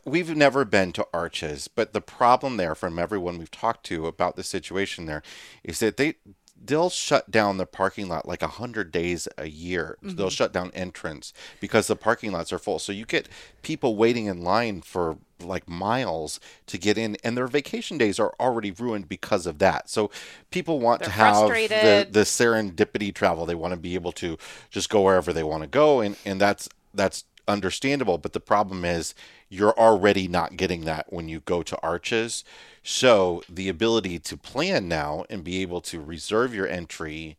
we've 0.06 0.36
never 0.36 0.66
been 0.66 0.92
to 0.94 1.08
Arches. 1.14 1.68
But 1.68 1.94
the 1.94 2.02
problem 2.02 2.58
there, 2.58 2.76
from 2.76 3.00
everyone 3.00 3.38
we've 3.38 3.52
talked 3.52 3.86
to 3.88 4.08
about 4.08 4.36
the 4.36 4.44
situation 4.44 5.06
there, 5.06 5.24
is 5.64 5.80
that 5.80 5.98
they 5.98 6.16
they'll 6.62 6.90
shut 6.90 7.32
down 7.32 7.58
the 7.58 7.66
parking 7.66 8.10
lot 8.10 8.28
like 8.28 8.42
a 8.42 8.48
hundred 8.48 8.92
days 8.92 9.28
a 9.38 9.48
year. 9.48 9.98
They'll 10.02 10.14
mm-hmm. 10.14 10.28
shut 10.28 10.54
down 10.54 10.72
entrance 10.74 11.34
because 11.60 11.88
the 11.88 11.96
parking 11.96 12.32
lots 12.32 12.52
are 12.52 12.60
full. 12.60 12.80
So 12.80 12.92
you 12.92 13.06
get 13.06 13.30
people 13.62 13.96
waiting 13.96 14.26
in 14.26 14.44
line 14.44 14.82
for 14.82 15.18
like 15.40 15.70
miles 15.70 16.40
to 16.68 16.78
get 16.78 16.98
in, 16.98 17.18
and 17.24 17.38
their 17.38 17.48
vacation 17.48 17.98
days 17.98 18.20
are 18.20 18.34
already 18.40 18.72
ruined 18.72 19.08
because 19.08 19.46
of 19.46 19.60
that. 19.60 19.90
So 19.90 20.12
people 20.52 20.80
want 20.80 21.02
to 21.04 21.10
They're 21.10 21.16
have 21.16 21.48
the, 21.70 22.08
the 22.12 22.22
serendipity 22.22 23.14
travel. 23.14 23.46
They 23.46 23.56
want 23.56 23.74
to 23.74 23.80
be 23.80 23.96
able 23.96 24.12
to 24.14 24.38
just 24.70 24.90
go 24.90 25.04
wherever 25.04 25.32
they 25.32 25.44
want 25.44 25.64
to 25.64 25.70
go, 25.70 26.02
and 26.02 26.18
and 26.26 26.42
that's 26.42 26.68
that's 26.94 27.24
understandable. 27.50 28.18
But 28.18 28.34
the 28.34 28.40
problem 28.40 28.86
is 28.86 29.14
you're 29.50 29.78
already 29.78 30.28
not 30.28 30.56
getting 30.56 30.86
that 30.86 31.12
when 31.12 31.28
you 31.28 31.42
go 31.42 31.64
to 31.64 31.80
Arches. 31.82 32.44
So 32.84 33.44
the 33.50 33.68
ability 33.68 34.20
to 34.20 34.38
plan 34.38 34.88
now 34.88 35.26
and 35.30 35.44
be 35.44 35.62
able 35.62 35.82
to 35.82 36.00
reserve 36.00 36.54
your 36.54 36.68
entry 36.68 37.38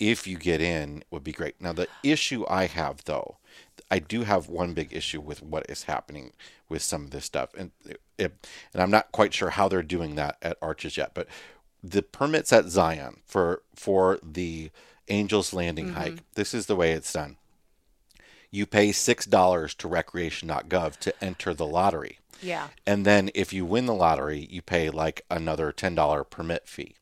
if 0.00 0.26
you 0.26 0.38
get 0.38 0.60
in 0.60 1.04
would 1.10 1.22
be 1.22 1.32
great. 1.32 1.60
Now 1.60 1.72
the 1.72 1.88
issue 2.02 2.44
I 2.48 2.66
have 2.66 3.04
though, 3.04 3.36
I 3.90 3.98
do 3.98 4.22
have 4.22 4.48
one 4.48 4.72
big 4.72 4.92
issue 4.92 5.20
with 5.20 5.42
what 5.42 5.66
is 5.68 5.84
happening 5.84 6.32
with 6.68 6.82
some 6.82 7.04
of 7.04 7.10
this 7.10 7.24
stuff, 7.24 7.50
and 7.56 7.72
it, 8.16 8.32
and 8.72 8.82
I'm 8.82 8.90
not 8.90 9.10
quite 9.10 9.34
sure 9.34 9.50
how 9.50 9.68
they're 9.68 9.82
doing 9.82 10.14
that 10.14 10.36
at 10.40 10.56
Arches 10.62 10.96
yet, 10.96 11.12
but 11.14 11.26
the 11.82 12.02
permits 12.02 12.52
at 12.52 12.66
Zion 12.66 13.20
for 13.26 13.62
for 13.74 14.18
the 14.22 14.70
Angels 15.08 15.52
Landing 15.52 15.86
mm-hmm. 15.86 15.94
hike. 15.94 16.34
This 16.34 16.54
is 16.54 16.66
the 16.66 16.76
way 16.76 16.92
it's 16.92 17.12
done. 17.12 17.36
You 18.50 18.66
pay 18.66 18.92
six 18.92 19.26
dollars 19.26 19.74
to 19.76 19.88
recreation.gov 19.88 20.96
to 20.98 21.24
enter 21.24 21.54
the 21.54 21.66
lottery. 21.66 22.18
yeah. 22.42 22.68
And 22.86 23.04
then 23.06 23.30
if 23.34 23.52
you 23.52 23.64
win 23.64 23.86
the 23.86 23.94
lottery, 23.94 24.46
you 24.50 24.60
pay 24.62 24.90
like 24.90 25.24
another 25.30 25.72
ten 25.72 25.94
dollar 25.94 26.24
permit 26.24 26.66
fee. 26.68 26.96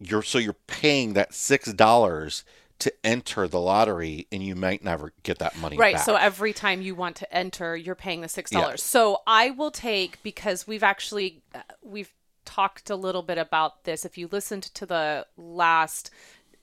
You're 0.00 0.22
so 0.22 0.38
you're 0.38 0.56
paying 0.66 1.14
that 1.14 1.32
six 1.34 1.72
dollars 1.72 2.44
to 2.78 2.92
enter 3.02 3.48
the 3.48 3.60
lottery, 3.60 4.26
and 4.30 4.42
you 4.42 4.54
might 4.54 4.84
never 4.84 5.12
get 5.22 5.38
that 5.38 5.56
money 5.56 5.78
Right. 5.78 5.94
back. 5.94 6.04
So 6.04 6.16
every 6.16 6.52
time 6.52 6.82
you 6.82 6.94
want 6.94 7.16
to 7.16 7.34
enter, 7.34 7.74
you're 7.74 7.94
paying 7.94 8.20
the 8.20 8.28
six 8.28 8.50
dollars. 8.50 8.80
Yeah. 8.80 8.84
So 8.84 9.22
I 9.26 9.50
will 9.50 9.70
take 9.70 10.22
because 10.22 10.66
we've 10.66 10.82
actually 10.82 11.42
uh, 11.54 11.60
we've 11.82 12.12
talked 12.44 12.90
a 12.90 12.96
little 12.96 13.22
bit 13.22 13.38
about 13.38 13.84
this. 13.84 14.04
If 14.04 14.18
you 14.18 14.28
listened 14.30 14.64
to 14.74 14.84
the 14.86 15.26
last 15.38 16.10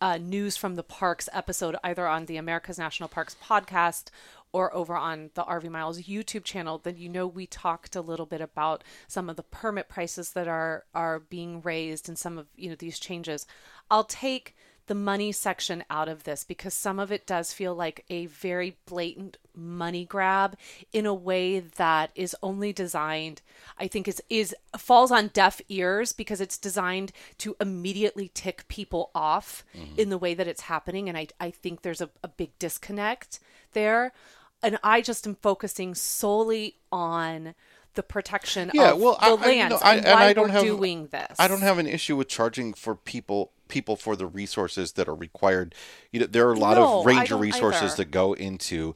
uh, 0.03 0.17
news 0.17 0.57
from 0.57 0.75
the 0.75 0.83
parks 0.83 1.29
episode, 1.31 1.77
either 1.81 2.05
on 2.05 2.25
the 2.25 2.35
America's 2.35 2.77
National 2.77 3.07
Parks 3.07 3.37
podcast 3.41 4.09
or 4.51 4.75
over 4.75 4.97
on 4.97 5.29
the 5.33 5.43
RV 5.43 5.69
Miles 5.69 6.01
YouTube 6.01 6.43
channel, 6.43 6.77
then 6.77 6.97
you 6.97 7.07
know 7.07 7.25
we 7.25 7.47
talked 7.47 7.95
a 7.95 8.01
little 8.01 8.25
bit 8.25 8.41
about 8.41 8.83
some 9.07 9.29
of 9.29 9.37
the 9.37 9.43
permit 9.43 9.87
prices 9.87 10.33
that 10.33 10.45
are 10.45 10.83
are 10.93 11.21
being 11.21 11.61
raised 11.61 12.09
and 12.09 12.19
some 12.19 12.37
of 12.37 12.47
you 12.57 12.69
know 12.69 12.75
these 12.75 12.99
changes. 12.99 13.47
I'll 13.89 14.03
take 14.03 14.57
the 14.87 14.95
money 14.95 15.31
section 15.31 15.83
out 15.89 16.09
of 16.09 16.23
this 16.23 16.43
because 16.43 16.73
some 16.73 16.99
of 16.99 17.11
it 17.11 17.25
does 17.25 17.53
feel 17.53 17.73
like 17.73 18.03
a 18.09 18.25
very 18.25 18.77
blatant 18.85 19.37
money 19.55 20.03
grab 20.03 20.57
in 20.91 21.05
a 21.05 21.13
way 21.13 21.59
that 21.59 22.11
is 22.15 22.35
only 22.41 22.73
designed 22.73 23.41
i 23.77 23.87
think 23.87 24.07
is 24.07 24.21
is 24.29 24.55
falls 24.77 25.11
on 25.11 25.27
deaf 25.29 25.61
ears 25.69 26.11
because 26.11 26.41
it's 26.41 26.57
designed 26.57 27.11
to 27.37 27.55
immediately 27.61 28.29
tick 28.33 28.67
people 28.67 29.11
off 29.15 29.63
mm-hmm. 29.77 29.99
in 29.99 30.09
the 30.09 30.17
way 30.17 30.33
that 30.33 30.47
it's 30.47 30.61
happening. 30.61 31.07
And 31.07 31.17
i, 31.17 31.27
I 31.39 31.51
think 31.51 31.81
there's 31.81 32.01
a, 32.01 32.09
a 32.23 32.27
big 32.27 32.57
disconnect 32.59 33.39
there. 33.73 34.11
And 34.61 34.79
i 34.83 35.01
just 35.01 35.27
am 35.27 35.35
focusing 35.35 35.93
solely 35.95 36.77
on 36.91 37.53
the 37.95 38.03
protection 38.03 38.71
Yeah, 38.73 38.93
of 38.93 38.99
well, 38.99 39.13
the 39.21 39.25
I- 39.25 39.65
I- 39.65 39.67
no, 39.69 39.77
I- 39.77 39.95
and 39.95 40.05
and 40.05 40.13
why 40.13 40.25
I 40.25 40.33
don't 40.33 40.47
we're 40.47 40.53
have- 40.53 40.63
doing 40.63 41.07
this. 41.07 41.35
I 41.39 41.47
don't 41.47 41.61
have 41.61 41.77
an 41.77 41.87
issue 41.87 42.15
with 42.17 42.27
charging 42.27 42.73
for 42.73 42.95
people 42.95 43.51
people 43.73 43.95
for 43.95 44.15
the 44.15 44.27
resources 44.27 44.93
that 44.93 45.07
are 45.09 45.15
required. 45.15 45.73
You 46.11 46.21
know, 46.21 46.25
there 46.27 46.47
are 46.47 46.53
a 46.53 46.57
lot 46.59 46.77
No, 46.77 46.99
of 46.99 47.05
ranger 47.05 47.35
resources 47.35 47.93
either. 47.93 47.95
that 47.97 48.11
go 48.11 48.33
into 48.33 48.95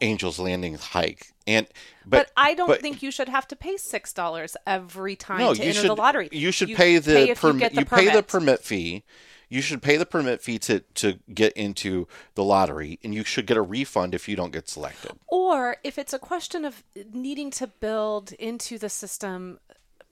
Angels 0.00 0.38
Landing 0.40 0.74
hike, 0.74 1.32
and 1.46 1.66
But, 2.04 2.26
but, 2.26 2.30
I 2.36 2.54
don't 2.54 2.66
but- 2.66 2.80
think 2.82 3.02
you 3.02 3.10
should 3.12 3.28
have 3.28 3.46
to 3.48 3.56
pay 3.56 3.76
six 3.76 4.12
dollars 4.12 4.56
every 4.66 5.14
time 5.14 5.38
no, 5.38 5.54
to 5.54 5.60
you 5.62 5.68
enter 5.68 5.80
should 5.82 5.90
the 5.90 5.94
lottery. 5.96 6.28
You 6.32 6.50
should 6.50 6.70
pay 6.74 6.98
the 6.98 7.20
if 7.20 7.28
you 7.28 7.34
permit. 7.36 7.72
the 7.74 7.80
You, 7.80 7.86
pay 7.86 8.08
the 8.10 8.22
permit 8.24 8.60
fee. 8.64 9.04
You 9.48 9.62
should 9.62 9.80
pay 9.80 9.96
the 9.96 10.06
permit 10.06 10.42
fee 10.42 10.58
to 10.60 10.80
to 10.94 11.20
get 11.32 11.52
into 11.52 12.08
the 12.34 12.42
lottery, 12.42 12.98
and 13.04 13.14
you 13.14 13.22
should 13.22 13.46
get 13.46 13.56
a 13.56 13.62
refund 13.62 14.12
if 14.12 14.28
you 14.28 14.34
don't 14.34 14.52
get 14.52 14.68
selected. 14.68 15.12
Or 15.28 15.76
if 15.84 15.98
it's 15.98 16.12
a 16.12 16.18
question 16.18 16.64
of 16.64 16.82
needing 17.12 17.52
to 17.52 17.68
build 17.68 18.32
into 18.32 18.76
the 18.76 18.88
system 18.88 19.60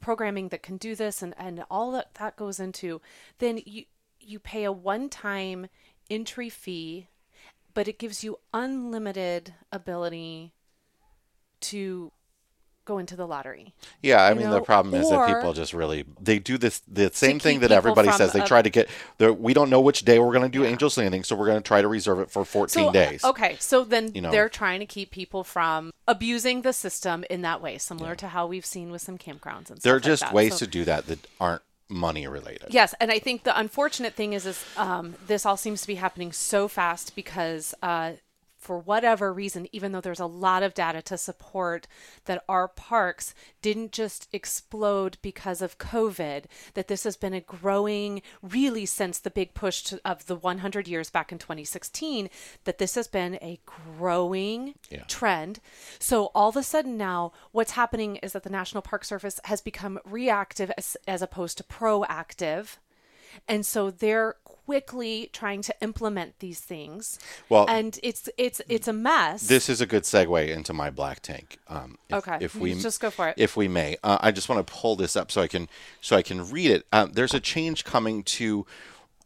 programming 0.05 0.49
that 0.51 0.63
can 0.63 0.77
do 0.77 0.95
this 0.95 1.23
and, 1.23 1.35
and 1.39 1.65
all 1.71 1.91
that 1.93 2.13
that 2.15 2.37
goes 2.37 2.61
into, 2.61 3.01
then 3.39 3.59
you 3.65 3.85
you 4.21 4.39
pay 4.39 4.65
a 4.65 4.71
one 4.71 5.09
time 5.09 5.67
entry 6.11 6.51
fee, 6.51 7.09
but 7.73 7.89
it 7.89 7.99
gives 7.99 8.23
you 8.23 8.39
unlimited 8.53 9.55
ability 9.73 10.53
to 11.61 12.13
go 12.85 12.99
into 12.99 13.17
the 13.17 13.27
lottery. 13.27 13.75
Yeah, 14.03 14.23
I 14.23 14.35
mean 14.35 14.45
know, 14.45 14.55
the 14.55 14.61
problem 14.61 14.95
is 14.95 15.09
that 15.11 15.27
people 15.27 15.53
just 15.53 15.73
really 15.73 16.05
they 16.21 16.39
do 16.39 16.59
this 16.59 16.81
the 16.87 17.11
same 17.13 17.39
thing 17.39 17.61
that 17.61 17.73
everybody 17.73 18.11
says. 18.13 18.33
They 18.33 18.41
a- 18.43 18.47
try 18.47 18.63
to 18.63 18.71
get 18.71 18.89
the 19.19 19.33
we 19.33 19.55
don't 19.55 19.71
know 19.71 19.81
which 19.81 20.05
day 20.05 20.19
we're 20.19 20.33
going 20.33 20.51
to 20.51 20.59
do 20.59 20.65
Angels 20.65 20.97
Landing, 20.99 21.25
so 21.25 21.37
we're 21.37 21.47
going 21.47 21.63
to 21.63 21.67
try 21.67 21.81
to 21.83 21.89
reserve 21.89 22.19
it 22.21 22.31
for 22.31 22.45
14 22.45 22.69
So, 22.85 22.89
uh, 22.89 22.93
days. 22.93 23.25
Okay, 23.25 23.57
so 23.59 23.85
then 23.85 24.13
You 24.15 24.21
know. 24.21 24.31
they're 24.31 24.49
trying 24.49 24.81
to 24.81 24.87
keep 24.87 25.11
people 25.11 25.45
from 25.45 25.93
abusing 26.07 26.63
the 26.63 26.73
system 26.73 27.25
in 27.31 27.43
that 27.43 27.61
way, 27.63 27.79
similar 27.79 28.15
to 28.17 28.29
how 28.29 28.47
we've 28.47 28.67
seen 28.67 28.91
with 28.91 29.03
some 29.03 29.19
campgrounds 29.19 29.71
and 29.71 29.81
stuff 29.81 29.83
There 29.83 29.95
are 29.95 29.97
like 29.99 30.05
just 30.05 30.23
that. 30.23 30.33
ways 30.35 30.53
So- 30.55 30.67
to 30.67 30.71
do 30.71 30.85
that 30.85 31.07
that 31.07 31.27
aren't 31.41 31.63
money 31.89 32.27
related. 32.27 32.69
Yes, 32.71 32.95
and 32.99 33.11
I 33.13 33.19
think 33.19 33.45
the 33.45 33.57
unfortunate 33.59 34.15
thing 34.15 34.33
is, 34.33 34.47
is 34.47 34.65
um, 34.77 35.15
this 35.27 35.45
all 35.45 35.57
seems 35.57 35.83
to 35.83 35.87
be 35.87 35.97
happening 35.97 36.33
so 36.33 36.67
fast 36.67 37.15
because 37.15 37.75
uh, 37.83 38.13
for 38.65 38.79
whatever 38.79 39.31
reason, 39.31 39.69
even 39.73 39.93
though 39.93 40.01
there's 40.01 40.19
a 40.19 40.25
lot 40.27 40.63
of 40.63 40.73
data 40.73 41.03
to 41.03 41.19
support 41.19 41.87
that 42.25 42.43
our 42.49 42.67
parks 42.67 43.35
didn't 43.61 43.93
just 43.93 44.27
explode 44.33 45.19
because 45.21 45.61
of 45.61 45.77
COVID, 45.77 46.45
that 46.73 46.89
this 46.89 47.05
has 47.05 47.15
been 47.15 47.35
a 47.35 47.43
growing, 47.43 48.23
really 48.43 48.87
since 48.87 49.19
the 49.19 49.31
big 49.31 49.53
push 49.53 49.83
to, 49.83 50.01
of 50.03 50.25
the 50.25 50.35
100 50.35 50.89
years 50.89 51.11
back 51.11 51.31
in 51.31 51.37
2016, 51.37 52.31
that 52.65 52.79
this 52.79 52.95
has 52.95 53.07
been 53.07 53.35
a 53.43 53.61
growing 53.67 54.75
Yeah. 54.89 55.05
trend. 55.09 55.61
So 55.99 56.31
all 56.35 56.49
of 56.49 56.57
a 56.57 56.63
sudden 56.63 56.97
now, 56.97 57.33
what's 57.53 57.73
happening 57.73 58.17
is 58.17 58.33
that 58.33 58.45
the 58.45 58.51
National 58.51 58.81
Park 58.81 59.05
Service 59.05 59.41
has 59.45 59.61
become 59.61 60.01
reactive 60.07 60.73
as, 60.79 60.97
as 61.07 61.21
opposed 61.21 61.59
to 61.59 61.65
proactive. 61.65 62.79
And 63.49 63.65
so 63.67 63.91
they're 63.91 64.37
quickly 64.45 65.29
trying 65.33 65.61
to 65.63 65.75
implement 65.83 66.39
these 66.39 66.61
things. 66.61 67.19
Well- 67.49 67.67
and 67.69 67.99
it's 68.03 68.29
it's 68.39 68.61
it's 68.69 68.89
a 68.89 68.93
mess. 68.93 69.47
This 69.47 69.69
is 69.69 69.81
a 69.81 69.87
good 69.87 70.05
segue 70.05 70.49
into 70.49 70.73
my 70.73 70.91
black 70.91 71.21
tank. 71.21 71.59
Um, 71.69 71.99
if, 72.09 72.17
Okay, 72.17 72.39
if 72.41 72.55
we 72.57 72.75
just 72.75 73.01
go 73.01 73.11
for 73.11 73.29
it. 73.29 73.35
If 73.37 73.57
we 73.57 73.69
may, 73.69 73.97
uh, 74.03 74.19
I 74.21 74.31
just 74.31 74.49
want 74.49 74.67
to 74.67 74.73
pull 74.73 74.97
this 74.97 75.17
up 75.17 75.31
so 75.31 75.43
I 75.43 75.49
can 75.49 75.69
so 76.01 76.17
I 76.17 76.23
can 76.23 76.49
read 76.51 76.71
it. 76.71 76.87
Um, 76.93 77.13
there's 77.13 77.35
a 77.35 77.41
change 77.41 77.85
coming 77.85 78.23
to 78.25 78.65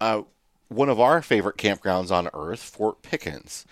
uh, 0.01 0.23
one 0.69 0.89
of 0.89 0.99
our 1.01 1.23
favorite 1.23 1.57
campgrounds 1.57 2.11
on 2.11 2.29
Earth, 2.35 2.63
Fort 2.63 3.03
Pickens, 3.03 3.65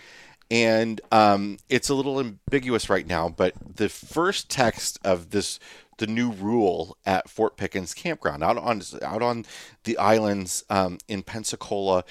and 0.49 1.01
um, 1.11 1.57
it's 1.69 1.89
a 1.89 1.93
little 1.93 2.19
ambiguous 2.19 2.89
right 2.89 3.05
now. 3.05 3.27
But 3.27 3.53
the 3.75 3.89
first 3.89 4.49
text 4.49 4.99
of 5.03 5.31
this. 5.31 5.59
The 5.97 6.07
new 6.07 6.31
rule 6.31 6.97
at 7.05 7.29
Fort 7.29 7.57
Pickens 7.57 7.93
Campground 7.93 8.43
out 8.43 8.57
on 8.57 8.81
out 9.01 9.21
on 9.21 9.45
the 9.83 9.97
islands 9.97 10.63
um, 10.69 10.99
in 11.07 11.23
Pensacola, 11.23 12.03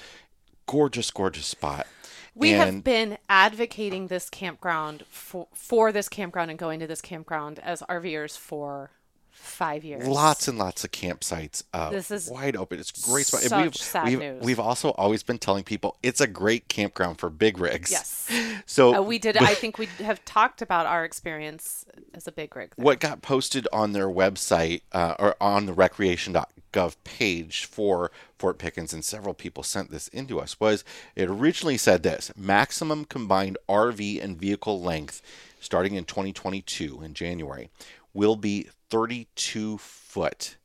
gorgeous, 0.65 1.09
gorgeous 1.11 1.45
spot. 1.45 1.87
we 2.35 2.51
and 2.51 2.61
have 2.61 2.83
been 2.83 3.17
advocating 3.29 4.07
this 4.07 4.29
campground 4.29 5.03
for 5.09 5.47
for 5.53 5.91
this 5.91 6.09
campground 6.09 6.51
and 6.51 6.59
going 6.59 6.79
to 6.79 6.87
this 6.87 7.01
campground 7.01 7.59
as 7.59 7.81
RVers 7.83 8.37
for 8.37 8.91
five 9.37 9.83
years. 9.83 10.07
lots 10.07 10.47
and 10.47 10.57
lots 10.57 10.83
of 10.83 10.91
campsites 10.91 11.63
uh, 11.73 11.89
This 11.89 12.11
is 12.11 12.29
wide 12.29 12.55
open 12.55 12.79
it's 12.79 12.91
great 12.91 13.25
spot 13.27 13.41
such 13.41 13.63
we've, 13.63 13.75
sad 13.75 14.05
we've, 14.05 14.19
news. 14.19 14.43
we've 14.43 14.59
also 14.59 14.89
always 14.91 15.23
been 15.23 15.37
telling 15.37 15.63
people 15.63 15.97
it's 16.03 16.19
a 16.19 16.27
great 16.27 16.67
campground 16.67 17.19
for 17.19 17.29
big 17.29 17.59
rigs 17.59 17.91
Yes. 17.91 18.29
so 18.65 18.95
Uh, 18.95 19.01
we 19.01 19.19
did. 19.19 19.37
I 19.37 19.53
think 19.53 19.77
we 19.77 19.85
have 19.99 20.23
talked 20.25 20.61
about 20.61 20.85
our 20.85 21.05
experience 21.05 21.85
as 22.13 22.27
a 22.27 22.31
big 22.31 22.55
rig. 22.55 22.73
there. 22.75 22.83
what 22.83 22.99
got 22.99 23.21
posted 23.21 23.67
on 23.71 23.93
their 23.93 24.07
website 24.07 24.81
uh, 24.91 25.15
or 25.19 25.35
on 25.39 25.65
the 25.65 25.73
recreation.gov 25.73 26.95
page 27.03 27.65
for 27.65 28.11
Fort 28.37 28.57
Pickens, 28.59 28.93
and 28.93 29.03
several 29.05 29.33
people 29.33 29.63
sent 29.63 29.91
this 29.91 30.07
into 30.09 30.39
us, 30.39 30.59
was 30.59 30.83
it 31.15 31.29
originally 31.29 31.77
said 31.77 32.03
this 32.03 32.31
maximum 32.35 33.05
combined 33.05 33.57
RV 33.69 34.23
and 34.23 34.37
vehicle 34.37 34.81
length 34.81 35.21
starting 35.59 35.95
in 35.95 36.03
2022 36.05 37.01
in 37.03 37.13
January 37.13 37.69
will 38.13 38.35
be 38.35 38.69
32 38.89 39.77
foot, 39.77 40.57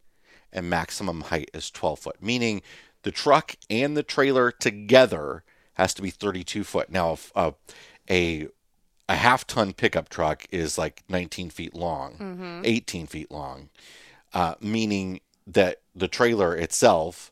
and 0.52 0.68
maximum 0.70 1.22
height 1.22 1.50
is 1.54 1.70
12 1.70 1.98
foot, 1.98 2.22
meaning 2.22 2.62
the 3.02 3.10
truck 3.10 3.56
and 3.68 3.96
the 3.96 4.02
trailer 4.02 4.50
together 4.50 5.44
has 5.74 5.94
to 5.94 6.02
be 6.02 6.10
32 6.10 6.64
foot. 6.64 6.90
Now, 6.90 7.18
uh, 7.34 7.52
a 8.10 8.48
a 9.08 9.16
half 9.16 9.46
ton 9.46 9.72
pickup 9.72 10.08
truck 10.08 10.46
is 10.50 10.78
like 10.78 11.02
19 11.08 11.50
feet 11.50 11.74
long, 11.74 12.62
18 12.64 13.06
feet 13.06 13.30
long, 13.30 13.68
uh, 14.32 14.54
meaning 14.60 15.20
that 15.46 15.80
the 15.94 16.08
trailer 16.08 16.54
itself 16.56 17.30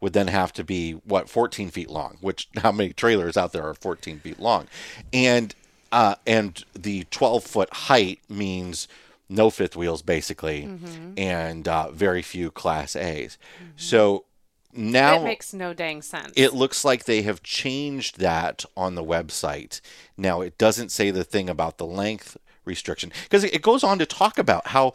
would 0.00 0.12
then 0.14 0.28
have 0.28 0.52
to 0.54 0.64
be 0.64 0.92
what 0.92 1.28
14 1.28 1.70
feet 1.70 1.90
long. 1.90 2.16
Which 2.20 2.48
how 2.58 2.72
many 2.72 2.92
trailers 2.92 3.36
out 3.36 3.52
there 3.52 3.68
are 3.68 3.74
14 3.74 4.20
feet 4.20 4.38
long, 4.38 4.68
and 5.12 5.54
uh, 5.92 6.14
and 6.26 6.64
the 6.74 7.04
12 7.10 7.42
foot 7.44 7.72
height 7.72 8.20
means 8.28 8.86
no 9.30 9.48
fifth 9.48 9.76
wheels 9.76 10.02
basically, 10.02 10.68
and 11.16 11.66
uh, 11.66 11.90
very 11.92 12.22
few 12.22 12.50
Class 12.50 12.94
A's. 12.96 13.38
So 13.76 14.24
now 14.72 15.20
it 15.20 15.24
makes 15.24 15.52
no 15.54 15.72
dang 15.72 16.02
sense. 16.02 16.32
it 16.36 16.52
looks 16.52 16.84
like 16.84 17.04
they 17.04 17.22
have 17.22 17.42
changed 17.42 18.18
that 18.18 18.64
on 18.76 18.94
the 18.94 19.04
website. 19.04 19.80
Now 20.16 20.40
it 20.42 20.58
doesn't 20.58 20.90
say 20.90 21.10
the 21.10 21.24
thing 21.24 21.48
about 21.48 21.78
the 21.78 21.86
length 21.86 22.36
restriction 22.64 23.10
because 23.24 23.42
it 23.44 23.62
goes 23.62 23.82
on 23.82 23.98
to 23.98 24.06
talk 24.06 24.38
about 24.38 24.68
how 24.68 24.92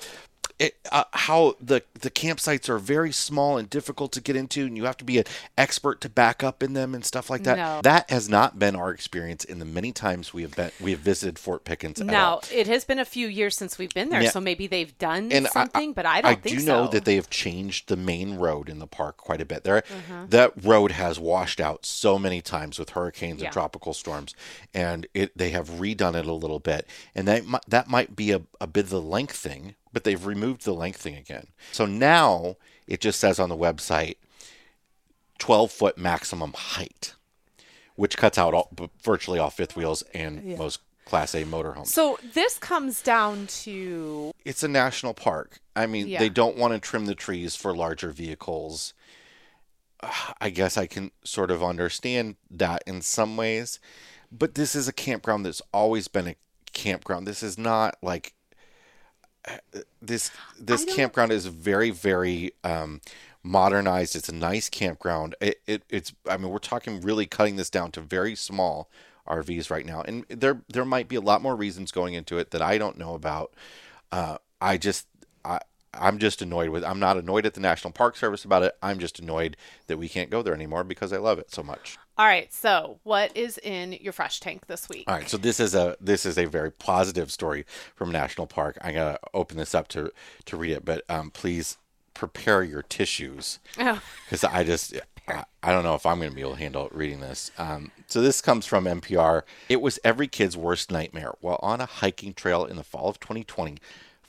it, 0.57 0.75
uh, 0.91 1.03
how 1.11 1.55
the 1.59 1.83
the 1.99 2.09
campsites 2.09 2.69
are 2.69 2.77
very 2.77 3.11
small 3.11 3.57
and 3.57 3.69
difficult 3.69 4.11
to 4.13 4.21
get 4.21 4.35
into, 4.37 4.65
and 4.65 4.77
you 4.77 4.85
have 4.85 4.95
to 4.97 5.03
be 5.03 5.17
an 5.17 5.25
expert 5.57 5.99
to 6.01 6.09
back 6.09 6.43
up 6.43 6.63
in 6.63 6.73
them 6.73 6.95
and 6.95 7.03
stuff 7.03 7.29
like 7.29 7.43
that. 7.43 7.57
No. 7.57 7.81
That 7.83 8.09
has 8.09 8.29
not 8.29 8.57
been 8.57 8.75
our 8.75 8.91
experience 8.91 9.43
in 9.43 9.59
the 9.59 9.65
many 9.65 9.91
times 9.91 10.33
we 10.33 10.43
have 10.43 10.55
been 10.55 10.71
we 10.79 10.91
have 10.91 11.01
visited 11.01 11.37
Fort 11.37 11.65
Pickens. 11.65 11.99
now 11.99 12.39
it 12.53 12.67
has 12.67 12.85
been 12.85 12.99
a 12.99 13.05
few 13.05 13.27
years 13.27 13.57
since 13.57 13.77
we've 13.77 13.93
been 13.93 14.09
there, 14.09 14.21
Yeah. 14.21 14.29
so 14.29 14.39
maybe 14.39 14.67
they've 14.67 14.97
done 14.97 15.31
And 15.31 15.47
I- 15.47 15.49
something, 15.49 15.91
but 15.93 16.05
I 16.05 16.21
don't 16.21 16.31
I 16.31 16.35
think 16.35 16.59
do 16.59 16.65
know 16.65 16.87
that 16.87 17.03
they 17.05 17.15
have 17.15 17.29
changed 17.29 17.89
the 17.89 17.97
main 17.97 18.35
road 18.37 18.69
in 18.69 18.79
the 18.79 18.87
park 18.87 19.17
quite 19.17 19.41
a 19.41 19.45
bit. 19.45 19.63
There, 19.65 19.81
Mm-hmm. 19.81 20.27
that 20.29 20.53
road 20.63 20.91
has 20.91 21.19
washed 21.19 21.59
out 21.59 21.85
so 21.85 22.17
many 22.17 22.41
times 22.41 22.79
with 22.79 22.91
hurricanes 22.91 23.41
Yeah. 23.41 23.47
and 23.47 23.53
tropical 23.53 23.93
storms, 23.93 24.33
and 24.73 25.05
it 25.13 25.37
they 25.37 25.49
have 25.49 25.69
redone 25.69 26.15
it 26.15 26.25
a 26.25 26.33
little 26.33 26.59
bit, 26.59 26.87
and 27.13 27.27
that 27.27 27.43
that 27.67 27.89
might 27.89 28.15
be 28.15 28.31
a, 28.31 28.41
a 28.61 28.67
bit 28.67 28.85
of 28.85 28.89
the 28.89 29.01
length 29.01 29.35
thing, 29.35 29.75
but 29.95 30.03
they've 30.03 30.25
removed 30.25 30.65
the 30.65 30.73
length 30.73 30.99
thing 30.99 31.15
again. 31.15 31.47
So 31.71 31.85
now 31.85 32.57
it 32.85 32.99
just 32.99 33.17
says 33.17 33.39
on 33.39 33.47
the 33.47 33.55
website, 33.55 34.17
twelve 35.39 35.71
foot 35.71 35.97
maximum 35.97 36.51
height, 36.51 37.13
which 37.95 38.17
cuts 38.17 38.37
out 38.37 38.53
all, 38.53 38.69
virtually 39.01 39.39
all 39.39 39.49
fifth 39.49 39.77
wheels 39.77 40.03
and 40.13 40.57
most 40.57 40.81
Class 41.05 41.33
A 41.33 41.43
motorhomes 41.45 41.87
So 41.87 42.19
this 42.33 42.57
comes 42.57 43.01
down 43.01 43.47
to 43.63 44.33
it's 44.43 44.63
a 44.63 44.67
national 44.67 45.13
park. 45.13 45.59
I 45.77 45.85
mean, 45.85 46.09
Yeah. 46.09 46.19
they 46.19 46.29
don't 46.29 46.57
want 46.57 46.73
to 46.73 46.79
trim 46.79 47.05
the 47.05 47.15
trees 47.15 47.55
for 47.55 47.73
larger 47.73 48.09
vehicles. 48.09 48.93
I 50.41 50.49
guess 50.49 50.77
I 50.77 50.87
can 50.87 51.11
sort 51.23 51.51
of 51.51 51.63
understand 51.63 52.35
that 52.51 52.83
in 52.85 53.01
some 53.01 53.37
ways, 53.37 53.79
but 54.29 54.55
this 54.55 54.75
is 54.75 54.89
a 54.89 54.93
campground 54.93 55.45
that's 55.45 55.61
always 55.73 56.09
been 56.09 56.27
a 56.27 56.35
campground. 56.73 57.25
This 57.25 57.41
is 57.41 57.57
not 57.57 57.95
like 58.01 58.33
this. 60.01 60.31
This 60.59 60.85
campground 60.85 61.31
is 61.31 61.45
very, 61.45 61.91
very 61.91 62.51
um, 62.63 63.01
modernized. 63.43 64.15
It's 64.15 64.29
a 64.29 64.35
nice 64.35 64.69
campground. 64.69 65.35
It, 65.41 65.61
it, 65.67 65.83
it's. 65.89 66.13
I 66.27 66.37
mean, 66.37 66.51
we're 66.51 66.59
talking 66.59 67.01
really 67.01 67.25
cutting 67.25 67.55
this 67.55 67.69
down 67.69 67.91
to 67.91 68.01
very 68.01 68.35
small 68.35 68.89
RVs 69.27 69.69
right 69.69 69.85
now, 69.85 70.01
and 70.01 70.25
there 70.29 70.61
there 70.69 70.85
might 70.85 71.07
be 71.07 71.15
a 71.15 71.21
lot 71.21 71.41
more 71.41 71.55
reasons 71.55 71.91
going 71.91 72.13
into 72.13 72.37
it 72.37 72.51
that 72.51 72.61
I 72.61 72.77
don't 72.77 72.97
know 72.97 73.13
about. 73.13 73.53
Uh, 74.11 74.37
I 74.61 74.77
just 74.77 75.07
I 75.43 75.59
I'm 75.99 76.17
just 76.17 76.41
annoyed 76.41 76.69
with. 76.69 76.83
I'm 76.83 76.99
not 76.99 77.17
annoyed 77.17 77.45
at 77.45 77.53
the 77.53 77.59
National 77.61 77.91
Park 77.91 78.15
Service 78.15 78.45
about 78.45 78.63
it. 78.63 78.75
I'm 78.81 78.99
just 78.99 79.19
annoyed 79.19 79.57
that 79.87 79.97
we 79.97 80.09
can't 80.09 80.29
go 80.29 80.41
there 80.41 80.53
anymore 80.53 80.83
because 80.83 81.11
I 81.13 81.17
love 81.17 81.39
it 81.39 81.51
so 81.51 81.63
much. 81.63 81.97
all 82.17 82.25
right. 82.25 82.51
So 82.53 82.99
what 83.03 83.35
is 83.35 83.57
in 83.59 83.93
your 83.93 84.13
fresh 84.13 84.39
tank 84.39 84.67
this 84.67 84.87
week? 84.89 85.05
All 85.07 85.15
right, 85.15 85.29
so 85.29 85.37
this 85.37 85.59
is 85.59 85.75
a 85.75 85.95
this 85.99 86.25
is 86.25 86.37
a 86.37 86.45
very 86.45 86.71
positive 86.71 87.31
story 87.31 87.65
from 87.95 88.11
National 88.11 88.47
Park. 88.47 88.77
I'm 88.81 88.93
gonna 88.93 89.17
open 89.33 89.57
this 89.57 89.73
up 89.75 89.87
to 89.89 90.11
to 90.45 90.57
read 90.57 90.71
it, 90.71 90.85
but 90.85 91.03
um, 91.09 91.31
please 91.31 91.77
prepare 92.13 92.63
your 92.63 92.81
tissues 92.81 93.59
Oh, 93.77 94.01
because 94.25 94.43
I 94.45 94.63
just 94.63 94.95
I, 95.27 95.43
I 95.61 95.71
don't 95.71 95.83
know 95.83 95.95
if 95.95 96.05
I'm 96.05 96.19
going 96.19 96.29
to 96.29 96.35
be 96.35 96.41
able 96.41 96.51
to 96.53 96.59
handle 96.59 96.87
reading 96.93 97.19
this. 97.19 97.51
Um, 97.57 97.91
so 98.07 98.21
this 98.21 98.41
comes 98.41 98.65
from 98.65 98.85
NPR. 98.85 99.41
It 99.67 99.81
was 99.81 99.99
every 100.03 100.27
kid's 100.27 100.55
worst 100.55 100.91
nightmare. 100.91 101.33
While 101.41 101.59
on 101.63 101.81
a 101.81 101.85
hiking 101.87 102.33
trail 102.35 102.63
in 102.63 102.77
the 102.77 102.83
fall 102.83 103.09
of 103.09 103.19
2020, 103.19 103.77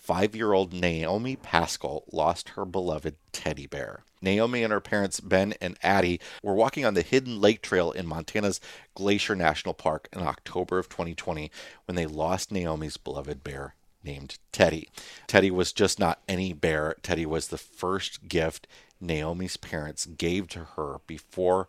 five-year-old 0.07 0.73
Naomi 0.73 1.35
Pascal 1.35 2.05
lost 2.13 2.51
her 2.51 2.65
beloved 2.65 3.17
teddy 3.33 3.67
bear. 3.67 4.05
Naomi 4.23 4.63
and 4.63 4.73
her 4.73 4.81
parents 4.81 5.19
Ben 5.19 5.55
and 5.61 5.77
Addie 5.83 6.21
were 6.45 6.55
walking 6.55 6.85
on 6.85 6.95
the 6.95 7.03
hidden 7.03 7.41
lake 7.41 7.61
trail 7.61 7.91
in 7.91 8.07
Montana's 8.07 8.61
Glacier 8.95 9.35
National 9.35 9.75
Park 9.75 10.09
in 10.13 10.23
October 10.23 10.79
of 10.79 10.89
2020 10.89 11.51
when 11.87 11.97
they 11.97 12.07
lost 12.07 12.53
Naomi's 12.53 12.97
beloved 12.97 13.43
bear 13.43 13.75
named 14.05 14.39
Teddy. 14.53 14.89
Teddy 15.27 15.51
was 15.51 15.73
just 15.73 15.99
not 15.99 16.23
any 16.29 16.53
bear. 16.53 16.95
Teddy 17.03 17.27
was 17.27 17.49
the 17.49 17.59
first 17.59 18.29
gift 18.29 18.69
Naomi's 19.01 19.57
parents 19.57 20.07
gave 20.07 20.47
to 20.51 20.61
her 20.77 20.99
before 21.09 21.67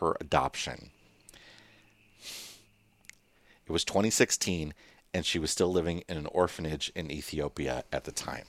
her 0.00 0.16
adoption. 0.22 0.88
It 3.66 3.72
was 3.72 3.84
2016, 3.84 4.72
and 5.14 5.24
she 5.24 5.38
was 5.38 5.50
still 5.50 5.72
living 5.72 6.02
in 6.08 6.16
an 6.16 6.26
orphanage 6.26 6.92
in 6.94 7.10
Ethiopia 7.10 7.84
at 7.92 8.04
the 8.04 8.12
time. 8.12 8.44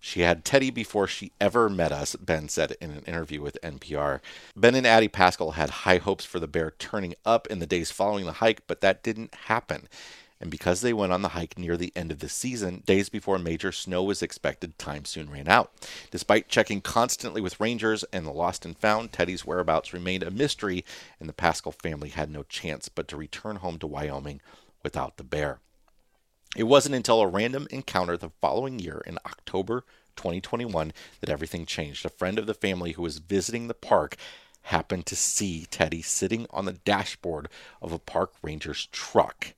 She 0.00 0.22
had 0.22 0.44
Teddy 0.44 0.70
before 0.70 1.06
she 1.06 1.30
ever 1.40 1.68
met 1.68 1.92
us, 1.92 2.16
Ben 2.16 2.48
said 2.48 2.76
in 2.80 2.90
an 2.90 3.04
interview 3.06 3.40
with 3.40 3.56
NPR. 3.62 4.18
Ben 4.56 4.74
and 4.74 4.84
Addie 4.84 5.06
Pascal 5.06 5.52
had 5.52 5.70
high 5.70 5.98
hopes 5.98 6.24
for 6.24 6.40
the 6.40 6.48
bear 6.48 6.72
turning 6.72 7.14
up 7.24 7.46
in 7.46 7.60
the 7.60 7.68
days 7.68 7.92
following 7.92 8.24
the 8.24 8.32
hike, 8.32 8.66
but 8.66 8.80
that 8.80 9.04
didn't 9.04 9.32
happen. 9.46 9.88
and 10.40 10.50
because 10.50 10.80
they 10.80 10.92
went 10.92 11.12
on 11.12 11.22
the 11.22 11.28
hike 11.28 11.56
near 11.56 11.76
the 11.76 11.92
end 11.94 12.10
of 12.10 12.18
the 12.18 12.28
season, 12.28 12.82
days 12.84 13.08
before 13.08 13.38
major 13.38 13.70
snow 13.70 14.02
was 14.02 14.22
expected, 14.22 14.76
time 14.76 15.04
soon 15.04 15.30
ran 15.30 15.46
out. 15.46 15.70
Despite 16.10 16.48
checking 16.48 16.80
constantly 16.80 17.40
with 17.40 17.60
rangers 17.60 18.04
and 18.12 18.26
the 18.26 18.32
lost 18.32 18.66
and 18.66 18.76
found, 18.76 19.12
Teddy's 19.12 19.46
whereabouts 19.46 19.92
remained 19.92 20.24
a 20.24 20.32
mystery, 20.32 20.84
and 21.20 21.28
the 21.28 21.32
Pascal 21.32 21.70
family 21.70 22.08
had 22.08 22.28
no 22.28 22.42
chance 22.42 22.88
but 22.88 23.06
to 23.06 23.16
return 23.16 23.54
home 23.54 23.78
to 23.78 23.86
Wyoming 23.86 24.40
without 24.82 25.16
the 25.16 25.22
bear. 25.22 25.60
It 26.54 26.64
wasn't 26.64 26.94
until 26.94 27.20
a 27.20 27.26
random 27.26 27.66
encounter 27.70 28.16
the 28.16 28.30
following 28.42 28.78
year 28.78 29.02
in 29.06 29.18
October 29.24 29.84
2021 30.16 30.92
that 31.20 31.30
everything 31.30 31.64
changed. 31.64 32.04
A 32.04 32.10
friend 32.10 32.38
of 32.38 32.46
the 32.46 32.52
family 32.52 32.92
who 32.92 33.02
was 33.02 33.18
visiting 33.18 33.68
the 33.68 33.74
park 33.74 34.16
happened 34.64 35.06
to 35.06 35.16
see 35.16 35.66
Teddy 35.70 36.02
sitting 36.02 36.46
on 36.50 36.66
the 36.66 36.74
dashboard 36.74 37.48
of 37.80 37.90
a 37.90 37.98
park 37.98 38.34
ranger's 38.42 38.86
truck. 38.92 39.54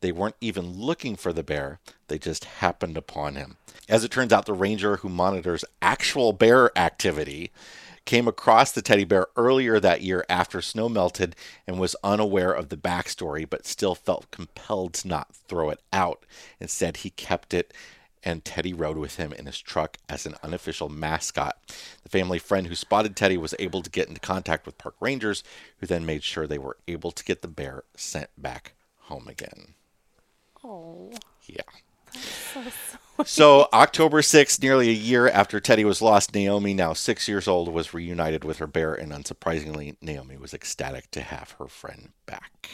They 0.00 0.12
weren't 0.12 0.36
even 0.40 0.78
looking 0.78 1.16
for 1.16 1.32
the 1.32 1.42
bear, 1.42 1.80
they 2.06 2.18
just 2.18 2.44
happened 2.44 2.96
upon 2.96 3.34
him. 3.34 3.56
As 3.88 4.04
it 4.04 4.12
turns 4.12 4.32
out, 4.32 4.46
the 4.46 4.52
ranger 4.52 4.98
who 4.98 5.08
monitors 5.08 5.64
actual 5.82 6.32
bear 6.32 6.76
activity 6.78 7.50
came 8.06 8.26
across 8.26 8.72
the 8.72 8.80
teddy 8.80 9.04
bear 9.04 9.26
earlier 9.36 9.78
that 9.78 10.00
year 10.00 10.24
after 10.28 10.62
snow 10.62 10.88
melted 10.88 11.36
and 11.66 11.78
was 11.78 11.94
unaware 12.02 12.52
of 12.52 12.70
the 12.70 12.76
backstory, 12.76 13.48
but 13.48 13.66
still 13.66 13.94
felt 13.94 14.30
compelled 14.30 14.94
to 14.94 15.08
not 15.08 15.34
throw 15.34 15.68
it 15.68 15.80
out. 15.92 16.24
Instead, 16.60 16.98
he 16.98 17.10
kept 17.10 17.52
it 17.52 17.74
and 18.26 18.44
Teddy 18.44 18.74
rode 18.74 18.96
with 18.98 19.16
him 19.16 19.32
in 19.32 19.46
his 19.46 19.60
truck 19.60 19.98
as 20.08 20.26
an 20.26 20.34
unofficial 20.42 20.88
mascot. 20.88 21.56
The 22.02 22.08
family 22.08 22.40
friend 22.40 22.66
who 22.66 22.74
spotted 22.74 23.14
Teddy 23.14 23.36
was 23.36 23.54
able 23.60 23.82
to 23.82 23.90
get 23.90 24.08
into 24.08 24.20
contact 24.20 24.66
with 24.66 24.78
park 24.78 24.96
rangers, 24.98 25.44
who 25.78 25.86
then 25.86 26.04
made 26.04 26.24
sure 26.24 26.44
they 26.46 26.58
were 26.58 26.76
able 26.88 27.12
to 27.12 27.24
get 27.24 27.40
the 27.40 27.46
bear 27.48 27.84
sent 27.96 28.30
back 28.36 28.72
home 29.02 29.28
again. 29.28 29.74
Oh, 30.64 31.12
Yeah. 31.46 31.60
so 32.12 32.62
sweet. 32.62 33.05
So, 33.24 33.68
October 33.72 34.20
6th, 34.20 34.62
nearly 34.62 34.88
a 34.88 34.92
year 34.92 35.28
after 35.28 35.58
Teddy 35.60 35.84
was 35.84 36.02
lost, 36.02 36.34
Naomi, 36.34 36.74
now 36.74 36.92
six 36.92 37.28
years 37.28 37.48
old, 37.48 37.72
was 37.72 37.94
reunited 37.94 38.44
with 38.44 38.58
her 38.58 38.66
bear, 38.66 38.94
and 38.94 39.12
unsurprisingly, 39.12 39.96
Naomi 40.00 40.36
was 40.36 40.52
ecstatic 40.52 41.10
to 41.12 41.22
have 41.22 41.52
her 41.52 41.66
friend 41.68 42.10
back. 42.26 42.70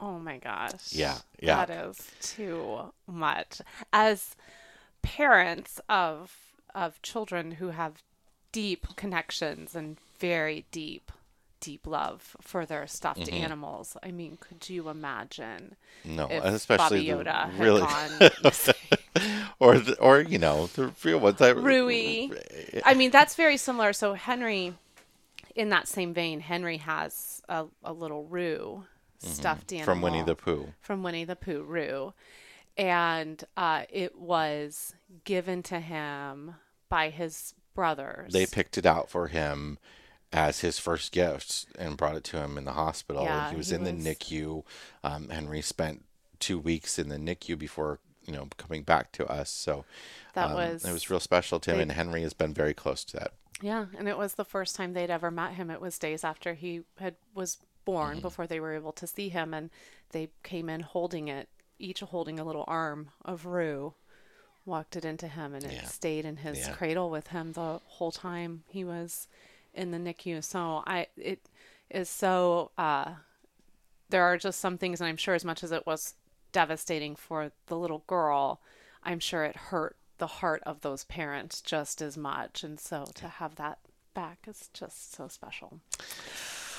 Oh 0.00 0.18
my 0.18 0.38
gosh. 0.38 0.92
Yeah, 0.92 1.18
yeah. 1.40 1.64
That 1.64 1.88
is 1.88 2.10
too 2.22 2.92
much. 3.06 3.60
As 3.92 4.34
parents 5.02 5.80
of 5.88 6.34
of 6.74 7.02
children 7.02 7.52
who 7.52 7.68
have 7.68 8.02
deep 8.52 8.86
connections 8.96 9.74
and 9.74 9.98
very 10.18 10.66
deep 10.70 11.10
deep 11.60 11.86
love 11.86 12.36
for 12.40 12.66
their 12.66 12.86
stuffed 12.86 13.20
Mm-hmm. 13.20 13.44
animals. 13.44 13.96
I 14.02 14.10
mean, 14.10 14.38
could 14.40 14.68
you 14.68 14.88
imagine 14.88 15.76
No, 16.04 16.26
especially 16.28 17.06
Baby 17.06 17.24
Yoda 17.24 17.58
really, 17.58 17.82
or 19.58 19.78
the, 19.78 19.98
or 20.00 20.20
you 20.20 20.38
know 20.38 20.66
the 20.68 20.92
real 21.04 21.20
ones 21.20 21.38
that 21.38 21.56
Rui. 21.56 22.30
I 22.84 22.94
mean, 22.94 23.10
that's 23.10 23.34
very 23.34 23.56
similar. 23.56 23.92
So 23.92 24.14
Henry, 24.14 24.74
in 25.54 25.68
that 25.70 25.88
same 25.88 26.14
vein, 26.14 26.40
Henry 26.40 26.78
has 26.78 27.42
a, 27.48 27.66
a 27.84 27.92
little 27.92 28.24
Roo 28.24 28.84
stuffed 29.18 29.72
animal 29.72 29.82
Mm-hmm. 29.82 29.84
from 29.92 30.00
Winnie 30.02 30.22
the 30.22 30.34
Pooh. 30.36 30.68
from 30.80 31.02
Winnie 31.02 31.24
the 31.24 31.36
Pooh, 31.36 31.62
Roo, 31.62 32.14
and 32.76 33.42
uh, 33.56 33.82
it 33.90 34.16
was 34.18 34.94
given 35.24 35.62
to 35.64 35.78
him 35.80 36.54
by 36.88 37.10
his 37.10 37.54
brothers. 37.74 38.32
They 38.32 38.46
picked 38.46 38.78
it 38.78 38.86
out 38.86 39.10
for 39.10 39.28
him 39.28 39.78
as 40.32 40.60
his 40.60 40.78
first 40.78 41.12
gift 41.12 41.66
and 41.78 41.96
brought 41.96 42.16
it 42.16 42.24
to 42.24 42.38
him 42.38 42.56
in 42.56 42.64
the 42.64 42.72
hospital. 42.72 43.24
Yeah, 43.24 43.50
he 43.50 43.56
was 43.56 43.70
he 43.70 43.74
in 43.76 43.84
the 43.84 43.92
NICU. 43.92 44.64
Um, 45.02 45.28
Henry 45.28 45.60
spent 45.62 46.04
two 46.38 46.58
weeks 46.58 46.98
in 46.98 47.08
the 47.08 47.16
NICU 47.16 47.58
before 47.58 47.98
you 48.26 48.32
know 48.32 48.48
coming 48.56 48.82
back 48.82 49.12
to 49.12 49.26
us. 49.26 49.50
So 49.50 49.84
That 50.34 50.46
um, 50.50 50.54
was- 50.54 50.84
it 50.84 50.92
was 50.92 51.10
real 51.10 51.20
special 51.20 51.58
to 51.60 51.70
him, 51.72 51.76
they- 51.78 51.82
and 51.82 51.92
Henry 51.92 52.22
has 52.22 52.32
been 52.32 52.54
very 52.54 52.74
close 52.74 53.04
to 53.06 53.16
that. 53.18 53.32
Yeah, 53.62 53.86
and 53.98 54.08
it 54.08 54.16
was 54.16 54.34
the 54.34 54.44
first 54.44 54.74
time 54.76 54.92
they'd 54.94 55.10
ever 55.10 55.30
met 55.30 55.54
him. 55.54 55.70
It 55.70 55.80
was 55.80 55.98
days 55.98 56.24
after 56.24 56.54
he 56.54 56.82
had 56.98 57.16
was 57.34 57.58
born 57.84 58.14
Mm-hmm. 58.16 58.22
before 58.22 58.46
they 58.46 58.60
were 58.60 58.74
able 58.74 58.92
to 58.92 59.06
see 59.06 59.28
him, 59.30 59.52
and 59.52 59.70
they 60.10 60.30
came 60.42 60.68
in 60.70 60.80
holding 60.80 61.28
it, 61.28 61.48
each 61.78 62.00
holding 62.00 62.38
a 62.38 62.44
little 62.44 62.64
arm 62.68 63.10
of 63.24 63.46
Roo. 63.46 63.94
Walked 64.66 64.94
it 64.96 65.04
into 65.04 65.26
him, 65.26 65.54
and 65.54 65.64
it 65.64 65.72
Yeah. 65.72 65.84
stayed 65.86 66.24
in 66.24 66.36
his 66.38 66.58
Yeah. 66.58 66.72
cradle 66.72 67.10
with 67.10 67.28
him 67.28 67.52
the 67.52 67.80
whole 67.84 68.12
time 68.12 68.62
he 68.68 68.84
was 68.84 69.26
in 69.74 69.90
the 69.90 69.98
NICU. 69.98 70.42
So 70.42 70.82
I, 70.86 71.06
it 71.16 71.48
is 71.90 72.08
so. 72.08 72.70
Uh, 72.78 73.12
there 74.08 74.24
are 74.24 74.36
just 74.36 74.60
some 74.60 74.76
things, 74.76 75.00
and 75.00 75.08
I'm 75.08 75.16
sure 75.16 75.34
as 75.34 75.44
much 75.44 75.62
as 75.62 75.70
it 75.70 75.86
was 75.86 76.14
devastating 76.52 77.14
for 77.14 77.52
the 77.66 77.78
little 77.78 78.02
girl, 78.06 78.60
I'm 79.04 79.20
sure 79.20 79.44
it 79.44 79.56
hurt 79.56 79.96
the 80.18 80.26
heart 80.26 80.62
of 80.66 80.80
those 80.80 81.04
parents 81.04 81.60
just 81.60 82.02
as 82.02 82.16
much. 82.16 82.62
And 82.62 82.78
so 82.78 83.06
to 83.14 83.28
have 83.28 83.54
that 83.56 83.78
back 84.14 84.40
is 84.46 84.68
just 84.72 85.14
so 85.14 85.28
special. 85.28 85.80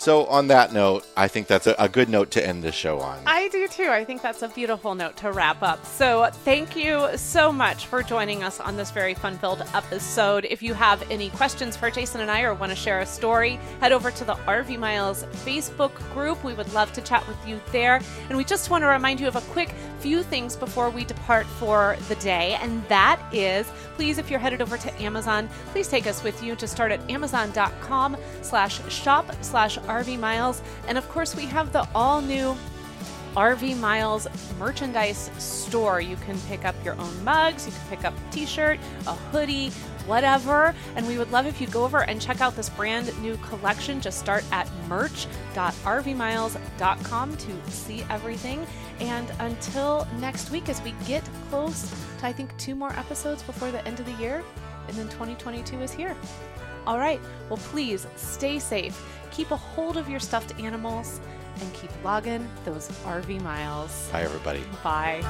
So 0.02 0.26
on 0.26 0.48
that 0.48 0.74
note, 0.74 1.06
I 1.16 1.28
think 1.28 1.46
that's 1.46 1.68
a, 1.68 1.76
a 1.78 1.88
good 1.88 2.10
note 2.10 2.32
to 2.32 2.44
end 2.44 2.64
the 2.64 2.72
show 2.72 3.00
on. 3.02 3.20
I 3.28 3.50
do 3.50 3.68
too. 3.68 3.88
I 3.88 4.04
think 4.04 4.24
that's 4.24 4.42
a 4.42 4.48
beautiful 4.48 4.96
note 4.96 5.16
to 5.18 5.32
wrap 5.32 5.62
up. 5.62 5.86
So, 5.86 6.28
thank 6.44 6.76
you 6.76 7.16
so 7.16 7.52
much 7.52 7.86
for 7.86 8.02
joining 8.02 8.42
us 8.42 8.60
on 8.60 8.76
this 8.76 8.90
very 8.90 9.14
fun 9.14 9.38
filled 9.38 9.62
episode. 9.76 10.48
If 10.50 10.64
you 10.64 10.74
have 10.74 11.04
any 11.12 11.30
questions 11.30 11.78
for 11.78 11.92
Jason 11.92 12.20
and 12.20 12.32
I 12.32 12.42
or 12.42 12.56
want 12.56 12.72
to 12.72 12.76
share 12.76 13.02
a 13.02 13.06
story, 13.06 13.60
head 13.80 13.92
over 13.92 14.10
to 14.10 14.26
the 14.26 14.34
RV 14.34 14.80
Miles 14.80 15.24
Facebook 15.46 15.94
group. 16.16 16.44
We 16.44 16.56
would 16.56 16.74
love 16.74 16.92
to 16.94 17.02
chat 17.02 17.28
with 17.28 17.38
you 17.48 17.62
there. 17.72 18.02
And 18.30 18.36
we 18.40 18.44
just 18.44 18.72
want 18.72 18.82
to 18.82 18.88
remind 18.88 19.20
you 19.20 19.28
of 19.28 19.36
a 19.36 19.42
quick 19.42 19.70
few 20.00 20.24
things 20.24 20.56
before 20.56 20.90
we 20.90 21.06
depart 21.06 21.46
for 21.46 21.96
the 22.10 22.16
day. 22.16 22.58
And 22.60 22.84
that 22.88 23.22
is 23.32 23.72
please, 24.02 24.18
if 24.18 24.32
you're 24.32 24.40
headed 24.40 24.64
over 24.64 24.80
to 24.80 25.02
Amazon, 25.02 25.48
please 25.68 25.88
take 25.88 26.08
us 26.08 26.24
with 26.24 26.42
you 26.42 26.56
to 26.56 26.68
start 26.68 26.92
at 26.92 27.08
amazon.com 27.08 28.18
slash 28.42 28.82
shop 28.92 29.32
slash 29.42 29.78
RV 29.80 30.20
Miles. 30.20 30.62
And 30.88 30.98
of 30.98 31.08
course, 31.10 31.36
we 31.36 31.46
have 31.46 31.72
the 31.72 31.88
all 31.94 32.22
new 32.22 32.56
RV 33.36 33.80
Miles 33.80 34.28
merchandise 34.60 35.32
store. 35.38 36.02
You 36.02 36.18
can 36.18 36.38
pick 36.42 36.66
up 36.66 36.76
your 36.84 37.00
own 37.00 37.24
mugs, 37.24 37.66
you 37.66 37.72
can 37.72 37.82
pick 37.90 38.04
up 38.06 38.14
a 38.14 38.32
t 38.32 38.46
shirt, 38.46 38.78
a 39.08 39.14
hoodie, 39.14 39.70
whatever. 40.06 40.76
And 40.96 41.08
we 41.08 41.18
would 41.18 41.32
love 41.32 41.46
if 41.46 41.62
you 41.62 41.68
go 41.68 41.86
over 41.86 42.04
and 42.04 42.22
check 42.22 42.42
out 42.42 42.54
this 42.56 42.70
brand 42.70 43.18
new 43.22 43.38
collection. 43.38 44.02
Just 44.02 44.20
start 44.20 44.44
at 44.52 44.70
merch.rvmiles.com 44.88 47.38
to 47.38 47.72
see 47.72 48.04
everything. 48.10 48.68
And 49.00 49.32
until 49.40 50.06
next 50.20 50.52
week, 50.52 50.68
as 50.70 50.82
we 50.82 50.94
get 51.08 51.24
close 51.50 51.90
to, 52.20 52.26
I 52.26 52.34
think, 52.34 52.56
two 52.58 52.76
more 52.76 52.92
episodes 52.92 53.42
before 53.44 53.72
the 53.72 53.88
end 53.88 54.00
of 54.00 54.06
the 54.06 54.14
year, 54.14 54.44
and 54.88 54.98
then 54.98 55.10
2022 55.10 55.82
is 55.82 55.92
here. 55.92 56.16
All 56.88 56.98
right, 56.98 57.20
well, 57.50 57.58
please 57.58 58.08
stay 58.16 58.60
safe, 58.60 59.00
keep 59.32 59.52
a 59.52 59.56
hold 59.56 59.98
of 59.98 60.10
your 60.10 60.20
stuffed 60.20 60.60
animals, 60.60 61.20
and 61.60 61.74
keep 61.74 61.92
logging 62.04 62.48
those 62.66 62.90
RV 63.06 63.42
miles. 63.42 64.10
Bye, 64.12 64.24
everybody. 64.24 64.64
Bye. 64.84 65.22